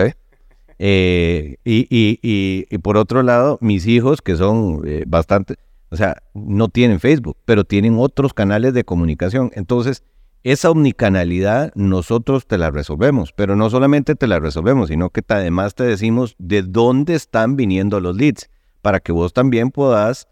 Eh, 0.79 1.57
y, 1.63 1.87
y- 1.89 2.19
y- 2.21 2.65
y 2.69 2.77
por 2.79 2.97
otro 2.97 3.23
lado, 3.23 3.57
mis 3.61 3.87
hijos, 3.87 4.21
que 4.21 4.35
son 4.35 4.81
eh, 4.85 5.03
bastante, 5.07 5.55
o 5.89 5.95
sea, 5.95 6.21
no 6.33 6.67
tienen 6.67 6.99
Facebook, 6.99 7.37
pero 7.45 7.63
tienen 7.63 7.95
otros 7.97 8.33
canales 8.33 8.73
de 8.73 8.83
comunicación. 8.83 9.51
Entonces, 9.55 10.03
esa 10.43 10.69
omnicanalidad 10.69 11.71
nosotros 11.75 12.45
te 12.45 12.57
la 12.57 12.69
resolvemos, 12.71 13.31
pero 13.33 13.55
no 13.55 13.69
solamente 13.69 14.15
te 14.15 14.27
la 14.27 14.39
resolvemos, 14.39 14.89
sino 14.89 15.09
que 15.09 15.23
además 15.27 15.73
te 15.75 15.83
decimos 15.85 16.35
de 16.37 16.61
dónde 16.61 17.15
están 17.15 17.55
viniendo 17.55 17.99
los 17.99 18.15
leads, 18.15 18.49
para 18.81 18.99
que 18.99 19.11
vos 19.11 19.33
también 19.33 19.71
puedas 19.71 20.27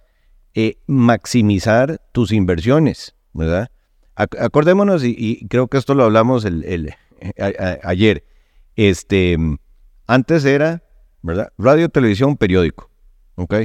eh, 0.53 0.77
maximizar 0.86 1.99
tus 2.12 2.32
inversiones, 2.32 3.15
¿verdad? 3.34 3.71
Ac- 4.15 4.39
acordémonos, 4.39 5.03
y, 5.03 5.47
creo 5.49 5.67
que 5.67 5.77
esto 5.79 5.95
lo 5.95 6.03
hablamos 6.03 6.45
el, 6.45 6.93
a- 7.39 7.79
ayer, 7.84 8.23
este, 8.75 9.38
antes 10.08 10.46
era, 10.46 10.84
¿verdad? 11.22 11.52
Radio, 11.58 11.89
televisión, 11.89 12.38
periódico, 12.38 12.89
¿ok? 13.36 13.56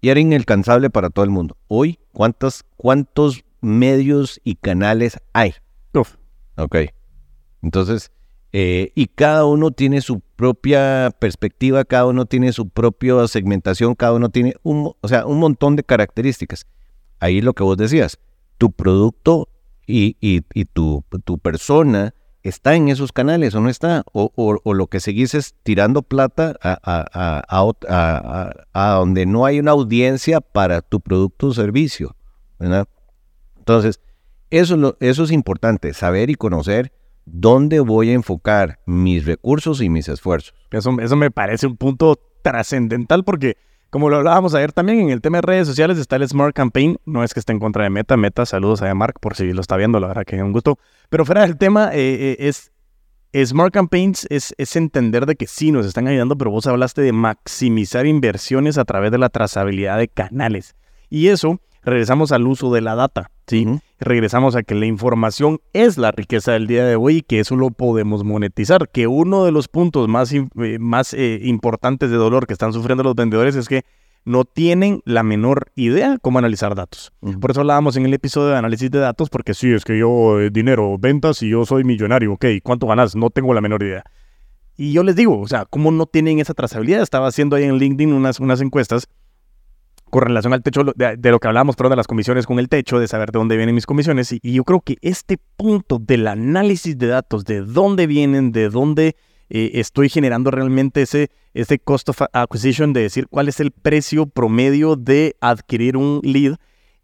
Y 0.00 0.08
era 0.08 0.20
inalcanzable 0.20 0.90
para 0.90 1.10
todo 1.10 1.24
el 1.24 1.30
mundo. 1.30 1.56
Hoy, 1.68 1.98
¿cuántos, 2.12 2.64
cuántos 2.76 3.44
medios 3.60 4.40
y 4.44 4.54
canales 4.56 5.18
hay? 5.32 5.54
Uf, 5.94 6.14
Ok. 6.56 6.76
Entonces, 7.62 8.10
eh, 8.52 8.92
y 8.94 9.06
cada 9.08 9.44
uno 9.44 9.70
tiene 9.70 10.00
su 10.00 10.20
propia 10.20 11.10
perspectiva, 11.18 11.84
cada 11.84 12.06
uno 12.06 12.24
tiene 12.26 12.52
su 12.52 12.68
propia 12.68 13.26
segmentación, 13.28 13.94
cada 13.94 14.14
uno 14.14 14.30
tiene 14.30 14.54
un, 14.62 14.92
o 15.00 15.08
sea, 15.08 15.26
un 15.26 15.38
montón 15.38 15.76
de 15.76 15.84
características.Í 15.84 17.40
lo 17.42 17.52
que 17.54 17.62
vos 17.62 17.76
decías, 17.76 18.18
tu 18.58 18.72
producto 18.72 19.48
y, 19.86 20.16
y- 20.20 20.42
y 20.54 20.64
tu, 20.64 21.04
tu 21.24 21.38
persona 21.38 22.14
está 22.42 22.74
en 22.74 22.88
esos 22.88 23.12
canales 23.12 23.54
o 23.54 23.60
no 23.60 23.68
está, 23.68 24.04
o, 24.12 24.32
o- 24.34 24.74
lo 24.74 24.86
que 24.86 25.00
seguís 25.00 25.34
es 25.34 25.54
tirando 25.62 26.02
plata 26.02 26.56
a, 26.62 26.78
a- 26.82 27.42
a- 27.48 28.52
a 28.72 28.90
donde 28.94 29.26
no 29.26 29.44
hay 29.44 29.60
una 29.60 29.72
audiencia 29.72 30.40
para 30.40 30.80
tu 30.82 31.00
producto 31.00 31.48
o 31.48 31.54
servicio, 31.54 32.16
¿verdad? 32.58 32.88
Entonces, 33.58 34.00
eso, 34.50 34.96
es 35.00 35.10
eso 35.10 35.24
es 35.24 35.30
importante, 35.32 35.92
saber 35.94 36.30
y 36.30 36.34
conocer 36.34 36.92
dónde 37.26 37.80
voy 37.80 38.10
a 38.10 38.14
enfocar 38.14 38.80
mis 38.86 39.24
recursos 39.26 39.80
y 39.82 39.88
mis 39.88 40.08
esfuerzos. 40.08 40.54
Eso, 40.70 40.98
eso 41.00 41.16
me 41.16 41.30
parece 41.30 41.66
un 41.66 41.76
punto 41.76 42.18
trascendental 42.42 43.22
porque, 43.22 43.56
como 43.90 44.08
lo 44.08 44.16
hablábamos 44.16 44.54
ayer 44.54 44.72
también, 44.72 45.00
en 45.00 45.10
el 45.10 45.20
tema 45.20 45.38
de 45.38 45.42
redes 45.42 45.66
sociales 45.66 45.98
está 45.98 46.16
el 46.16 46.28
Smart 46.28 46.54
Campaign. 46.54 46.98
No 47.04 47.24
es 47.24 47.34
que 47.34 47.40
esté 47.40 47.52
en 47.52 47.58
contra 47.58 47.84
de 47.84 47.90
Meta. 47.90 48.16
Meta, 48.16 48.46
saludos 48.46 48.82
a 48.82 48.94
Mark 48.94 49.18
por 49.20 49.36
si 49.36 49.52
lo 49.52 49.60
está 49.60 49.76
viendo, 49.76 49.98
la 49.98 50.06
verdad 50.06 50.24
que 50.24 50.36
es 50.36 50.42
un 50.42 50.52
gusto. 50.52 50.78
Pero 51.08 51.24
fuera 51.24 51.42
del 51.42 51.58
tema, 51.58 51.90
eh, 51.92 52.36
eh, 52.38 52.48
es 52.48 52.70
Smart 53.44 53.72
Campaigns 53.72 54.26
es, 54.30 54.54
es 54.58 54.76
entender 54.76 55.26
de 55.26 55.36
que 55.36 55.46
sí 55.46 55.72
nos 55.72 55.86
están 55.86 56.08
ayudando, 56.08 56.36
pero 56.36 56.50
vos 56.50 56.66
hablaste 56.66 57.02
de 57.02 57.12
maximizar 57.12 58.06
inversiones 58.06 58.78
a 58.78 58.84
través 58.84 59.10
de 59.10 59.18
la 59.18 59.28
trazabilidad 59.28 59.98
de 59.98 60.08
canales. 60.08 60.74
Y 61.08 61.28
eso, 61.28 61.60
regresamos 61.82 62.32
al 62.32 62.46
uso 62.46 62.72
de 62.72 62.80
la 62.80 62.94
data, 62.94 63.30
¿sí? 63.50 63.66
Ujú. 63.66 63.80
regresamos 63.98 64.56
a 64.56 64.62
que 64.62 64.74
la 64.74 64.86
información 64.86 65.60
es 65.72 65.98
la 65.98 66.12
riqueza 66.12 66.52
del 66.52 66.66
día 66.66 66.86
de 66.86 66.96
hoy 66.96 67.18
y 67.18 67.22
que 67.22 67.40
eso 67.40 67.56
lo 67.56 67.70
podemos 67.70 68.24
monetizar. 68.24 68.88
Que 68.88 69.06
uno 69.06 69.44
de 69.44 69.52
los 69.52 69.68
puntos 69.68 70.08
más, 70.08 70.32
eh, 70.32 70.46
más 70.78 71.12
eh, 71.12 71.40
importantes 71.42 72.10
de 72.10 72.16
dolor 72.16 72.46
que 72.46 72.54
están 72.54 72.72
sufriendo 72.72 73.02
los 73.02 73.14
vendedores 73.14 73.56
es 73.56 73.68
que 73.68 73.84
no 74.24 74.44
tienen 74.44 75.02
la 75.04 75.22
menor 75.22 75.72
idea 75.74 76.18
cómo 76.22 76.38
analizar 76.38 76.74
datos. 76.74 77.12
Ujú. 77.20 77.40
Por 77.40 77.50
eso 77.50 77.60
hablábamos 77.60 77.96
en 77.96 78.06
el 78.06 78.14
episodio 78.14 78.48
de 78.48 78.56
análisis 78.56 78.90
de 78.90 78.98
datos, 78.98 79.28
porque 79.28 79.52
sí, 79.52 79.72
es 79.72 79.84
que 79.84 79.98
yo 79.98 80.40
eh, 80.40 80.50
dinero, 80.50 80.96
ventas 80.98 81.42
y 81.42 81.50
yo 81.50 81.66
soy 81.66 81.84
millonario, 81.84 82.34
ok, 82.34 82.46
¿cuánto 82.62 82.86
ganas? 82.86 83.16
No 83.16 83.30
tengo 83.30 83.52
la 83.52 83.60
menor 83.60 83.82
idea. 83.82 84.04
Y 84.76 84.92
yo 84.92 85.02
les 85.02 85.16
digo, 85.16 85.38
o 85.40 85.48
sea, 85.48 85.66
¿cómo 85.66 85.90
no 85.90 86.06
tienen 86.06 86.38
esa 86.38 86.54
trazabilidad? 86.54 87.02
Estaba 87.02 87.26
haciendo 87.26 87.56
ahí 87.56 87.64
en 87.64 87.76
LinkedIn 87.76 88.14
unas, 88.14 88.40
unas 88.40 88.60
encuestas 88.62 89.08
con 90.10 90.22
relación 90.22 90.52
al 90.52 90.62
techo, 90.62 90.82
de, 90.84 91.30
lo 91.30 91.38
que 91.38 91.48
hablábamos, 91.48 91.76
perdón, 91.76 91.90
de 91.90 91.96
las 91.96 92.06
comisiones 92.06 92.46
con 92.46 92.58
el 92.58 92.68
techo, 92.68 92.98
de 92.98 93.08
saber 93.08 93.30
de 93.30 93.38
dónde 93.38 93.56
vienen 93.56 93.74
mis 93.74 93.86
comisiones. 93.86 94.32
Y, 94.32 94.40
y 94.42 94.52
yo 94.52 94.64
creo 94.64 94.80
que 94.80 94.96
este 95.00 95.38
punto 95.56 95.98
del 95.98 96.26
análisis 96.26 96.98
de 96.98 97.06
datos, 97.06 97.44
de 97.44 97.62
dónde 97.62 98.06
vienen, 98.06 98.52
de 98.52 98.68
dónde 98.68 99.16
eh, 99.50 99.72
estoy 99.74 100.08
generando 100.08 100.50
realmente 100.52 101.02
ese, 101.02 101.28
ese 101.54 101.78
cost 101.78 102.08
of 102.08 102.22
acquisition, 102.32 102.92
de 102.92 103.02
decir 103.02 103.26
cuál 103.28 103.48
es 103.48 103.58
el 103.58 103.72
precio 103.72 104.26
promedio 104.26 104.94
de 104.94 105.36
adquirir 105.40 105.96
un 105.96 106.20
lead, 106.22 106.56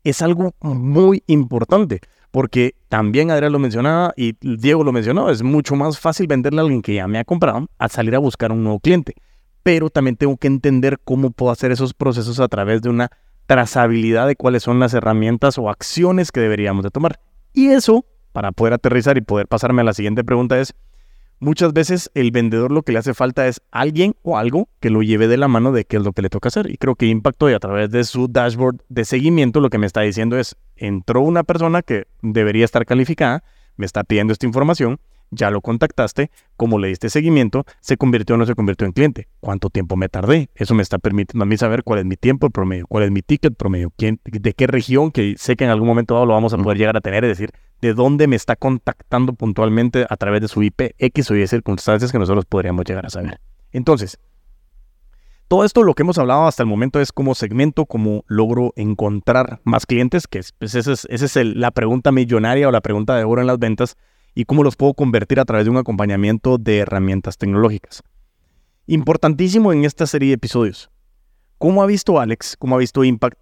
es 0.04 0.22
algo 0.22 0.54
muy 0.60 1.24
importante. 1.26 2.00
Porque 2.30 2.74
también 2.88 3.30
Adrián 3.30 3.52
lo 3.52 3.58
mencionaba 3.58 4.12
y 4.16 4.34
Diego 4.40 4.84
lo 4.84 4.92
mencionó, 4.92 5.30
es 5.30 5.42
mucho 5.42 5.74
más 5.74 5.98
fácil 5.98 6.26
venderle 6.26 6.60
a 6.60 6.62
alguien 6.62 6.82
que 6.82 6.94
ya 6.94 7.08
me 7.08 7.18
ha 7.18 7.24
comprado 7.24 7.66
a 7.78 7.88
salir 7.88 8.14
a 8.14 8.18
buscar 8.18 8.52
un 8.52 8.62
nuevo 8.62 8.78
cliente 8.78 9.14
pero 9.66 9.90
también 9.90 10.14
tengo 10.14 10.36
que 10.36 10.46
entender 10.46 11.00
cómo 11.02 11.32
puedo 11.32 11.50
hacer 11.50 11.72
esos 11.72 11.92
procesos 11.92 12.38
a 12.38 12.46
través 12.46 12.82
de 12.82 12.88
una 12.88 13.10
trazabilidad 13.46 14.28
de 14.28 14.36
cuáles 14.36 14.62
son 14.62 14.78
las 14.78 14.94
herramientas 14.94 15.58
o 15.58 15.68
acciones 15.68 16.30
que 16.30 16.38
deberíamos 16.38 16.84
de 16.84 16.90
tomar. 16.90 17.18
Y 17.52 17.70
eso, 17.70 18.06
para 18.30 18.52
poder 18.52 18.74
aterrizar 18.74 19.18
y 19.18 19.22
poder 19.22 19.48
pasarme 19.48 19.80
a 19.82 19.84
la 19.84 19.92
siguiente 19.92 20.22
pregunta 20.22 20.60
es, 20.60 20.72
muchas 21.40 21.72
veces 21.72 22.12
el 22.14 22.30
vendedor 22.30 22.70
lo 22.70 22.82
que 22.82 22.92
le 22.92 23.00
hace 23.00 23.12
falta 23.12 23.48
es 23.48 23.60
alguien 23.72 24.14
o 24.22 24.38
algo 24.38 24.68
que 24.78 24.88
lo 24.88 25.02
lleve 25.02 25.26
de 25.26 25.36
la 25.36 25.48
mano 25.48 25.72
de 25.72 25.84
qué 25.84 25.96
es 25.96 26.04
lo 26.04 26.12
que 26.12 26.22
le 26.22 26.30
toca 26.30 26.46
hacer. 26.46 26.70
Y 26.70 26.76
creo 26.76 26.94
que 26.94 27.06
Impacto 27.06 27.50
y 27.50 27.54
a 27.54 27.58
través 27.58 27.90
de 27.90 28.04
su 28.04 28.28
dashboard 28.28 28.82
de 28.88 29.04
seguimiento 29.04 29.58
lo 29.58 29.68
que 29.68 29.78
me 29.78 29.86
está 29.86 30.02
diciendo 30.02 30.38
es, 30.38 30.54
entró 30.76 31.22
una 31.22 31.42
persona 31.42 31.82
que 31.82 32.06
debería 32.22 32.64
estar 32.64 32.86
calificada, 32.86 33.42
me 33.76 33.84
está 33.84 34.04
pidiendo 34.04 34.32
esta 34.32 34.46
información, 34.46 35.00
ya 35.30 35.50
lo 35.50 35.60
contactaste, 35.60 36.30
cómo 36.56 36.78
le 36.78 36.88
diste 36.88 37.10
seguimiento, 37.10 37.64
se 37.80 37.96
convirtió 37.96 38.36
o 38.36 38.38
no 38.38 38.46
se 38.46 38.54
convirtió 38.54 38.86
en 38.86 38.92
cliente, 38.92 39.28
cuánto 39.40 39.70
tiempo 39.70 39.96
me 39.96 40.08
tardé, 40.08 40.48
eso 40.54 40.74
me 40.74 40.82
está 40.82 40.98
permitiendo 40.98 41.42
a 41.42 41.46
mí 41.46 41.56
saber 41.56 41.82
cuál 41.82 41.98
es 42.00 42.04
mi 42.04 42.16
tiempo 42.16 42.50
promedio, 42.50 42.86
cuál 42.86 43.04
es 43.04 43.10
mi 43.10 43.22
ticket 43.22 43.54
promedio, 43.56 43.92
quién, 43.96 44.20
de 44.24 44.52
qué 44.54 44.66
región, 44.66 45.10
que 45.10 45.34
sé 45.38 45.56
que 45.56 45.64
en 45.64 45.70
algún 45.70 45.88
momento 45.88 46.14
dado 46.14 46.26
lo 46.26 46.34
vamos 46.34 46.52
a 46.52 46.58
poder 46.58 46.78
llegar 46.78 46.96
a 46.96 47.00
tener, 47.00 47.24
es 47.24 47.30
decir, 47.38 47.50
de 47.80 47.92
dónde 47.94 48.26
me 48.26 48.36
está 48.36 48.56
contactando 48.56 49.32
puntualmente 49.34 50.06
a 50.08 50.16
través 50.16 50.40
de 50.40 50.48
su 50.48 50.62
IP, 50.62 50.94
X 50.98 51.30
o 51.30 51.36
Y 51.36 51.46
circunstancias 51.46 52.10
que 52.12 52.18
nosotros 52.18 52.44
podríamos 52.46 52.84
llegar 52.84 53.06
a 53.06 53.10
saber. 53.10 53.40
Entonces, 53.72 54.18
Todo 55.48 55.64
esto 55.64 55.84
lo 55.84 55.94
que 55.94 56.02
hemos 56.02 56.18
hablado 56.18 56.48
hasta 56.48 56.64
el 56.64 56.68
momento 56.68 57.00
es 57.00 57.12
cómo 57.12 57.36
segmento, 57.36 57.86
cómo 57.86 58.24
logro 58.26 58.72
encontrar 58.74 59.60
más 59.62 59.86
clientes, 59.86 60.26
que 60.26 60.40
es, 60.40 60.50
pues 60.50 60.74
esa 60.74 60.92
es, 60.92 61.06
esa 61.08 61.24
es 61.26 61.36
el- 61.36 61.60
la 61.60 61.70
pregunta 61.70 62.10
millonaria 62.10 62.66
o 62.66 62.72
la 62.72 62.80
pregunta 62.80 63.14
de 63.16 63.22
oro 63.22 63.42
en 63.42 63.46
las 63.46 63.60
ventas, 63.60 63.96
y 64.36 64.44
cómo 64.44 64.62
los 64.62 64.76
puedo 64.76 64.92
convertir 64.92 65.40
a 65.40 65.46
través 65.46 65.64
de 65.64 65.70
un 65.70 65.78
acompañamiento 65.78 66.58
de 66.58 66.78
herramientas 66.78 67.38
tecnológicas. 67.38 68.02
Importantísimo 68.86 69.72
en 69.72 69.84
esta 69.84 70.06
serie 70.06 70.28
de 70.28 70.34
episodios. 70.34 70.90
¿Cómo 71.58 71.82
ha 71.82 71.86
visto 71.86 72.20
Alex, 72.20 72.54
cómo 72.58 72.76
ha 72.76 72.78
visto 72.78 73.02
Impact 73.02 73.38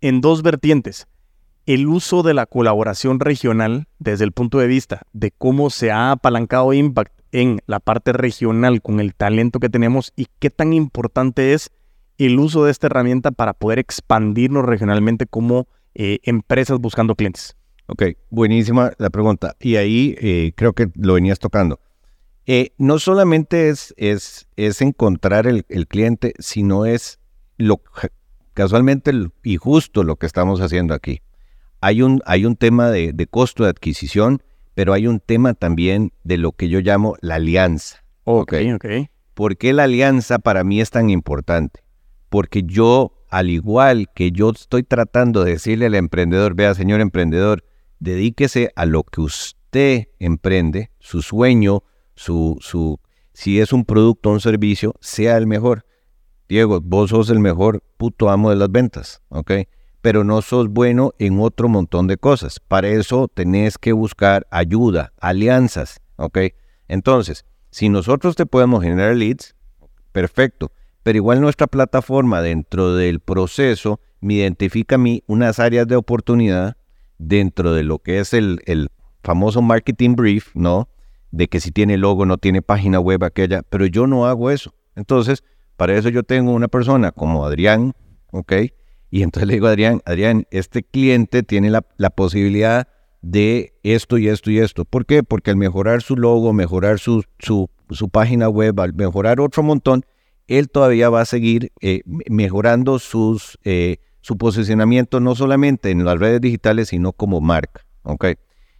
en 0.00 0.20
dos 0.20 0.42
vertientes? 0.42 1.08
El 1.66 1.88
uso 1.88 2.22
de 2.22 2.32
la 2.32 2.46
colaboración 2.46 3.18
regional 3.18 3.88
desde 3.98 4.24
el 4.24 4.30
punto 4.30 4.58
de 4.58 4.68
vista 4.68 5.02
de 5.12 5.32
cómo 5.32 5.68
se 5.68 5.90
ha 5.90 6.12
apalancado 6.12 6.72
Impact 6.72 7.12
en 7.32 7.58
la 7.66 7.80
parte 7.80 8.12
regional 8.12 8.80
con 8.80 9.00
el 9.00 9.16
talento 9.16 9.58
que 9.58 9.68
tenemos 9.68 10.12
y 10.14 10.28
qué 10.38 10.48
tan 10.48 10.72
importante 10.72 11.54
es 11.54 11.72
el 12.18 12.38
uso 12.38 12.64
de 12.64 12.70
esta 12.70 12.86
herramienta 12.86 13.32
para 13.32 13.52
poder 13.52 13.80
expandirnos 13.80 14.64
regionalmente 14.64 15.26
como 15.26 15.66
eh, 15.94 16.20
empresas 16.22 16.78
buscando 16.78 17.16
clientes. 17.16 17.57
Ok, 17.90 18.02
buenísima 18.28 18.92
la 18.98 19.08
pregunta. 19.08 19.56
Y 19.60 19.76
ahí 19.76 20.14
eh, 20.20 20.52
creo 20.54 20.74
que 20.74 20.90
lo 20.94 21.14
venías 21.14 21.38
tocando. 21.38 21.80
Eh, 22.44 22.72
no 22.76 22.98
solamente 22.98 23.70
es, 23.70 23.94
es, 23.96 24.46
es 24.56 24.82
encontrar 24.82 25.46
el, 25.46 25.64
el 25.68 25.86
cliente, 25.86 26.34
sino 26.38 26.84
es 26.84 27.18
lo 27.56 27.80
casualmente 28.52 29.12
y 29.42 29.56
justo 29.56 30.02
lo 30.02 30.16
que 30.16 30.26
estamos 30.26 30.60
haciendo 30.60 30.92
aquí. 30.92 31.22
Hay 31.80 32.02
un, 32.02 32.20
hay 32.26 32.44
un 32.44 32.56
tema 32.56 32.90
de, 32.90 33.12
de 33.12 33.26
costo 33.26 33.64
de 33.64 33.70
adquisición, 33.70 34.42
pero 34.74 34.92
hay 34.92 35.06
un 35.06 35.20
tema 35.20 35.54
también 35.54 36.12
de 36.24 36.38
lo 36.38 36.52
que 36.52 36.68
yo 36.68 36.80
llamo 36.80 37.16
la 37.20 37.36
alianza. 37.36 38.04
Ok, 38.24 38.54
ok. 38.74 38.86
¿Por 39.32 39.56
qué 39.56 39.72
la 39.72 39.84
alianza 39.84 40.38
para 40.38 40.62
mí 40.62 40.80
es 40.80 40.90
tan 40.90 41.08
importante? 41.08 41.80
Porque 42.28 42.64
yo, 42.64 43.24
al 43.30 43.48
igual 43.48 44.10
que 44.14 44.30
yo 44.30 44.50
estoy 44.50 44.82
tratando 44.82 45.44
de 45.44 45.52
decirle 45.52 45.86
al 45.86 45.94
emprendedor, 45.94 46.54
vea, 46.54 46.74
señor 46.74 47.00
emprendedor, 47.00 47.64
dedíquese 48.00 48.72
a 48.76 48.86
lo 48.86 49.04
que 49.04 49.20
usted 49.20 50.08
emprende, 50.18 50.90
su 50.98 51.22
sueño, 51.22 51.82
su, 52.14 52.56
su, 52.60 53.00
si 53.32 53.60
es 53.60 53.72
un 53.72 53.84
producto 53.84 54.30
o 54.30 54.32
un 54.32 54.40
servicio, 54.40 54.94
sea 55.00 55.36
el 55.36 55.46
mejor. 55.46 55.84
Diego, 56.48 56.80
vos 56.80 57.10
sos 57.10 57.28
el 57.28 57.40
mejor 57.40 57.82
puto 57.98 58.30
amo 58.30 58.50
de 58.50 58.56
las 58.56 58.70
ventas, 58.70 59.22
¿ok? 59.28 59.52
Pero 60.00 60.24
no 60.24 60.40
sos 60.40 60.68
bueno 60.68 61.12
en 61.18 61.38
otro 61.40 61.68
montón 61.68 62.06
de 62.06 62.16
cosas. 62.16 62.60
Para 62.60 62.88
eso 62.88 63.28
tenés 63.28 63.76
que 63.76 63.92
buscar 63.92 64.46
ayuda, 64.50 65.12
alianzas, 65.20 66.00
¿ok? 66.16 66.38
Entonces, 66.88 67.44
si 67.70 67.90
nosotros 67.90 68.34
te 68.34 68.46
podemos 68.46 68.82
generar 68.82 69.14
leads, 69.14 69.54
perfecto. 70.12 70.72
Pero 71.02 71.18
igual 71.18 71.40
nuestra 71.40 71.66
plataforma 71.66 72.40
dentro 72.40 72.94
del 72.94 73.20
proceso 73.20 74.00
me 74.20 74.34
identifica 74.34 74.94
a 74.94 74.98
mí 74.98 75.22
unas 75.26 75.58
áreas 75.58 75.86
de 75.86 75.96
oportunidad 75.96 76.77
dentro 77.18 77.72
de 77.74 77.82
lo 77.82 77.98
que 77.98 78.20
es 78.20 78.32
el, 78.32 78.60
el 78.66 78.88
famoso 79.22 79.62
marketing 79.62 80.14
brief, 80.14 80.54
¿no? 80.54 80.88
De 81.30 81.48
que 81.48 81.60
si 81.60 81.70
tiene 81.70 81.98
logo, 81.98 82.24
no 82.26 82.38
tiene 82.38 82.62
página 82.62 83.00
web, 83.00 83.22
aquella, 83.24 83.62
pero 83.68 83.86
yo 83.86 84.06
no 84.06 84.26
hago 84.26 84.50
eso. 84.50 84.74
Entonces, 84.96 85.44
para 85.76 85.96
eso 85.96 86.08
yo 86.08 86.22
tengo 86.22 86.52
una 86.52 86.68
persona 86.68 87.12
como 87.12 87.44
Adrián, 87.44 87.92
¿ok? 88.30 88.52
Y 89.10 89.22
entonces 89.22 89.46
le 89.48 89.54
digo 89.54 89.66
a 89.66 89.70
Adrián, 89.70 90.00
Adrián, 90.06 90.46
este 90.50 90.82
cliente 90.82 91.42
tiene 91.42 91.70
la, 91.70 91.84
la 91.96 92.10
posibilidad 92.10 92.88
de 93.20 93.74
esto 93.82 94.16
y 94.18 94.28
esto 94.28 94.50
y 94.50 94.58
esto. 94.58 94.84
¿Por 94.84 95.06
qué? 95.06 95.22
Porque 95.22 95.50
al 95.50 95.56
mejorar 95.56 96.02
su 96.02 96.16
logo, 96.16 96.52
mejorar 96.52 96.98
su, 96.98 97.24
su, 97.38 97.68
su 97.90 98.08
página 98.10 98.48
web, 98.48 98.78
al 98.80 98.94
mejorar 98.94 99.40
otro 99.40 99.62
montón, 99.62 100.04
él 100.46 100.68
todavía 100.70 101.10
va 101.10 101.22
a 101.22 101.24
seguir 101.26 101.72
eh, 101.80 102.00
me- 102.06 102.24
mejorando 102.30 102.98
sus, 102.98 103.58
eh, 103.64 103.98
su 104.20 104.36
posicionamiento 104.36 105.20
no 105.20 105.34
solamente 105.34 105.90
en 105.90 106.04
las 106.04 106.18
redes 106.18 106.40
digitales, 106.40 106.88
sino 106.88 107.12
como 107.12 107.40
marca. 107.40 107.84
¿ok? 108.08 108.26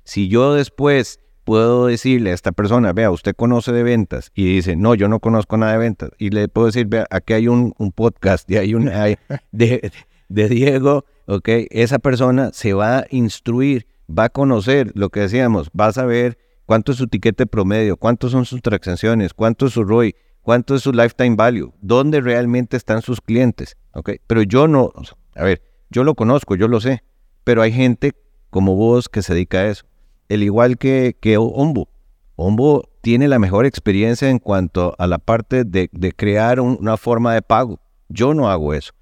Si 0.04 0.28
yo 0.28 0.54
después 0.54 1.20
puedo 1.44 1.86
decirle 1.86 2.30
a 2.30 2.34
esta 2.34 2.52
persona, 2.52 2.92
vea, 2.92 3.10
usted 3.10 3.34
conoce 3.34 3.72
de 3.72 3.82
ventas, 3.82 4.30
y 4.34 4.44
dice, 4.54 4.76
no, 4.76 4.94
yo 4.94 5.08
no 5.08 5.20
conozco 5.20 5.56
nada 5.56 5.72
de 5.72 5.78
ventas, 5.78 6.10
y 6.18 6.30
le 6.30 6.48
puedo 6.48 6.66
decir, 6.66 6.86
vea, 6.86 7.06
aquí 7.10 7.32
hay 7.34 7.48
un, 7.48 7.74
un 7.78 7.92
podcast 7.92 8.50
y 8.50 8.56
hay 8.58 8.74
una 8.74 9.04
de, 9.52 9.92
de 10.28 10.48
Diego, 10.48 11.04
¿ok? 11.26 11.48
Esa 11.70 11.98
persona 11.98 12.50
se 12.52 12.72
va 12.74 12.98
a 12.98 13.06
instruir, 13.10 13.86
va 14.10 14.24
a 14.24 14.28
conocer 14.28 14.92
lo 14.94 15.10
que 15.10 15.20
decíamos, 15.20 15.70
va 15.78 15.86
a 15.86 15.92
saber 15.92 16.38
cuánto 16.66 16.92
es 16.92 16.98
su 16.98 17.06
tiquete 17.06 17.46
promedio, 17.46 17.96
cuántos 17.96 18.32
son 18.32 18.44
sus 18.44 18.60
transacciones, 18.60 19.32
cuánto 19.32 19.66
es 19.66 19.72
su 19.72 19.84
ROI, 19.84 20.14
cuánto 20.42 20.74
es 20.74 20.82
su 20.82 20.92
lifetime 20.92 21.36
value, 21.36 21.72
dónde 21.80 22.20
realmente 22.20 22.76
están 22.76 23.02
sus 23.02 23.20
clientes, 23.20 23.76
¿ok? 23.92 24.12
Pero 24.26 24.42
yo 24.42 24.68
no, 24.68 24.92
a 25.38 25.44
ver, 25.44 25.62
yo 25.90 26.04
lo 26.04 26.14
conozco, 26.14 26.54
yo 26.56 26.68
lo 26.68 26.80
sé, 26.80 27.02
pero 27.44 27.62
hay 27.62 27.72
gente 27.72 28.12
como 28.50 28.74
vos 28.74 29.08
que 29.08 29.22
se 29.22 29.34
dedica 29.34 29.58
a 29.58 29.68
eso. 29.68 29.84
El 30.28 30.42
igual 30.42 30.76
que, 30.78 31.16
que 31.20 31.36
Ombo. 31.38 31.88
Ombo 32.36 32.88
tiene 33.00 33.28
la 33.28 33.38
mejor 33.38 33.64
experiencia 33.66 34.28
en 34.28 34.38
cuanto 34.38 34.94
a 34.98 35.06
la 35.06 35.18
parte 35.18 35.64
de, 35.64 35.88
de 35.92 36.12
crear 36.12 36.60
un- 36.60 36.76
una 36.80 36.96
forma 36.96 37.32
de 37.34 37.42
pago. 37.42 37.80
Yo 38.08 38.34
no 38.34 38.48
hago 38.50 38.74
eso. 38.74 38.92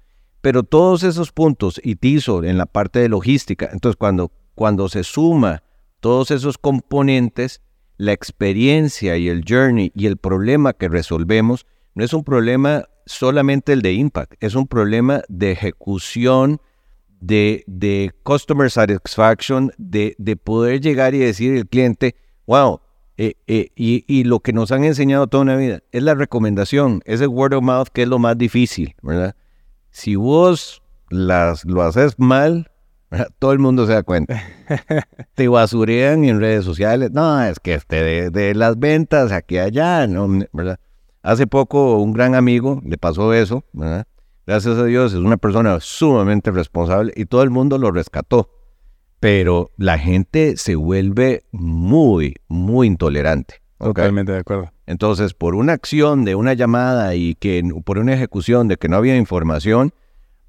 Pero 0.41 0.63
todos 0.63 1.03
esos 1.03 1.31
puntos, 1.31 1.79
y 1.83 1.95
Tizo 1.95 2.43
en 2.43 2.57
la 2.57 2.65
parte 2.65 2.99
de 2.99 3.09
logística, 3.09 3.69
entonces 3.73 3.97
cuando, 3.97 4.31
cuando 4.55 4.87
se 4.87 5.03
suma 5.03 5.63
todos 5.99 6.31
esos 6.31 6.57
componentes, 6.57 7.61
la 7.97 8.13
experiencia 8.13 9.17
y 9.17 9.27
el 9.27 9.43
journey 9.47 9.91
y 9.95 10.05
el 10.05 10.17
problema 10.17 10.73
que 10.73 10.87
resolvemos 10.87 11.65
no 11.95 12.03
es 12.05 12.13
un 12.13 12.23
problema 12.23 12.85
solamente 13.07 13.73
el 13.73 13.81
de 13.81 13.93
impact, 13.93 14.35
es 14.39 14.55
un 14.55 14.67
problema 14.67 15.23
de 15.27 15.51
ejecución, 15.51 16.61
de, 17.19 17.63
de 17.67 18.11
customer 18.23 18.69
satisfaction, 18.69 19.71
de, 19.77 20.15
de 20.17 20.35
poder 20.35 20.81
llegar 20.81 21.15
y 21.15 21.19
decir 21.19 21.57
al 21.57 21.67
cliente, 21.67 22.15
wow, 22.45 22.81
eh, 23.17 23.33
eh, 23.47 23.71
y, 23.75 24.05
y 24.07 24.23
lo 24.25 24.41
que 24.41 24.53
nos 24.53 24.71
han 24.71 24.83
enseñado 24.83 25.27
toda 25.27 25.43
una 25.43 25.55
vida 25.55 25.81
es 25.91 26.03
la 26.03 26.13
recomendación, 26.13 27.01
es 27.05 27.21
el 27.21 27.29
word 27.29 27.53
of 27.53 27.63
mouth 27.63 27.87
que 27.87 28.03
es 28.03 28.07
lo 28.07 28.19
más 28.19 28.37
difícil, 28.37 28.95
¿verdad? 29.01 29.35
Si 29.89 30.15
vos 30.15 30.83
las, 31.09 31.65
lo 31.65 31.81
haces 31.81 32.13
mal, 32.19 32.69
¿verdad? 33.09 33.29
todo 33.39 33.53
el 33.53 33.59
mundo 33.59 33.87
se 33.87 33.93
da 33.93 34.03
cuenta. 34.03 34.43
Te 35.33 35.47
basurean 35.47 36.25
en 36.25 36.39
redes 36.39 36.65
sociales. 36.65 37.11
No, 37.11 37.41
es 37.41 37.59
que 37.59 37.73
este 37.73 38.03
de, 38.03 38.29
de 38.29 38.53
las 38.53 38.77
ventas 38.77 39.31
aquí 39.31 39.57
allá, 39.57 40.05
¿no? 40.05 40.27
¿verdad? 40.53 40.79
Hace 41.27 41.45
poco 41.45 41.97
un 41.97 42.13
gran 42.13 42.35
amigo 42.35 42.81
le 42.85 42.97
pasó 42.97 43.33
eso, 43.33 43.65
¿verdad? 43.73 44.07
Gracias 44.45 44.77
a 44.77 44.85
Dios 44.85 45.11
es 45.11 45.19
una 45.19 45.35
persona 45.35 45.77
sumamente 45.81 46.51
responsable 46.51 47.11
y 47.17 47.25
todo 47.25 47.43
el 47.43 47.49
mundo 47.49 47.77
lo 47.77 47.91
rescató. 47.91 48.49
Pero 49.19 49.71
la 49.75 49.99
gente 49.99 50.55
se 50.55 50.75
vuelve 50.75 51.43
muy, 51.51 52.35
muy 52.47 52.87
intolerante. 52.87 53.55
Totalmente 53.77 54.31
de 54.31 54.37
acuerdo. 54.37 54.71
Entonces, 54.85 55.33
por 55.33 55.55
una 55.55 55.73
acción 55.73 56.23
de 56.23 56.35
una 56.35 56.53
llamada 56.53 57.13
y 57.15 57.35
que 57.35 57.61
por 57.83 57.97
una 57.97 58.13
ejecución 58.13 58.69
de 58.69 58.77
que 58.77 58.87
no 58.87 58.95
había 58.95 59.17
información, 59.17 59.93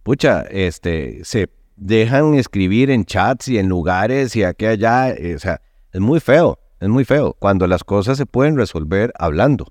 pucha, 0.04 0.42
este, 0.42 1.24
se 1.24 1.50
dejan 1.74 2.34
escribir 2.34 2.92
en 2.92 3.04
chats 3.04 3.48
y 3.48 3.58
en 3.58 3.66
lugares 3.66 4.36
y 4.36 4.44
aquí 4.44 4.66
allá, 4.66 5.10
eh, 5.10 5.34
o 5.34 5.40
sea, 5.40 5.60
es 5.92 6.00
muy 6.00 6.20
feo, 6.20 6.60
es 6.78 6.88
muy 6.88 7.04
feo 7.04 7.34
cuando 7.36 7.66
las 7.66 7.82
cosas 7.82 8.16
se 8.16 8.26
pueden 8.26 8.56
resolver 8.56 9.12
hablando. 9.18 9.66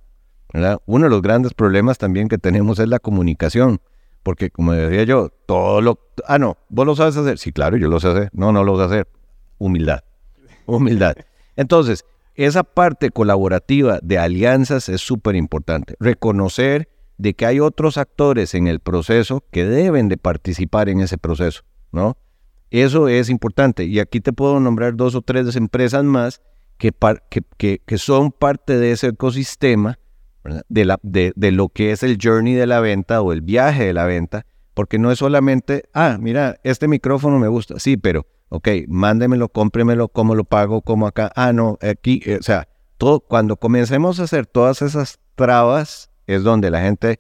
Uno 0.86 1.04
de 1.06 1.10
los 1.10 1.22
grandes 1.22 1.54
problemas 1.54 1.98
también 1.98 2.28
que 2.30 2.38
tenemos 2.38 2.80
es 2.80 2.88
la 2.88 3.00
comunicación, 3.00 3.80
porque 4.24 4.50
como 4.50 4.72
decía 4.74 5.04
yo, 5.04 5.30
todo 5.46 5.82
lo, 5.82 6.00
ah 6.26 6.40
no, 6.40 6.58
vos 6.70 6.86
lo 6.86 6.96
sabes 6.96 7.18
hacer, 7.18 7.38
sí, 7.38 7.52
claro, 7.52 7.78
yo 7.78 7.88
lo 7.90 8.00
sé 8.00 8.08
hacer, 8.10 8.30
no, 8.34 8.52
no 8.52 8.64
lo 8.64 8.78
sé 8.78 8.84
hacer, 8.86 9.08
humildad, 9.58 10.02
humildad. 10.66 11.16
Entonces, 11.56 12.06
esa 12.36 12.64
parte 12.64 13.10
colaborativa 13.12 14.00
de 14.02 14.18
alianzas 14.20 14.90
es 14.90 15.02
súper 15.02 15.36
importante. 15.36 15.96
Reconocer 16.00 16.88
de 17.18 17.34
que 17.34 17.46
hay 17.48 17.60
otros 17.60 17.98
actores 17.98 18.54
en 18.54 18.68
el 18.68 18.80
proceso 18.80 19.44
que 19.52 19.66
deben 19.66 20.08
de 20.08 20.18
participar 20.18 20.88
en 20.88 21.00
ese 21.02 21.18
proceso, 21.18 21.64
¿no? 21.92 22.16
Eso 22.70 23.08
es 23.08 23.30
importante. 23.30 23.86
Y 23.86 24.00
aquí 24.00 24.20
te 24.20 24.34
puedo 24.34 24.60
nombrar 24.60 24.96
dos 24.96 25.16
o 25.16 25.22
tres 25.22 25.56
empresas 25.56 26.04
más 26.04 26.42
que, 26.78 26.92
que, 27.30 27.42
que- 27.58 27.82
que 27.86 27.98
son 27.98 28.32
parte 28.32 28.78
de 28.78 28.92
ese 28.92 29.08
ecosistema. 29.08 29.98
De, 30.70 30.86
la, 30.86 31.00
de, 31.04 31.34
de 31.36 31.52
lo 31.52 31.70
que 31.70 31.92
es 31.92 32.04
el 32.04 32.18
journey 32.22 32.54
de 32.54 32.68
la 32.68 32.80
venta 32.80 33.22
o 33.22 33.34
el 33.34 33.42
viaje 33.42 33.86
de 33.86 33.94
la 33.94 34.06
venta, 34.06 34.46
porque 34.74 35.00
no 35.00 35.12
es 35.12 35.20
solamente, 35.20 35.84
ah, 35.94 36.18
mira, 36.20 36.58
este 36.64 36.88
micrófono 36.88 37.40
me 37.40 37.48
gusta, 37.48 37.80
sí, 37.80 37.98
pero, 37.98 38.26
ok, 38.50 38.68
mándemelo, 38.88 39.50
cómpremelo, 39.50 40.08
cómo 40.10 40.36
lo 40.36 40.44
pago, 40.44 40.82
cómo 40.82 41.08
acá, 41.08 41.32
ah, 41.36 41.52
no, 41.54 41.78
aquí, 41.82 42.22
eh, 42.26 42.38
o 42.40 42.44
sea, 42.44 42.68
todo, 42.98 43.20
cuando 43.22 43.58
comencemos 43.58 44.20
a 44.20 44.24
hacer 44.24 44.46
todas 44.46 44.82
esas 44.82 45.20
trabas, 45.36 46.10
es 46.28 46.44
donde 46.44 46.70
la 46.72 46.82
gente, 46.82 47.18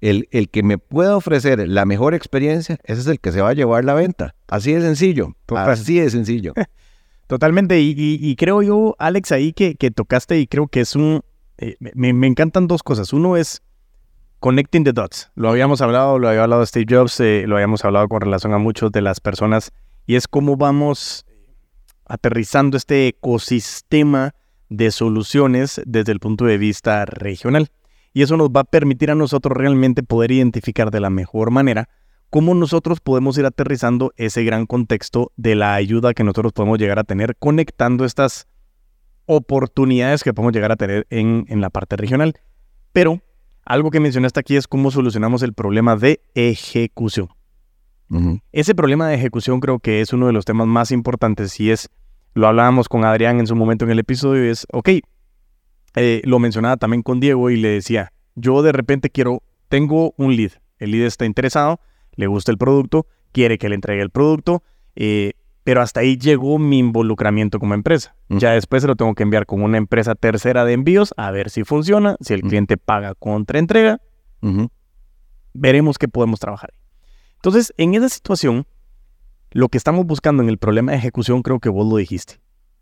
el, 0.00 0.28
el 0.32 0.48
que 0.48 0.62
me 0.62 0.78
pueda 0.78 1.16
ofrecer 1.16 1.66
la 1.68 1.84
mejor 1.86 2.14
experiencia, 2.14 2.78
ese 2.84 3.00
es 3.00 3.06
el 3.06 3.20
que 3.20 3.32
se 3.32 3.40
va 3.40 3.50
a 3.50 3.54
llevar 3.54 3.84
la 3.84 3.94
venta. 3.94 4.34
Así 4.48 4.72
de 4.72 4.80
sencillo, 4.80 5.34
así 5.72 5.98
de 6.00 6.10
sencillo. 6.10 6.52
Totalmente, 7.28 7.80
y, 7.80 7.90
y- 7.96 8.18
y 8.20 8.36
creo 8.36 8.62
yo, 8.62 8.94
Alex, 8.98 9.32
ahí 9.32 9.52
que, 9.52 9.74
que 9.76 9.90
tocaste 9.90 10.38
y 10.38 10.46
creo 10.46 10.66
que 10.68 10.80
es 10.80 10.94
un... 10.96 11.22
eh, 11.62 11.76
me, 11.94 12.26
encantan 12.26 12.66
dos 12.66 12.82
cosas. 12.82 13.12
Uno 13.12 13.36
es 13.36 13.62
connecting 14.40 14.82
the 14.82 14.92
dots. 14.92 15.30
Lo 15.36 15.48
habíamos 15.48 15.80
hablado, 15.80 16.18
lo 16.18 16.28
había 16.28 16.42
hablado 16.42 16.66
Steve 16.66 16.86
Jobs, 16.88 17.20
eh, 17.20 17.44
lo 17.46 17.54
habíamos 17.54 17.84
hablado 17.84 18.08
con 18.08 18.20
relación 18.20 18.52
a 18.52 18.58
muchos 18.58 18.90
de 18.90 19.00
las 19.00 19.20
personas, 19.20 19.70
y 20.04 20.16
es 20.16 20.26
cómo 20.26 20.56
vamos 20.56 21.24
aterrizando 22.04 22.76
este 22.76 23.06
ecosistema 23.06 24.34
de 24.68 24.90
soluciones 24.90 25.80
desde 25.86 26.10
el 26.10 26.18
punto 26.18 26.46
de 26.46 26.58
vista 26.58 27.04
regional. 27.04 27.68
Y 28.12 28.22
eso 28.22 28.36
nos 28.36 28.48
va 28.48 28.60
a 28.60 28.64
permitir 28.64 29.12
a 29.12 29.14
nosotros 29.14 29.56
realmente 29.56 30.02
poder 30.02 30.32
identificar 30.32 30.90
de 30.90 31.00
la 31.00 31.10
mejor 31.10 31.50
manera 31.50 31.88
cómo 32.28 32.54
nosotros 32.54 32.98
podemos 33.00 33.38
ir 33.38 33.46
aterrizando 33.46 34.12
ese 34.16 34.42
gran 34.42 34.66
contexto 34.66 35.30
de 35.36 35.54
la 35.54 35.74
ayuda 35.74 36.12
que 36.12 36.24
nosotros 36.24 36.52
podemos 36.52 36.78
llegar 36.78 36.98
a 36.98 37.04
tener 37.04 37.36
conectando 37.36 38.04
estas 38.04 38.48
oportunidades 39.26 40.22
que 40.22 40.32
podemos 40.32 40.52
llegar 40.52 40.72
a 40.72 40.76
tener 40.76 41.06
en, 41.10 41.46
la 41.60 41.70
parte 41.70 41.96
regional. 41.96 42.34
Pero 42.92 43.20
algo 43.64 43.90
que 43.90 44.00
mencionaste 44.00 44.40
aquí 44.40 44.56
es 44.56 44.66
cómo 44.66 44.90
solucionamos 44.90 45.42
el 45.42 45.52
problema 45.52 45.96
de 45.96 46.20
ejecución. 46.34 47.28
Ese 48.52 48.74
problema 48.74 49.08
de 49.08 49.14
ejecución 49.14 49.60
creo 49.60 49.78
que 49.78 50.02
es 50.02 50.12
uno 50.12 50.26
de 50.26 50.34
los 50.34 50.44
temas 50.44 50.66
más 50.66 50.90
importantes 50.90 51.58
y 51.58 51.70
es, 51.70 51.88
lo 52.34 52.46
hablábamos 52.46 52.86
con 52.90 53.04
Adrián 53.04 53.40
en 53.40 53.46
su 53.46 53.56
momento 53.56 53.86
en 53.86 53.90
el 53.90 53.98
episodio, 54.00 54.44
y 54.44 54.50
es, 54.50 54.66
ok, 54.70 54.88
eh, 55.96 56.20
lo 56.24 56.38
mencionaba 56.38 56.76
también 56.76 57.02
con 57.02 57.20
Diego 57.20 57.48
y 57.48 57.56
le 57.56 57.68
decía, 57.68 58.12
yo 58.34 58.62
de 58.62 58.72
repente 58.72 59.08
quiero, 59.08 59.42
tengo 59.68 60.12
un 60.18 60.36
lead, 60.36 60.52
el 60.78 60.90
lead 60.90 61.06
está 61.06 61.24
interesado, 61.24 61.80
le 62.14 62.26
gusta 62.26 62.52
el 62.52 62.58
producto, 62.58 63.06
quiere 63.32 63.56
que 63.56 63.70
le 63.70 63.76
entregue 63.76 64.02
el 64.02 64.10
producto, 64.10 64.62
eh, 64.94 65.32
pero 65.64 65.80
hasta 65.80 66.00
ahí 66.00 66.16
llegó 66.16 66.58
mi 66.58 66.78
involucramiento 66.78 67.58
como 67.58 67.74
empresa. 67.74 68.16
Ya 68.28 68.52
después 68.52 68.82
se 68.82 68.88
lo 68.88 68.96
tengo 68.96 69.14
que 69.14 69.22
enviar 69.22 69.46
con 69.46 69.62
una 69.62 69.78
empresa 69.78 70.14
tercera 70.14 70.64
de 70.64 70.72
envíos 70.72 71.14
a 71.16 71.30
ver 71.30 71.50
si 71.50 71.64
funciona, 71.64 72.16
si 72.20 72.34
el 72.34 72.42
cliente 72.42 72.76
paga 72.76 73.14
contra 73.14 73.58
entrega. 73.58 74.00
Veremos 75.54 75.98
qué 75.98 76.08
podemos 76.08 76.40
trabajar. 76.40 76.72
Entonces, 77.36 77.72
en 77.76 77.94
esa 77.94 78.08
situación, 78.08 78.66
lo 79.50 79.68
que 79.68 79.78
estamos 79.78 80.06
buscando 80.06 80.42
en 80.42 80.48
el 80.48 80.58
problema 80.58 80.92
de 80.92 80.98
ejecución, 80.98 81.42
creo 81.42 81.60
que 81.60 81.68
vos 81.68 81.86
lo 81.86 81.96
dijiste. 81.96 82.40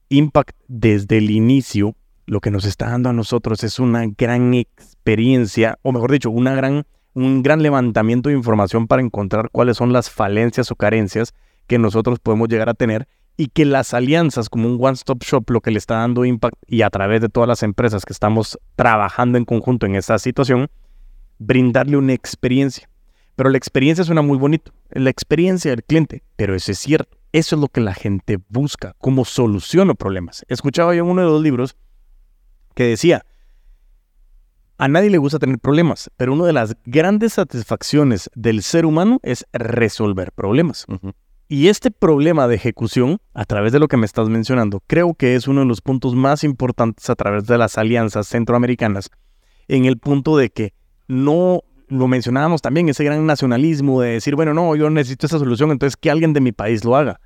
Impact 0.09 0.57
desde 0.69 1.19
el 1.19 1.31
inicio, 1.31 1.95
lo 2.27 2.41
que 2.41 2.51
nos 2.51 2.65
está 2.65 2.91
dando 2.91 3.11
a 3.11 3.13
nosotros 3.13 3.63
es 3.65 3.79
una 3.79 4.07
gran 4.07 4.55
experiencia, 4.55 5.79
o 5.83 5.93
mejor 5.93 6.13
dicho, 6.13 6.31
una 6.31 6.55
gran, 6.55 6.87
un 7.15 7.43
gran 7.43 7.63
levantamiento 7.63 8.29
de 8.29 8.37
información 8.37 8.87
para 8.87 9.03
encontrar 9.03 9.51
cuáles 9.51 9.77
son 9.77 9.93
las 9.93 10.11
falencias 10.11 10.71
o 10.71 10.77
carencias 10.77 11.35
que 11.71 11.79
nosotros 11.79 12.19
podemos 12.19 12.49
llegar 12.49 12.69
a 12.69 12.75
tener 12.75 13.07
y 13.37 13.47
que 13.47 13.65
las 13.65 13.95
alianzas 13.95 14.49
como 14.49 14.67
un 14.69 14.85
one-stop 14.85 15.23
shop 15.23 15.51
lo 15.51 15.61
que 15.61 15.71
le 15.71 15.79
está 15.79 15.99
dando 15.99 16.25
impact 16.25 16.57
y 16.67 16.83
a 16.83 16.91
través 16.91 17.21
de 17.21 17.29
todas 17.29 17.47
las 17.47 17.63
empresas 17.63 18.05
que 18.05 18.13
estamos 18.13 18.59
trabajando 18.75 19.39
en 19.39 19.45
conjunto 19.45 19.87
en 19.87 19.95
esta 19.95 20.19
situación, 20.19 20.69
brindarle 21.39 21.97
una 21.97 22.13
experiencia. 22.13 22.91
Pero 23.37 23.51
la 23.51 23.57
experiencia 23.57 24.03
suena 24.03 24.21
muy 24.21 24.37
bonito, 24.37 24.73
la 24.91 25.11
experiencia 25.11 25.71
del 25.71 25.85
cliente, 25.85 26.25
pero 26.35 26.57
eso 26.57 26.73
es 26.73 26.79
cierto. 26.81 27.19
Eso 27.31 27.55
es 27.55 27.63
lo 27.63 27.69
que 27.69 27.81
la 27.81 27.95
gente 27.95 28.41
busca, 28.49 28.97
cómo 28.99 29.25
soluciono 29.25 29.95
problemas. 29.95 30.45
Escuchaba 30.49 30.93
yo 30.97 31.05
en 31.05 31.11
uno 31.11 31.23
de 31.23 31.29
los 31.29 31.41
libros 31.41 31.77
que 32.75 32.83
decía, 32.83 33.25
a 34.77 34.89
nadie 34.89 35.09
le 35.09 35.19
gusta 35.19 35.39
tener 35.39 35.61
problemas, 35.61 36.11
pero 36.17 36.33
una 36.33 36.47
de 36.47 36.53
las 36.53 36.77
grandes 36.85 37.35
satisfacciones 37.35 38.29
del 38.35 38.65
ser 38.65 38.87
humano 38.87 39.21
es 39.23 39.47
resolver 39.53 40.33
problemas. 40.33 40.85
Y 41.53 41.67
este 41.67 41.91
problema 41.91 42.47
de 42.47 42.55
ejecución, 42.55 43.19
a 43.35 43.45
través 43.45 43.73
de 43.73 43.81
lo 43.81 43.89
que 43.89 43.97
me 43.97 44.07
estás 44.07 44.29
mencionando, 44.29 44.85
creo 44.87 45.15
que 45.15 45.35
es 45.35 45.49
uno 45.49 45.63
de 45.63 45.67
los 45.67 45.81
puntos 45.81 46.15
más 46.15 46.45
importantes 46.45 47.11
a 47.11 47.17
través 47.17 47.45
de 47.47 47.59
las 47.59 47.77
alianzas 47.77 48.29
centroamericanas, 48.29 49.11
en 49.67 49.85
el 49.85 49.99
punto 49.99 50.37
de 50.37 50.51
que 50.51 50.75
no 51.09 51.65
lo 51.89 52.07
mencionábamos 52.07 52.63
también, 52.63 52.89
ese 52.89 53.03
gran 53.03 53.27
nacionalismo 53.27 54.01
de 54.01 54.11
decir, 54.11 54.37
bueno, 54.37 54.55
no, 54.55 54.77
yo 54.77 54.91
necesito 54.91 55.27
esa 55.27 55.41
solución, 55.41 55.73
entonces 55.73 55.97
que 55.97 56.09
alguien 56.09 56.33
de 56.35 56.41
mi 56.41 56.53
país 56.53 56.85
lo 56.85 56.95
haga. 56.95 57.19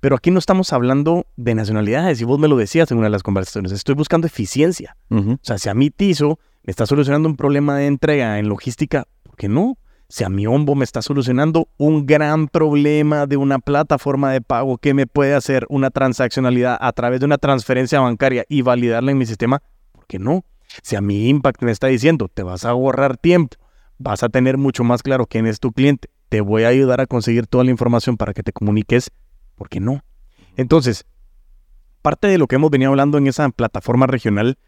Pero 0.00 0.14
aquí 0.14 0.30
no 0.30 0.40
estamos 0.40 0.74
hablando 0.74 1.24
de 1.38 1.54
nacionalidades, 1.54 2.20
y 2.20 2.24
vos 2.24 2.38
me 2.38 2.48
lo 2.48 2.58
decías 2.58 2.90
en 2.90 2.98
una 2.98 3.06
de 3.06 3.12
las 3.12 3.22
conversaciones, 3.22 3.72
estoy 3.72 3.94
buscando 3.94 4.26
eficiencia. 4.26 4.94
O 5.08 5.38
sea, 5.40 5.56
si 5.56 5.70
a 5.70 5.74
mi 5.74 5.88
TISO 5.88 6.38
me 6.64 6.70
está 6.70 6.84
solucionando 6.84 7.30
un 7.30 7.36
problema 7.36 7.78
de 7.78 7.86
entrega 7.86 8.38
en 8.38 8.46
logística, 8.46 9.06
¿por 9.22 9.36
qué 9.36 9.48
no? 9.48 9.78
Si 10.10 10.24
a 10.24 10.28
mi 10.28 10.44
Ombo 10.44 10.74
me 10.74 10.84
está 10.84 11.02
solucionando 11.02 11.68
un 11.78 12.04
gran 12.04 12.48
problema 12.48 13.26
de 13.26 13.36
una 13.36 13.60
plataforma 13.60 14.32
de 14.32 14.40
pago 14.40 14.76
que 14.76 14.92
me 14.92 15.06
puede 15.06 15.34
hacer 15.34 15.66
una 15.68 15.90
transaccionalidad 15.90 16.76
a 16.80 16.92
través 16.92 17.20
de 17.20 17.26
una 17.26 17.38
transferencia 17.38 18.00
bancaria 18.00 18.44
y 18.48 18.62
validarla 18.62 19.12
en 19.12 19.18
mi 19.18 19.24
sistema, 19.24 19.62
¿por 19.92 20.06
qué 20.06 20.18
no? 20.18 20.44
Si 20.82 20.96
a 20.96 21.00
mi 21.00 21.28
Impact 21.28 21.62
me 21.62 21.70
está 21.70 21.86
diciendo, 21.86 22.26
te 22.26 22.42
vas 22.42 22.64
a 22.64 22.70
ahorrar 22.70 23.18
tiempo, 23.18 23.56
vas 23.98 24.24
a 24.24 24.28
tener 24.28 24.58
mucho 24.58 24.82
más 24.82 25.04
claro 25.04 25.26
quién 25.26 25.46
es 25.46 25.60
tu 25.60 25.70
cliente, 25.70 26.10
te 26.28 26.40
voy 26.40 26.64
a 26.64 26.68
ayudar 26.68 27.00
a 27.00 27.06
conseguir 27.06 27.46
toda 27.46 27.62
la 27.62 27.70
información 27.70 28.16
para 28.16 28.34
que 28.34 28.42
te 28.42 28.52
comuniques, 28.52 29.12
¿por 29.54 29.68
qué 29.68 29.78
no? 29.78 30.02
Entonces, 30.56 31.06
parte 32.02 32.26
de 32.26 32.38
lo 32.38 32.48
que 32.48 32.56
hemos 32.56 32.70
venido 32.70 32.90
hablando 32.90 33.16
en 33.16 33.28
esa 33.28 33.48
plataforma 33.50 34.08
regional, 34.08 34.58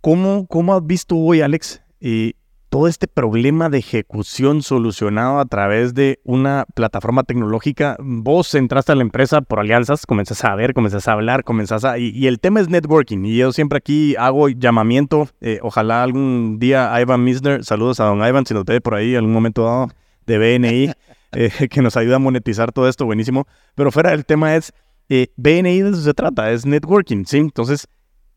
¿cómo, 0.00 0.46
cómo 0.46 0.74
has 0.74 0.86
visto 0.86 1.16
hoy, 1.18 1.42
Alex, 1.42 1.82
eh, 2.00 2.32
todo 2.70 2.86
este 2.86 3.08
problema 3.08 3.68
de 3.68 3.78
ejecución 3.78 4.62
solucionado 4.62 5.40
a 5.40 5.44
través 5.44 5.92
de 5.92 6.20
una 6.22 6.66
plataforma 6.74 7.24
tecnológica. 7.24 7.96
Vos 7.98 8.54
entraste 8.54 8.92
a 8.92 8.94
la 8.94 9.02
empresa 9.02 9.40
por 9.40 9.58
alianzas, 9.58 10.06
comenzás 10.06 10.44
a 10.44 10.54
ver, 10.54 10.72
comenzás 10.72 11.08
a 11.08 11.12
hablar, 11.12 11.42
comenzás 11.42 11.84
a... 11.84 11.98
Y, 11.98 12.28
el 12.28 12.38
tema 12.38 12.60
es 12.60 12.68
networking. 12.68 13.24
Y 13.24 13.36
yo 13.36 13.52
siempre 13.52 13.78
aquí 13.78 14.14
hago 14.16 14.48
llamamiento. 14.48 15.28
Eh, 15.40 15.58
ojalá 15.62 16.04
algún 16.04 16.58
día 16.60 16.98
Ivan 17.00 17.24
Misner, 17.24 17.64
saludos 17.64 17.98
a 17.98 18.04
don 18.04 18.24
Ivan, 18.24 18.46
si 18.46 18.54
nos 18.54 18.64
ve 18.64 18.80
por 18.80 18.94
ahí 18.94 19.16
algún 19.16 19.32
momento 19.32 19.64
dado 19.64 19.88
de 20.26 20.38
BNI, 20.38 20.92
eh, 21.32 21.50
que 21.70 21.82
nos 21.82 21.96
ayuda 21.96 22.16
a 22.16 22.20
monetizar 22.20 22.70
todo 22.70 22.88
esto, 22.88 23.04
buenísimo. 23.04 23.48
Pero 23.74 23.90
fuera 23.90 24.12
el 24.12 24.24
tema 24.24 24.54
es, 24.54 24.72
eh, 25.08 25.26
BNI 25.36 25.82
de 25.82 25.90
eso 25.90 26.02
se 26.02 26.14
trata, 26.14 26.52
es 26.52 26.64
networking, 26.64 27.24
¿sí? 27.24 27.38
Entonces, 27.38 27.88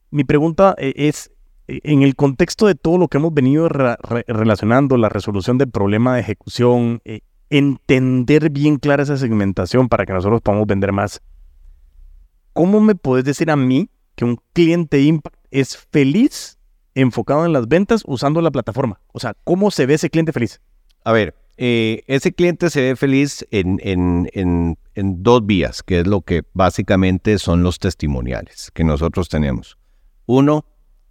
mi 0.10 0.24
pregunta 0.24 0.74
es, 0.80 1.32
en 1.68 2.04
el 2.04 2.16
contexto 2.16 2.68
de 2.68 2.76
todo 2.76 2.98
lo 2.98 3.08
que 3.08 3.18
hemos 3.18 3.34
venido 3.34 3.70
relacionando, 3.70 4.98
la 4.98 5.10
resolución 5.10 5.58
del 5.58 5.70
problema 5.70 6.16
de 6.16 6.22
ejecución, 6.22 7.02
eh, 7.06 7.22
entender 7.50 8.50
bien 8.50 8.78
clara 8.78 9.04
esa 9.04 9.18
segmentación 9.18 9.88
para 9.88 10.06
que 10.06 10.14
nosotros 10.14 10.42
podamos 10.42 10.68
vender 10.68 10.92
más. 10.92 11.22
¿Cómo 12.54 12.80
me 12.80 12.96
puedes 12.96 13.26
decir 13.26 13.50
a 13.50 13.56
mí 13.56 13.90
que 14.16 14.26
un 14.26 14.40
cliente 14.54 15.02
Impact 15.02 15.38
es 15.52 15.78
feliz 15.78 16.58
enfocado 16.96 17.46
en 17.46 17.54
las 17.54 17.68
ventas 17.68 18.04
usando 18.06 18.42
la 18.42 18.52
plataforma? 18.52 19.00
O 19.12 19.20
sea, 19.20 19.36
¿cómo 19.44 19.72
se 19.72 19.86
ve 19.86 19.96
ese 19.96 20.10
cliente 20.10 20.32
feliz? 20.32 20.62
A 21.04 21.12
ver, 21.12 21.36
eh, 21.58 22.04
ese 22.08 22.34
cliente 22.34 22.70
se 22.70 22.82
ve 22.82 22.96
feliz 22.96 23.46
en, 23.52 23.80
en, 23.84 24.78
dos 24.96 25.46
vías, 25.46 25.84
que 25.84 26.00
es 26.00 26.08
lo 26.08 26.22
que 26.22 26.44
básicamente 26.54 27.38
son 27.38 27.64
los 27.64 27.80
testimoniales 27.80 28.72
que 28.74 28.84
nosotros 28.84 29.30
tenemos. 29.30 29.78
Uno, 30.26 30.66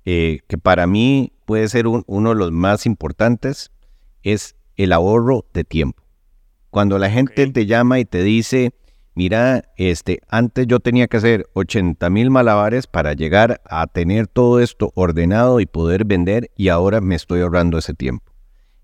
eh, 0.05 0.41
que 0.49 0.59
para 0.59 0.87
mí 0.87 1.33
puede 1.45 1.69
ser 1.69 1.87
uno 1.87 2.29
de 2.31 2.35
los 2.35 2.53
más 2.53 2.87
importantes, 2.87 3.71
es 4.23 4.57
el 4.77 4.93
ahorro 4.93 5.45
de 5.53 5.65
tiempo. 5.65 6.03
Cuando 6.71 6.99
la 6.99 7.11
gente 7.11 7.47
te 7.49 7.67
llama 7.67 7.99
y 8.01 8.05
te 8.05 8.23
dice, 8.23 8.73
mira, 9.15 9.65
este, 9.77 10.21
antes 10.29 10.67
yo 10.67 10.81
tenía 10.81 11.07
que 11.07 11.19
hacer 11.19 11.47
80 11.53 12.09
mil 12.11 12.31
malabares 12.31 12.87
para 12.87 13.13
llegar 13.13 13.61
a 13.67 13.87
tener 13.87 14.27
todo 14.27 14.61
esto 14.61 14.91
ordenado 14.95 15.61
y 15.61 15.67
poder 15.67 16.05
vender 16.05 16.51
y 16.57 16.69
ahora 16.69 17.01
me 17.01 17.15
estoy 17.15 17.43
ahorrando 17.43 17.79
ese 17.79 17.95
tiempo. 17.95 18.33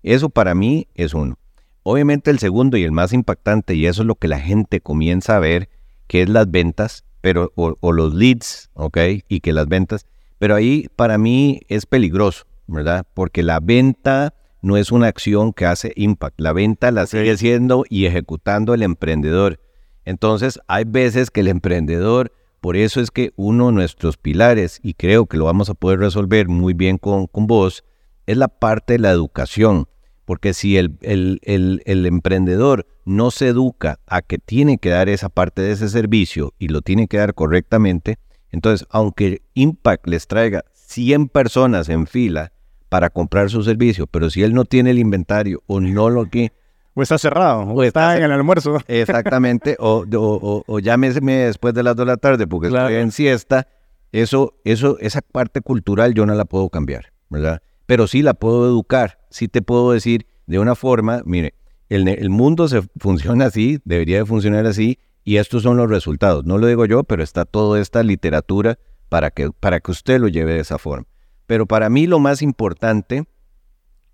Eso 0.03 0.29
para 0.29 0.53
mí 0.55 0.87
es 0.93 1.13
uno. 1.13 1.37
Obviamente 1.83 2.29
el 2.29 2.39
segundo 2.39 2.77
y 2.77 2.83
el 2.83 2.91
más 2.91 3.13
impactante, 3.13 3.73
y 3.73 3.87
eso 3.87 4.03
es 4.03 4.07
lo 4.07 4.15
que 4.15 4.27
la 4.27 4.39
gente 4.39 4.81
comienza 4.81 5.35
a 5.35 5.39
ver, 5.39 5.69
que 6.07 6.21
es 6.21 6.29
las 6.29 6.49
ventas, 6.51 7.05
pero, 7.21 7.51
o, 7.55 7.75
o 7.79 7.91
los 7.91 8.13
leads, 8.13 8.69
¿ok? 8.73 8.97
Y 9.27 9.39
que 9.39 9.53
las 9.53 9.67
ventas, 9.67 10.05
pero 10.39 10.55
ahí 10.55 10.87
para 10.95 11.17
mí 11.17 11.61
es 11.67 11.85
peligroso, 11.85 12.45
¿verdad? 12.65 13.05
Porque 13.13 13.43
la 13.43 13.59
venta 13.59 14.33
no 14.61 14.77
es 14.77 14.91
una 14.91 15.07
acción 15.07 15.53
que 15.53 15.65
hace 15.65 15.93
impact. 15.95 16.39
La 16.39 16.53
venta 16.53 16.91
la 16.91 17.05
sigue 17.05 17.31
haciendo 17.31 17.85
y 17.89 18.05
ejecutando 18.05 18.73
el 18.73 18.81
emprendedor. 18.81 19.59
Entonces, 20.05 20.59
hay 20.67 20.85
veces 20.85 21.29
que 21.29 21.41
el 21.41 21.49
emprendedor, 21.49 22.31
por 22.61 22.77
eso 22.77 23.01
es 23.01 23.11
que 23.11 23.31
uno 23.35 23.67
de 23.67 23.73
nuestros 23.73 24.17
pilares, 24.17 24.79
y 24.81 24.93
creo 24.93 25.27
que 25.27 25.37
lo 25.37 25.45
vamos 25.45 25.69
a 25.69 25.75
poder 25.75 25.99
resolver 25.99 26.47
muy 26.47 26.73
bien 26.73 26.97
con, 26.97 27.27
con 27.27 27.45
vos, 27.45 27.83
es 28.25 28.37
la 28.37 28.47
parte 28.47 28.93
de 28.93 28.99
la 28.99 29.11
educación. 29.11 29.87
Porque 30.25 30.53
si 30.53 30.77
el, 30.77 30.97
el, 31.01 31.39
el, 31.43 31.81
el, 31.85 32.05
emprendedor 32.05 32.85
no 33.03 33.31
se 33.31 33.47
educa 33.47 33.99
a 34.05 34.21
que 34.21 34.37
tiene 34.37 34.77
que 34.77 34.89
dar 34.89 35.09
esa 35.09 35.27
parte 35.29 35.63
de 35.63 35.71
ese 35.71 35.89
servicio 35.89 36.53
y 36.59 36.67
lo 36.67 36.81
tiene 36.81 37.07
que 37.07 37.17
dar 37.17 37.33
correctamente, 37.33 38.19
entonces, 38.51 38.87
aunque 38.89 39.41
Impact 39.53 40.07
les 40.07 40.27
traiga 40.27 40.65
100 40.73 41.29
personas 41.29 41.89
en 41.89 42.07
fila 42.07 42.51
para 42.89 43.09
comprar 43.09 43.49
su 43.49 43.63
servicio, 43.63 44.07
pero 44.07 44.29
si 44.29 44.43
él 44.43 44.53
no 44.53 44.65
tiene 44.65 44.91
el 44.91 44.99
inventario 44.99 45.61
o 45.67 45.79
no 45.79 46.09
lo 46.09 46.25
que... 46.25 46.51
O 46.95 47.01
está 47.03 47.17
cerrado, 47.17 47.61
o, 47.61 47.83
está, 47.83 48.17
en 48.17 48.23
el 48.23 48.31
almuerzo. 48.31 48.77
Exactamente, 48.87 49.77
o, 49.79 50.05
o, 50.11 50.63
o, 50.65 50.79
llámeseme 50.79 51.33
después 51.33 51.73
de 51.73 51.83
las 51.83 51.95
2 51.95 52.05
de 52.05 52.11
la 52.11 52.17
tarde 52.17 52.47
porque 52.47 52.67
estoy 52.67 52.95
en 52.95 53.11
siesta. 53.11 53.67
Eso, 54.11 54.55
eso, 54.65 54.97
esa 54.99 55.21
parte 55.21 55.61
cultural 55.61 56.13
yo 56.13 56.25
no 56.25 56.33
la 56.33 56.45
puedo 56.45 56.67
cambiar, 56.69 57.13
¿verdad? 57.29 57.61
Pero 57.85 58.07
sí 58.07 58.21
la 58.21 58.33
puedo 58.33 58.65
educar 58.65 59.19
sí 59.29 59.47
te 59.47 59.61
puedo 59.61 59.91
decir 59.91 60.25
de 60.47 60.59
una 60.59 60.75
forma, 60.75 61.21
mire, 61.25 61.53
el, 61.89 62.07
el 62.07 62.29
mundo 62.29 62.67
se 62.67 62.81
funciona 62.97 63.45
así, 63.45 63.79
debería 63.85 64.17
de 64.17 64.25
funcionar 64.25 64.65
así, 64.65 64.99
y 65.23 65.37
estos 65.37 65.63
son 65.63 65.77
los 65.77 65.89
resultados. 65.89 66.45
No 66.45 66.57
lo 66.57 66.67
digo 66.67 66.85
yo, 66.85 67.03
pero 67.03 67.23
está 67.23 67.45
toda 67.45 67.79
esta 67.79 68.03
literatura 68.03 68.79
para 69.09 69.31
que, 69.31 69.51
para 69.51 69.79
que 69.79 69.91
usted 69.91 70.19
lo 70.19 70.27
lleve 70.27 70.53
de 70.53 70.61
esa 70.61 70.77
forma. 70.77 71.07
Pero 71.45 71.65
para 71.65 71.89
mí 71.89 72.07
lo 72.07 72.19
más 72.19 72.41
importante 72.41 73.25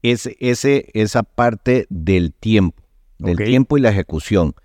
es 0.02 0.30
ese, 0.40 0.90
esa 0.94 1.24
parte 1.24 1.88
del 1.90 2.34
tiempo, 2.34 2.84
del 3.18 3.38
tiempo 3.38 3.78
y 3.78 3.82
la 3.82 3.90
ejecución, 3.90 4.56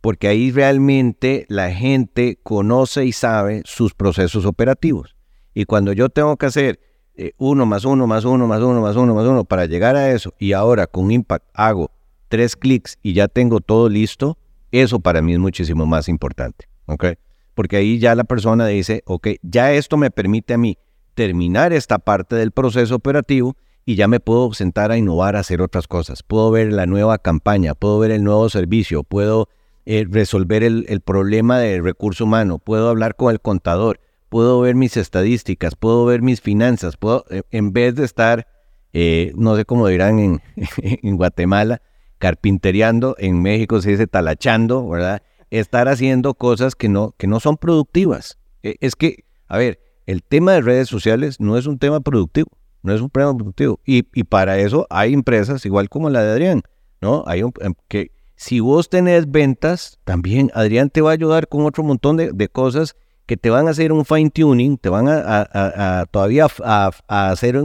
porque 0.00 0.28
ahí 0.28 0.50
realmente 0.50 1.46
la 1.48 1.70
gente 1.70 2.38
conoce 2.42 3.04
y 3.04 3.12
sabe 3.12 3.62
sus 3.64 3.94
procesos 3.94 4.46
operativos. 4.46 5.16
Y 5.54 5.64
cuando 5.64 5.92
yo 5.92 6.08
tengo 6.08 6.36
que 6.36 6.46
hacer 6.46 6.80
eh, 7.14 7.32
uno 7.38 7.64
más 7.64 7.84
uno 7.84 8.06
más 8.06 8.24
uno 8.24 8.46
más 8.46 8.60
uno 8.60 8.80
más 8.80 8.96
uno 8.96 9.14
más 9.14 9.26
uno 9.26 9.44
para 9.44 9.66
llegar 9.66 9.96
a 9.96 10.10
eso, 10.10 10.34
y 10.38 10.52
ahora 10.52 10.86
con 10.86 11.10
Impact 11.10 11.46
hago 11.54 11.90
tres 12.28 12.56
clics 12.56 12.98
y 13.02 13.12
ya 13.14 13.28
tengo 13.28 13.60
todo 13.60 13.88
listo, 13.88 14.38
eso 14.70 15.00
para 15.00 15.22
mí 15.22 15.32
es 15.32 15.38
muchísimo 15.38 15.86
más 15.86 16.08
importante, 16.08 16.68
¿ok? 16.86 17.06
Porque 17.54 17.76
ahí 17.76 17.98
ya 17.98 18.14
la 18.14 18.24
persona 18.24 18.66
dice, 18.66 19.02
ok, 19.06 19.28
ya 19.42 19.72
esto 19.72 19.96
me 19.96 20.10
permite 20.10 20.54
a 20.54 20.58
mí 20.58 20.78
terminar 21.14 21.72
esta 21.72 21.98
parte 21.98 22.36
del 22.36 22.52
proceso 22.52 22.94
operativo 22.94 23.56
y 23.86 23.94
ya 23.94 24.08
me 24.08 24.20
puedo 24.20 24.52
sentar 24.52 24.90
a 24.90 24.98
innovar, 24.98 25.36
a 25.36 25.40
hacer 25.40 25.62
otras 25.62 25.86
cosas. 25.86 26.22
Puedo 26.22 26.50
ver 26.50 26.72
la 26.72 26.86
nueva 26.86 27.18
campaña, 27.18 27.74
puedo 27.74 27.98
ver 27.98 28.10
el 28.10 28.24
nuevo 28.24 28.48
servicio, 28.50 29.04
puedo 29.04 29.48
eh, 29.86 30.04
resolver 30.10 30.64
el, 30.64 31.00
problema 31.00 31.60
del 31.60 31.84
recurso 31.84 32.24
humano, 32.24 32.58
puedo 32.58 32.88
hablar 32.88 33.14
con 33.14 33.32
el 33.32 33.40
contador, 33.40 34.00
puedo 34.28 34.60
ver 34.60 34.74
mis 34.74 34.96
estadísticas, 34.96 35.76
puedo 35.76 36.04
ver 36.04 36.20
mis 36.20 36.40
finanzas, 36.40 36.96
puedo, 36.96 37.24
eh, 37.30 37.42
en 37.52 37.72
vez 37.72 37.94
de 37.94 38.04
estar, 38.04 38.48
eh, 38.92 39.32
no 39.36 39.54
sé 39.56 39.64
cómo 39.64 39.86
dirán 39.86 40.18
en 40.18 40.42
Guatemala, 41.16 41.80
carpinteriando, 42.18 43.14
en 43.18 43.40
México 43.42 43.80
se 43.80 43.90
dice 43.90 44.06
talachando, 44.06 44.88
¿verdad? 44.88 45.22
Estar 45.50 45.88
haciendo 45.88 46.34
cosas 46.34 46.74
que 46.74 46.88
no, 46.88 47.14
que 47.18 47.26
no 47.26 47.40
son 47.40 47.56
productivas. 47.56 48.38
Eh, 48.62 48.76
Es 48.80 48.96
que, 48.96 49.24
a 49.48 49.58
ver, 49.58 49.80
el 50.06 50.22
tema 50.22 50.52
de 50.52 50.60
redes 50.62 50.88
sociales 50.88 51.40
no 51.40 51.56
es 51.56 51.66
un 51.66 51.78
tema 51.78 52.00
productivo, 52.00 52.48
no 52.82 52.94
es 52.94 53.00
un 53.00 53.10
tema 53.10 53.36
productivo. 53.36 53.80
Y, 53.84 54.06
y 54.14 54.24
para 54.24 54.58
eso 54.58 54.86
hay 54.90 55.12
empresas, 55.14 55.64
igual 55.66 55.88
como 55.88 56.10
la 56.10 56.22
de 56.22 56.32
Adrián, 56.32 56.62
¿no? 57.00 57.24
Hay 57.26 57.42
un, 57.42 57.52
em, 57.60 57.74
que 57.88 58.10
si 58.36 58.60
vos 58.60 58.88
tenés 58.90 59.30
ventas, 59.30 59.98
también 60.04 60.50
Adrián 60.54 60.90
te 60.90 61.00
va 61.00 61.10
a 61.10 61.14
ayudar 61.14 61.48
con 61.48 61.64
otro 61.64 61.82
montón 61.84 62.16
de, 62.16 62.32
de 62.32 62.48
cosas 62.48 62.94
que 63.26 63.36
te 63.36 63.50
van 63.50 63.66
a 63.66 63.70
hacer 63.70 63.92
un 63.92 64.04
fine 64.04 64.30
tuning, 64.30 64.78
te 64.78 64.88
van 64.88 65.08
a, 65.08 65.20
a- 65.52 66.06
todavía 66.06 66.46
a, 66.62 66.90
hacer 67.08 67.60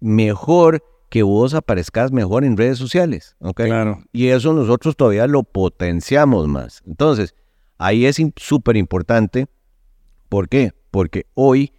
mejor 0.00 0.82
que 1.08 1.22
vos 1.22 1.54
aparezcas 1.54 2.12
mejor 2.12 2.44
en 2.44 2.56
redes 2.56 2.78
sociales, 2.78 3.36
¿ok? 3.40 3.62
Claro. 3.62 4.02
Y 4.12 4.28
eso 4.28 4.52
nosotros 4.52 4.96
todavía 4.96 5.26
lo 5.26 5.42
potenciamos 5.42 6.48
más. 6.48 6.82
Entonces, 6.86 7.34
ahí 7.78 8.06
es 8.06 8.20
súper 8.36 8.76
importante. 8.76 9.46
¿Por 10.28 10.48
qué? 10.48 10.72
Porque 10.90 11.26
hoy, 11.34 11.72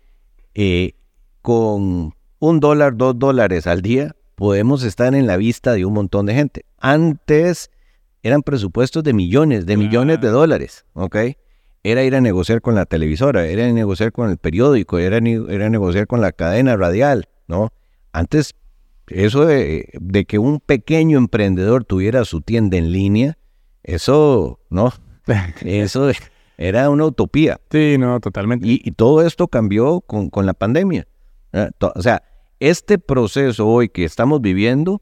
eh, 0.56 0.94
con 1.42 2.16
un 2.40 2.60
dólar, 2.60 2.96
dos 2.96 3.18
dólares 3.20 3.68
al 3.68 3.82
día, 3.82 4.16
podemos 4.36 4.84
estar 4.84 5.14
en 5.16 5.28
la 5.28 5.36
vista 5.36 5.74
de 5.74 5.86
un 5.86 5.94
montón 5.94 6.26
de 6.28 6.36
gente. 6.36 6.66
Antes 6.80 7.72
eran 8.24 8.44
presupuestos 8.44 9.04
de 9.04 9.14
millones, 9.14 9.66
de 9.66 9.78
millones 9.78 10.22
de 10.22 10.30
dólares, 10.30 10.86
¿ok? 10.94 11.16
Era 11.84 12.04
ir 12.04 12.16
a 12.16 12.22
negociar 12.22 12.62
con 12.62 12.76
la 12.76 12.86
televisora, 12.86 13.46
era 13.48 13.72
negociar 13.72 14.12
con 14.12 14.30
el 14.30 14.38
periódico, 14.38 15.00
era, 15.00 15.18
era 15.18 15.70
negociar 15.70 16.08
con 16.08 16.22
la 16.22 16.32
cadena 16.32 16.76
radial, 16.76 17.30
¿no? 17.48 17.72
Antes, 18.12 18.56
eso 19.08 19.46
de, 19.46 19.90
de 19.94 20.26
que 20.26 20.40
un 20.40 20.60
pequeño 20.60 21.18
emprendedor 21.18 21.84
tuviera 21.86 22.26
su 22.26 22.42
tienda 22.42 22.78
en 22.78 22.92
línea, 22.92 23.38
eso, 23.84 24.60
¿no? 24.70 24.94
Eso 25.62 26.10
era 26.58 26.90
una 26.90 27.06
utopía. 27.06 27.60
Sí, 27.70 27.98
no, 28.00 28.20
totalmente. 28.20 28.66
Y, 28.68 28.82
y 28.84 28.92
todo 28.92 29.22
esto 29.26 29.48
cambió 29.48 30.02
con, 30.02 30.30
con 30.30 30.46
la 30.46 30.54
pandemia. 30.54 31.08
To- 31.80 31.94
O 31.96 32.02
sea, 32.02 32.24
este 32.60 32.98
proceso 32.98 33.68
hoy 33.68 33.90
que 33.90 34.04
estamos 34.06 34.42
viviendo 34.42 35.02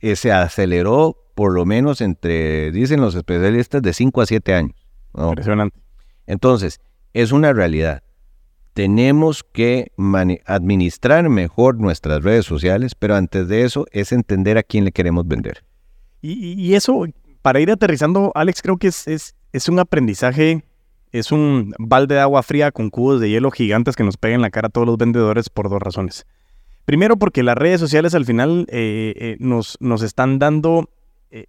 eh, 0.00 0.16
se 0.16 0.32
aceleró 0.32 1.16
por 1.34 1.52
lo 1.52 1.64
menos 1.66 2.00
entre, 2.00 2.70
dicen 2.72 3.00
los 3.00 3.14
especialistas, 3.14 3.82
de 3.82 3.92
5 3.92 4.20
a 4.20 4.26
7 4.26 4.54
años. 4.54 4.76
¿no? 5.14 5.30
Impresionante. 5.30 5.80
Entonces, 6.26 6.80
es 7.12 7.32
una 7.32 7.52
realidad. 7.52 8.02
Tenemos 8.74 9.44
que 9.44 9.92
administrar 10.46 11.28
mejor 11.28 11.78
nuestras 11.78 12.24
redes 12.24 12.44
sociales, 12.44 12.94
pero 12.96 13.14
antes 13.14 13.46
de 13.46 13.62
eso 13.62 13.86
es 13.92 14.10
entender 14.10 14.58
a 14.58 14.64
quién 14.64 14.84
le 14.84 14.92
queremos 14.92 15.26
vender. 15.26 15.64
Y, 16.20 16.74
eso, 16.74 17.04
para 17.42 17.60
ir 17.60 17.70
aterrizando, 17.70 18.32
Alex, 18.34 18.62
creo 18.62 18.78
que 18.78 18.88
es, 18.88 19.34
un 19.68 19.78
aprendizaje, 19.78 20.64
es 21.12 21.30
un 21.30 21.74
balde 21.78 22.16
de 22.16 22.22
agua 22.22 22.42
fría 22.42 22.72
con 22.72 22.90
cubos 22.90 23.20
de 23.20 23.30
hielo 23.30 23.50
gigantes 23.50 23.94
que 23.94 24.04
nos 24.04 24.16
pegan 24.16 24.36
en 24.36 24.42
la 24.42 24.50
cara 24.50 24.68
a 24.68 24.70
todos 24.70 24.86
los 24.86 24.96
vendedores 24.96 25.50
por 25.50 25.68
dos 25.68 25.80
razones. 25.80 26.26
Primero, 26.84 27.16
porque 27.16 27.42
las 27.42 27.56
redes 27.56 27.78
sociales 27.78 28.14
al 28.14 28.24
final 28.24 28.66
eh, 28.70 29.14
eh, 29.16 29.36
nos, 29.38 29.78
están 30.02 30.38
dando 30.38 30.90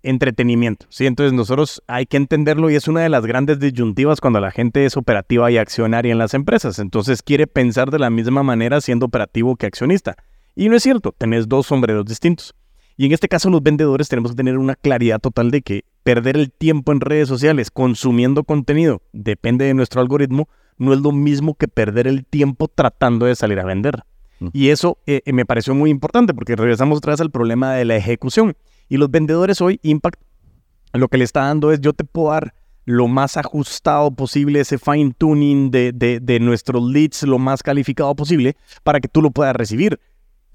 entretenimiento, 0.04 0.86
¿sí? 0.90 1.06
Entonces 1.06 1.34
nosotros 1.34 1.84
hay 1.88 2.06
que 2.06 2.18
entenderlo 2.18 2.70
y 2.70 2.76
es 2.76 2.88
una 2.88 3.02
de 3.02 3.10
las 3.10 3.26
grandes 3.26 3.60
disyuntivas 3.60 4.20
cuando 4.20 4.40
la 4.40 4.52
gente 4.52 4.86
es 4.86 4.98
operativa 4.98 5.52
y 5.52 5.58
accionaria 5.58 6.12
en 6.12 6.18
las 6.18 6.34
empresas. 6.34 6.80
Entonces 6.80 7.22
quiere 7.22 7.48
pensar 7.48 7.92
de 7.92 8.00
la 8.00 8.10
misma 8.10 8.44
manera 8.44 8.82
siendo 8.82 9.06
operativo 9.06 9.56
que 9.56 9.68
accionista. 9.68 10.16
Y 10.56 10.70
no 10.70 10.76
es 10.76 10.84
cierto, 10.84 11.12
tenés 11.12 11.48
dos 11.48 11.68
sombreros 11.68 12.06
distintos. 12.06 12.56
Y 12.98 13.06
en 13.06 13.12
este 13.12 13.28
caso 13.28 13.50
los 13.50 13.62
vendedores 13.62 14.08
tenemos 14.08 14.32
que 14.32 14.38
tener 14.38 14.58
una 14.58 14.76
claridad 14.76 15.20
total 15.20 15.52
de 15.52 15.62
que 15.62 15.84
perder 16.04 16.38
el 16.38 16.52
tiempo 16.52 16.92
en 16.92 17.02
redes 17.02 17.28
sociales 17.28 17.72
consumiendo 17.72 18.44
contenido, 18.44 19.02
depende 19.12 19.66
de 19.66 19.74
nuestro 19.74 20.02
algoritmo, 20.02 20.48
no 20.78 20.94
es 20.94 21.00
lo 21.00 21.12
mismo 21.12 21.56
que 21.56 21.68
perder 21.68 22.08
el 22.08 22.26
tiempo 22.26 22.68
tratando 22.68 23.26
de 23.26 23.36
salir 23.36 23.60
a 23.60 23.66
vender. 23.66 24.04
Mm. 24.40 24.48
Y 24.54 24.70
eso 24.70 24.98
eh, 25.06 25.22
eh, 25.26 25.34
me 25.34 25.46
pareció 25.46 25.76
muy 25.76 25.90
importante 25.90 26.34
porque 26.34 26.56
regresamos 26.56 26.98
otra 26.98 27.14
vez 27.14 27.22
al 27.22 27.32
problema 27.32 27.74
de 27.74 27.86
la 27.86 27.96
ejecución. 27.96 28.56
Y 28.90 28.98
los 28.98 29.10
vendedores 29.10 29.62
hoy, 29.62 29.80
Impact, 29.84 30.22
lo 30.94 31.08
que 31.08 31.18
le 31.18 31.24
está 31.24 31.42
dando 31.42 31.72
es 31.72 31.82
yo 31.82 31.94
te 31.94 32.04
puedo 32.04 32.32
dar 32.32 32.54
lo 32.86 33.08
más 33.08 33.36
ajustado 33.36 34.12
posible, 34.12 34.60
ese 34.60 34.78
fine 34.78 35.14
tuning 35.18 35.72
de, 35.72 35.92
de, 35.92 36.40
nuestros 36.40 36.84
leads, 36.84 37.24
lo 37.24 37.40
más 37.40 37.64
calificado 37.64 38.16
posible 38.16 38.56
para 38.84 39.00
que 39.00 39.08
tú 39.08 39.22
lo 39.22 39.32
puedas 39.32 39.56
recibir 39.56 40.00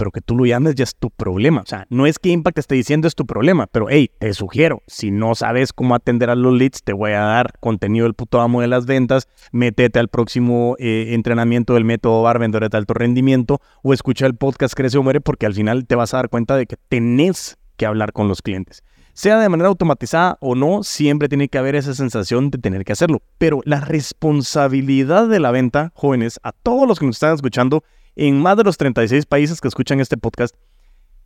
pero 0.01 0.13
que 0.13 0.23
tú 0.23 0.35
lo 0.35 0.47
llames 0.47 0.77
ya 0.77 0.85
es 0.85 0.97
tu 0.97 1.11
problema. 1.11 1.61
O 1.61 1.67
sea, 1.67 1.85
no 1.91 2.07
es 2.07 2.19
que 2.19 2.31
Impact 2.31 2.57
esté 2.57 2.75
diciendo 2.75 3.07
es 3.07 3.15
tu 3.15 3.27
problema, 3.27 3.67
pero 3.67 3.91
hey, 3.91 4.11
te 4.19 4.33
sugiero, 4.33 4.83
si 4.87 5.11
no 5.11 5.35
sabes 5.35 5.75
cómo 5.75 5.95
atender 5.95 6.31
a 6.31 6.35
los 6.35 6.55
leads, 6.55 6.83
te 6.83 6.95
voy 6.95 7.11
a 7.11 7.21
dar 7.21 7.53
contenido 7.61 8.05
del 8.05 8.15
puto 8.15 8.41
amo 8.41 8.63
de 8.63 8.67
las 8.67 8.87
ventas, 8.87 9.29
métete 9.53 9.99
al 9.99 10.09
próximo 10.09 10.75
eh, 10.79 11.09
entrenamiento 11.11 11.75
del 11.75 11.85
método 11.85 12.23
bar 12.23 12.39
vendedores 12.39 12.71
de 12.71 12.79
alto 12.79 12.95
rendimiento 12.95 13.61
o 13.83 13.93
escucha 13.93 14.25
el 14.25 14.37
podcast 14.37 14.73
Crece 14.73 14.97
o 14.97 15.03
Muere 15.03 15.21
porque 15.21 15.45
al 15.45 15.53
final 15.53 15.87
te 15.87 15.97
vas 15.97 16.15
a 16.15 16.17
dar 16.17 16.31
cuenta 16.31 16.57
de 16.57 16.65
que 16.65 16.77
tenés 16.89 17.59
que 17.81 17.87
hablar 17.87 18.13
con 18.13 18.29
los 18.29 18.43
clientes. 18.43 18.85
Sea 19.15 19.39
de 19.39 19.49
manera 19.49 19.71
automatizada 19.71 20.37
o 20.43 20.55
no, 20.55 20.83
siempre 20.83 21.31
tiene 21.31 21.49
que 21.49 21.57
haber 21.57 21.77
esa 21.77 21.95
sensación 21.95 22.51
de 22.51 22.59
tener 22.59 22.85
que 22.85 22.93
hacerlo. 22.93 23.23
Pero 23.39 23.63
la 23.65 23.81
responsabilidad 23.81 25.29
de 25.29 25.41
la 25.41 25.51
venta, 25.51 25.91
jóvenes, 25.95 26.39
a 26.43 26.53
todos 26.53 26.87
los 26.87 26.99
que 26.99 27.07
nos 27.07 27.17
están 27.17 27.35
escuchando, 27.35 27.83
en 28.17 28.39
más 28.39 28.59
de 28.59 28.65
los 28.65 28.77
36 28.77 29.25
países 29.25 29.63
que 29.63 29.69
escuchan 29.69 29.99
este 29.99 30.19
podcast, 30.19 30.55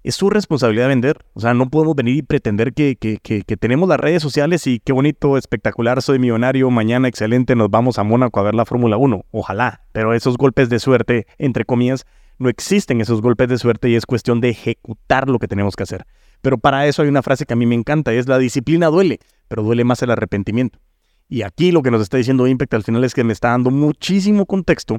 es 0.05 0.15
su 0.15 0.31
responsabilidad 0.31 0.87
vender. 0.87 1.25
O 1.35 1.41
sea, 1.41 1.55
no 1.55 1.69
podemos 1.69 1.97
venir 1.97 2.19
y 2.19 2.23
pretender 2.23 2.73
que, 2.73 2.95
que, 2.95 3.19
que, 3.21 3.43
que 3.43 3.57
tenemos 3.57 3.89
las 3.89 3.99
redes 3.99 4.23
sociales 4.23 4.65
y 4.69 4.79
qué 4.79 4.93
bonito, 4.93 5.37
espectacular, 5.37 6.03
soy 6.03 6.21
millonario, 6.21 6.71
mañana 6.71 7.09
excelente, 7.09 7.57
nos 7.57 7.69
vamos 7.69 7.99
a 7.99 8.05
Mónaco 8.05 8.39
a 8.39 8.45
ver 8.45 8.55
la 8.55 8.65
Fórmula 8.65 8.97
1. 8.97 9.25
Ojalá, 9.33 9.83
pero 9.91 10.15
esos 10.15 10.37
golpes 10.37 10.69
de 10.69 10.79
suerte, 10.79 11.27
entre 11.37 11.65
comillas, 11.65 12.07
no 12.39 12.49
existen 12.49 13.01
esos 13.01 13.23
golpes 13.23 13.49
de 13.49 13.59
suerte 13.59 13.89
y 13.89 13.97
es 13.97 14.07
cuestión 14.07 14.41
de 14.41 14.51
ejecutar 14.51 15.29
lo 15.29 15.41
que 15.41 15.49
tenemos 15.49 15.75
que 15.75 15.83
hacer. 15.83 16.07
Pero 16.45 16.59
para 16.59 16.87
eso 16.87 17.01
hay 17.01 17.09
una 17.09 17.23
frase 17.23 17.47
que 17.47 17.55
a 17.55 17.57
mí 17.57 17.65
me 17.65 17.75
encanta, 17.75 18.13
y 18.13 18.19
es 18.19 18.29
la 18.29 18.37
disciplina 18.37 18.89
duele, 18.89 19.19
pero 19.49 19.63
duele 19.63 19.83
más 19.83 20.03
el 20.03 20.11
arrepentimiento. 20.11 20.79
Y 21.27 21.41
aquí 21.41 21.73
lo 21.73 21.81
que 21.81 21.91
nos 21.91 22.03
está 22.03 22.19
diciendo 22.19 22.47
Impact 22.47 22.75
al 22.75 22.83
final 22.83 23.03
es 23.03 23.15
que 23.15 23.25
me 23.25 23.33
está 23.33 23.49
dando 23.49 23.71
muchísimo 23.71 24.45
contexto 24.45 24.99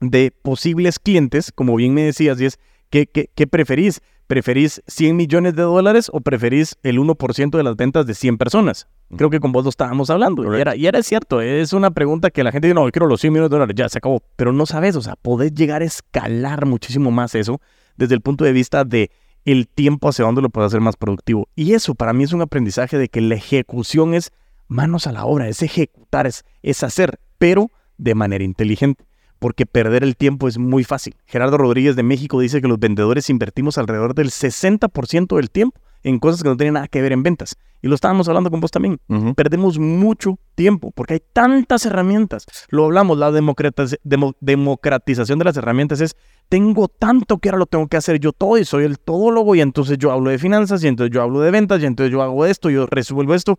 de 0.00 0.34
posibles 0.42 0.98
clientes, 0.98 1.50
como 1.50 1.76
bien 1.76 1.94
me 1.94 2.02
decías, 2.02 2.38
y 2.42 2.44
es, 2.44 2.58
¿qué, 2.90 3.06
qué, 3.06 3.30
qué 3.34 3.46
preferís? 3.46 4.02
¿Preferís 4.26 4.82
100 4.86 5.16
millones 5.16 5.56
de 5.56 5.62
dólares 5.62 6.10
o 6.12 6.20
preferís 6.20 6.76
el 6.82 6.98
1% 6.98 7.56
de 7.56 7.62
las 7.62 7.76
ventas 7.76 8.04
de 8.04 8.12
100 8.12 8.36
personas? 8.36 8.86
Creo 9.16 9.30
que 9.30 9.40
con 9.40 9.52
vos 9.52 9.64
lo 9.64 9.70
estábamos 9.70 10.10
hablando. 10.10 10.44
Y 10.54 10.60
era, 10.60 10.76
y 10.76 10.86
era 10.86 11.02
cierto, 11.02 11.40
es 11.40 11.72
una 11.72 11.90
pregunta 11.90 12.28
que 12.28 12.44
la 12.44 12.52
gente 12.52 12.66
dice, 12.66 12.74
no, 12.74 12.84
yo 12.84 12.92
quiero 12.92 13.06
los 13.06 13.22
100 13.22 13.32
millones 13.32 13.48
de 13.48 13.54
dólares, 13.54 13.74
ya 13.78 13.88
se 13.88 13.96
acabó. 13.96 14.22
Pero 14.36 14.52
no 14.52 14.66
sabes, 14.66 14.94
o 14.96 15.00
sea, 15.00 15.16
podés 15.16 15.54
llegar 15.54 15.80
a 15.80 15.86
escalar 15.86 16.66
muchísimo 16.66 17.10
más 17.10 17.34
eso 17.34 17.62
desde 17.96 18.14
el 18.14 18.20
punto 18.20 18.44
de 18.44 18.52
vista 18.52 18.84
de 18.84 19.10
el 19.46 19.68
tiempo 19.68 20.08
hacia 20.08 20.24
dónde 20.24 20.42
lo 20.42 20.50
puedes 20.50 20.66
hacer 20.66 20.80
más 20.80 20.96
productivo. 20.96 21.48
Y 21.54 21.72
eso 21.72 21.94
para 21.94 22.12
mí 22.12 22.24
es 22.24 22.32
un 22.32 22.42
aprendizaje 22.42 22.98
de 22.98 23.08
que 23.08 23.20
la 23.22 23.36
ejecución 23.36 24.12
es 24.12 24.32
manos 24.68 25.06
a 25.06 25.12
la 25.12 25.24
obra, 25.24 25.48
es 25.48 25.62
ejecutar, 25.62 26.26
es, 26.26 26.44
es 26.62 26.82
hacer, 26.82 27.18
pero 27.38 27.70
de 27.96 28.14
manera 28.14 28.44
inteligente. 28.44 29.04
porque 29.38 29.66
perder 29.66 30.02
el 30.02 30.16
tiempo 30.16 30.48
es 30.48 30.56
muy 30.56 30.82
fácil. 30.82 31.14
Gerardo 31.26 31.58
Rodríguez 31.58 31.94
de 31.94 32.02
México 32.02 32.40
dice 32.40 32.62
que 32.62 32.68
los 32.68 32.78
vendedores 32.78 33.28
invertimos 33.28 33.76
alrededor 33.76 34.14
del 34.14 34.30
60% 34.30 35.36
del 35.36 35.50
tiempo 35.50 35.78
en 36.02 36.18
cosas 36.18 36.42
que 36.42 36.48
no 36.48 36.56
tienen 36.56 36.74
nada 36.74 36.88
que 36.88 37.02
ver 37.02 37.12
en 37.12 37.22
ventas. 37.22 37.56
Y 37.86 37.88
lo 37.88 37.94
estábamos 37.94 38.26
hablando 38.26 38.50
con 38.50 38.58
vos 38.58 38.72
también. 38.72 38.98
Perdemos 39.36 39.78
mucho 39.78 40.40
tiempo 40.56 40.90
porque 40.90 41.14
hay 41.14 41.22
tantas 41.32 41.86
herramientas. 41.86 42.44
Lo 42.68 42.86
hablamos, 42.86 43.16
la 43.16 43.30
democratización 43.30 45.38
de 45.38 45.44
las 45.44 45.56
herramientas 45.56 46.00
es, 46.00 46.16
tengo 46.48 46.88
tanto 46.88 47.38
que 47.38 47.48
ahora 47.48 47.58
lo 47.58 47.66
tengo 47.66 47.86
que 47.86 47.96
hacer 47.96 48.18
yo 48.18 48.32
todo 48.32 48.58
y 48.58 48.64
soy 48.64 48.82
el 48.82 48.98
todólogo 48.98 49.54
y 49.54 49.60
entonces 49.60 49.98
yo 49.98 50.10
hablo 50.10 50.30
de 50.30 50.40
finanzas 50.40 50.82
y 50.82 50.88
entonces 50.88 51.14
yo 51.14 51.22
hablo 51.22 51.38
de 51.38 51.52
ventas 51.52 51.80
y 51.80 51.86
entonces 51.86 52.10
yo 52.10 52.22
hago 52.22 52.44
esto, 52.44 52.70
yo 52.70 52.86
resuelvo 52.86 53.34
esto. 53.34 53.56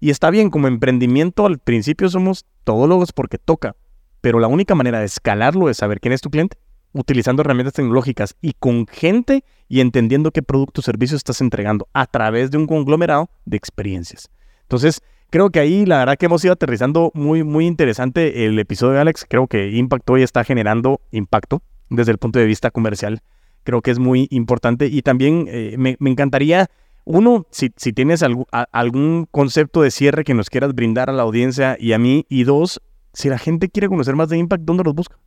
Y 0.00 0.08
está 0.08 0.30
bien, 0.30 0.48
como 0.48 0.68
emprendimiento 0.68 1.44
al 1.44 1.58
principio 1.58 2.08
somos 2.08 2.46
todólogos 2.64 3.12
porque 3.12 3.36
toca, 3.36 3.76
pero 4.22 4.38
la 4.38 4.48
única 4.48 4.74
manera 4.74 5.00
de 5.00 5.04
escalarlo 5.04 5.68
es 5.68 5.76
saber 5.76 6.00
quién 6.00 6.14
es 6.14 6.22
tu 6.22 6.30
cliente, 6.30 6.56
utilizando 6.96 7.42
herramientas 7.42 7.74
tecnológicas 7.74 8.36
y 8.40 8.54
con 8.54 8.86
gente 8.86 9.44
y 9.68 9.80
entendiendo 9.80 10.30
qué 10.30 10.42
producto 10.42 10.80
o 10.80 10.82
servicio 10.82 11.16
estás 11.16 11.40
entregando 11.40 11.88
a 11.92 12.06
través 12.06 12.50
de 12.50 12.58
un 12.58 12.66
conglomerado 12.66 13.28
de 13.44 13.56
experiencias. 13.56 14.30
Entonces, 14.62 15.02
creo 15.30 15.50
que 15.50 15.60
ahí 15.60 15.84
la 15.84 15.98
verdad 15.98 16.16
que 16.16 16.26
hemos 16.26 16.44
ido 16.44 16.54
aterrizando 16.54 17.10
muy, 17.14 17.44
muy 17.44 17.66
interesante 17.66 18.46
el 18.46 18.58
episodio 18.58 18.94
de 18.94 19.00
Alex. 19.00 19.26
Creo 19.28 19.46
que 19.46 19.70
Impact 19.70 20.08
hoy 20.10 20.22
está 20.22 20.44
generando 20.44 21.00
impacto 21.10 21.62
desde 21.90 22.12
el 22.12 22.18
punto 22.18 22.38
de 22.38 22.46
vista 22.46 22.70
comercial. 22.70 23.20
Creo 23.62 23.82
que 23.82 23.90
es 23.90 23.98
muy 23.98 24.28
importante 24.30 24.86
y 24.86 25.02
también 25.02 25.46
eh, 25.48 25.74
me, 25.76 25.96
encantaría, 26.00 26.68
uno, 27.04 27.46
si, 27.50 27.72
si 27.76 27.92
tienes 27.92 28.24
algún 28.72 29.28
concepto 29.30 29.82
de 29.82 29.90
cierre 29.90 30.24
que 30.24 30.34
nos 30.34 30.48
quieras 30.50 30.74
brindar 30.74 31.10
a 31.10 31.12
la 31.12 31.22
audiencia 31.22 31.76
y 31.78 31.92
a 31.92 31.98
mí, 31.98 32.24
y 32.28 32.44
dos, 32.44 32.80
si 33.12 33.28
la 33.28 33.38
gente 33.38 33.68
quiere 33.68 33.88
conocer 33.88 34.14
más 34.14 34.28
de 34.28 34.38
Impact, 34.38 34.62
¿dónde 34.64 34.84
los 34.84 34.94
busca? 34.94 35.18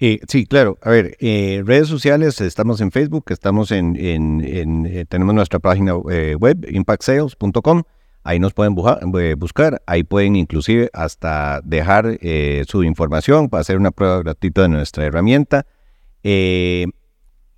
Eh, 0.00 0.20
sí, 0.28 0.46
claro. 0.46 0.78
A 0.82 0.90
ver, 0.90 1.16
eh, 1.18 1.62
redes 1.64 1.88
sociales, 1.88 2.40
estamos 2.40 2.80
en 2.80 2.92
Facebook, 2.92 3.24
estamos 3.30 3.72
en, 3.72 3.96
eh, 3.96 5.04
tenemos 5.08 5.34
nuestra 5.34 5.58
página 5.58 5.96
web, 5.96 6.66
impactsales.com. 6.70 7.82
Ahí 8.22 8.38
nos 8.38 8.52
pueden 8.52 8.74
buscar, 8.74 9.82
ahí 9.86 10.04
pueden 10.04 10.36
inclusive 10.36 10.90
hasta 10.92 11.60
dejar 11.64 12.18
su 12.66 12.82
información 12.84 13.48
para 13.48 13.62
hacer 13.62 13.78
una 13.78 13.90
prueba 13.90 14.18
gratuita 14.18 14.62
de 14.62 14.68
nuestra 14.68 15.04
herramienta. 15.04 15.66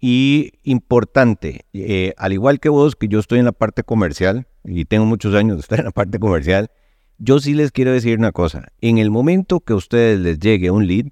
y 0.02 0.52
importante, 0.62 1.66
al 2.16 2.32
igual 2.32 2.60
que 2.60 2.68
vos, 2.68 2.94
que 2.94 3.08
yo 3.08 3.18
estoy 3.18 3.40
en 3.40 3.46
la 3.46 3.52
parte 3.52 3.82
comercial 3.82 4.46
y 4.64 4.84
tengo 4.84 5.06
muchos 5.06 5.34
años 5.34 5.56
de 5.56 5.60
estar 5.62 5.80
en 5.80 5.86
la 5.86 5.90
parte 5.90 6.18
comercial, 6.20 6.70
yo 7.18 7.40
sí 7.40 7.54
les 7.54 7.72
quiero 7.72 7.92
decir 7.92 8.18
una 8.18 8.32
cosa. 8.32 8.68
En 8.80 8.98
el 8.98 9.10
momento 9.10 9.60
que 9.60 9.72
a 9.72 9.76
ustedes 9.76 10.20
les 10.20 10.38
llegue 10.38 10.70
un 10.70 10.86
lead, 10.86 11.06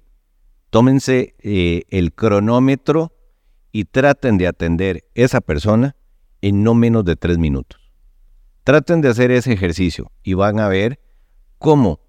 tómense 0.69 1.35
eh, 1.39 1.83
el 1.89 2.13
cronómetro 2.13 3.13
y 3.71 3.85
traten 3.85 4.37
de 4.37 4.47
atender 4.47 5.05
esa 5.15 5.41
persona 5.41 5.95
en 6.41 6.63
no 6.63 6.73
menos 6.73 7.05
de 7.05 7.15
tres 7.15 7.37
minutos. 7.37 7.79
Traten 8.63 9.01
de 9.01 9.09
hacer 9.09 9.31
ese 9.31 9.53
ejercicio 9.53 10.11
y 10.23 10.33
van 10.33 10.59
a 10.59 10.67
ver 10.67 10.99
cómo 11.57 11.99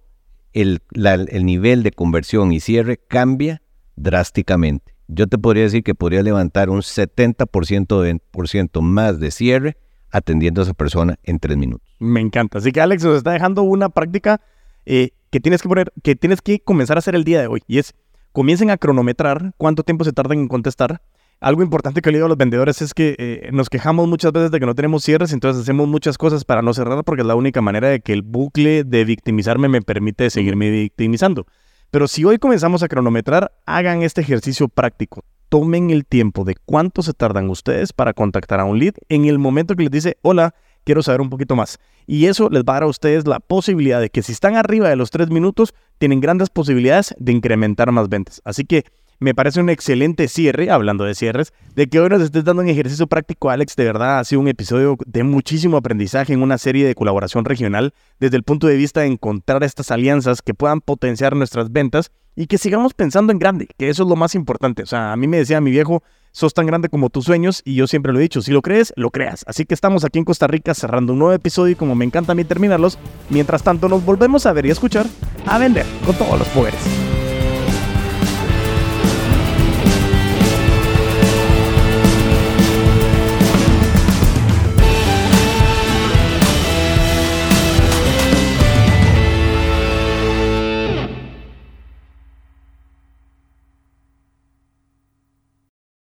el, 0.52 0.82
nivel 0.92 1.82
de 1.82 1.92
conversión 1.92 2.52
y 2.52 2.61
cierre 2.61 2.98
cambia 2.98 3.62
drásticamente. 3.96 4.94
Yo 5.08 5.26
te 5.26 5.38
podría 5.38 5.64
decir 5.64 5.82
que 5.82 5.94
podría 5.94 6.22
levantar 6.22 6.70
un 6.70 6.80
70% 6.80 8.80
más 8.80 9.18
de 9.18 9.30
cierre 9.30 9.76
atendiendo 10.11 10.61
a 10.61 10.64
esa 10.64 10.74
persona 10.74 11.18
en 11.22 11.38
tres 11.38 11.56
minutos. 11.56 11.88
Me 11.98 12.20
encanta. 12.20 12.58
Así 12.58 12.72
que 12.72 12.80
Alex 12.80 13.04
nos 13.04 13.16
está 13.16 13.32
dejando 13.32 13.62
una 13.62 13.88
práctica 13.88 14.40
eh, 14.86 15.11
que 15.30 15.40
tienes 15.40 15.62
que 15.62 15.68
poner, 15.68 15.92
que 16.02 16.16
tienes 16.16 16.42
que 16.42 16.61
comenzar 16.61 16.96
a 16.96 17.00
hacer 17.00 17.14
el 17.14 17.24
día 17.24 17.40
de 17.40 17.48
hoy. 17.48 17.62
Y 17.66 17.78
es 17.78 17.94
comiencen 18.32 18.70
a 18.70 18.76
cronometrar 18.76 19.52
cuánto 19.56 19.82
tiempo 19.82 20.04
se 20.04 20.12
tardan 20.12 20.38
en 20.38 20.48
contestar. 20.48 21.02
Algo 21.40 21.62
importante 21.62 22.02
que 22.02 22.10
le 22.10 22.18
digo 22.18 22.26
a 22.26 22.28
los 22.28 22.36
vendedores 22.36 22.82
es 22.82 22.92
que 22.92 23.16
eh, 23.18 23.48
nos 23.52 23.70
quejamos 23.70 24.06
muchas 24.06 24.30
veces 24.32 24.50
de 24.50 24.60
que 24.60 24.66
no 24.66 24.74
tenemos 24.74 25.02
cierres, 25.02 25.32
entonces 25.32 25.62
hacemos 25.62 25.88
muchas 25.88 26.18
cosas 26.18 26.44
para 26.44 26.60
no 26.60 26.74
cerrar 26.74 27.02
porque 27.02 27.22
es 27.22 27.26
la 27.26 27.34
única 27.34 27.62
manera 27.62 27.88
de 27.88 28.00
que 28.00 28.12
el 28.12 28.20
bucle 28.22 28.84
de 28.84 29.04
victimizarme 29.04 29.68
me 29.68 29.80
permite 29.80 30.28
seguirme 30.28 30.70
victimizando. 30.70 31.46
Pero 31.90 32.06
si 32.08 32.24
hoy 32.24 32.38
comenzamos 32.38 32.82
a 32.82 32.88
cronometrar, 32.88 33.52
hagan 33.64 34.02
este 34.02 34.20
ejercicio 34.20 34.68
práctico. 34.68 35.24
Tomen 35.48 35.90
el 35.90 36.04
tiempo 36.06 36.44
de 36.44 36.56
cuánto 36.64 37.02
se 37.02 37.14
tardan 37.14 37.48
ustedes 37.50 37.92
para 37.92 38.12
contactar 38.12 38.60
a 38.60 38.64
un 38.64 38.78
lead 38.78 38.94
en 39.08 39.24
el 39.24 39.38
momento 39.38 39.74
que 39.74 39.84
les 39.84 39.90
dice, 39.90 40.18
hola, 40.22 40.54
quiero 40.91 41.05
saber 41.05 41.20
un 41.20 41.30
poquito 41.30 41.55
más. 41.55 41.78
Y 42.09 42.26
eso 42.26 42.51
les 42.51 42.64
va 42.64 42.72
a 42.72 42.74
dar 42.74 42.82
a 42.82 42.86
ustedes 42.88 43.24
la 43.24 43.38
posibilidad 43.38 44.01
de 44.01 44.11
que 44.11 44.22
si 44.22 44.32
están 44.32 44.57
arriba 44.57 44.88
de 44.88 44.97
los 44.97 45.11
tres 45.11 45.30
minutos, 45.30 45.72
tienen 45.99 46.20
grandes 46.20 46.51
posibilidades 46.51 47.14
de 47.16 47.30
incrementar 47.30 47.93
más 47.93 48.09
ventas. 48.09 48.43
Así 48.45 48.64
que 48.64 48.84
me 49.20 49.32
parece 49.32 49.61
un 49.61 49.70
excelente 49.70 50.26
cierre, 50.26 50.68
hablando 50.68 51.05
de 51.05 51.14
cierres, 51.14 51.53
de 51.76 51.86
que 51.86 52.01
hoy 52.01 52.09
nos 52.09 52.22
estés 52.22 52.43
dando 52.43 52.62
un 52.62 52.68
ejercicio 52.68 53.07
práctico, 53.07 53.51
Alex. 53.51 53.76
De 53.76 53.84
verdad, 53.84 54.18
ha 54.18 54.24
sido 54.24 54.41
un 54.41 54.49
episodio 54.49 54.97
de 55.07 55.22
muchísimo 55.22 55.76
aprendizaje 55.76 56.32
en 56.32 56.43
una 56.43 56.59
serie 56.59 56.84
de 56.84 56.97
colaboración 56.97 57.45
regional, 57.45 57.95
desde 58.18 58.36
el 58.36 58.43
punto 58.43 58.66
de 58.66 58.74
vista 58.74 59.03
de 59.03 59.07
encontrar 59.07 59.62
estas 59.62 59.93
alianzas 59.93 60.43
que 60.43 60.55
puedan 60.55 60.80
potenciar 60.80 61.36
nuestras 61.36 61.70
ventas 61.70 62.11
y 62.34 62.47
que 62.47 62.59
sigamos 62.59 62.95
pensando 62.95 63.30
en 63.32 63.38
grande, 63.38 63.68
que 63.78 63.91
eso 63.91 64.03
es 64.03 64.09
lo 64.09 64.16
más 64.16 64.34
importante. 64.34 64.82
O 64.82 64.86
sea, 64.86 65.12
a 65.12 65.16
mí 65.16 65.28
me 65.28 65.36
decía 65.36 65.61
mi 65.61 65.70
viejo, 65.70 66.03
sos 66.32 66.54
tan 66.54 66.66
grande 66.66 66.88
como 66.88 67.10
tus 67.10 67.24
sueños 67.24 67.62
y 67.64 67.74
yo 67.74 67.86
siempre 67.86 68.12
lo 68.12 68.18
he 68.18 68.22
dicho, 68.22 68.42
si 68.42 68.52
lo 68.52 68.62
crees, 68.62 68.92
lo 68.96 69.10
creas. 69.10 69.44
Así 69.46 69.64
que 69.66 69.74
estamos 69.74 70.04
aquí 70.04 70.18
en 70.18 70.24
Costa 70.24 70.46
Rica 70.46 70.74
cerrando 70.74 71.12
un 71.12 71.18
nuevo 71.18 71.34
episodio 71.34 71.72
y 71.72 71.76
como 71.76 71.94
me 71.94 72.04
encanta 72.04 72.32
a 72.32 72.34
mí 72.34 72.44
terminarlos, 72.44 72.98
mientras 73.28 73.62
tanto 73.62 73.88
nos 73.88 74.04
volvemos 74.04 74.46
a 74.46 74.52
ver 74.52 74.66
y 74.66 74.70
escuchar 74.70 75.06
a 75.46 75.58
vender 75.58 75.86
con 76.04 76.14
todos 76.16 76.38
los 76.38 76.48
poderes. 76.48 76.99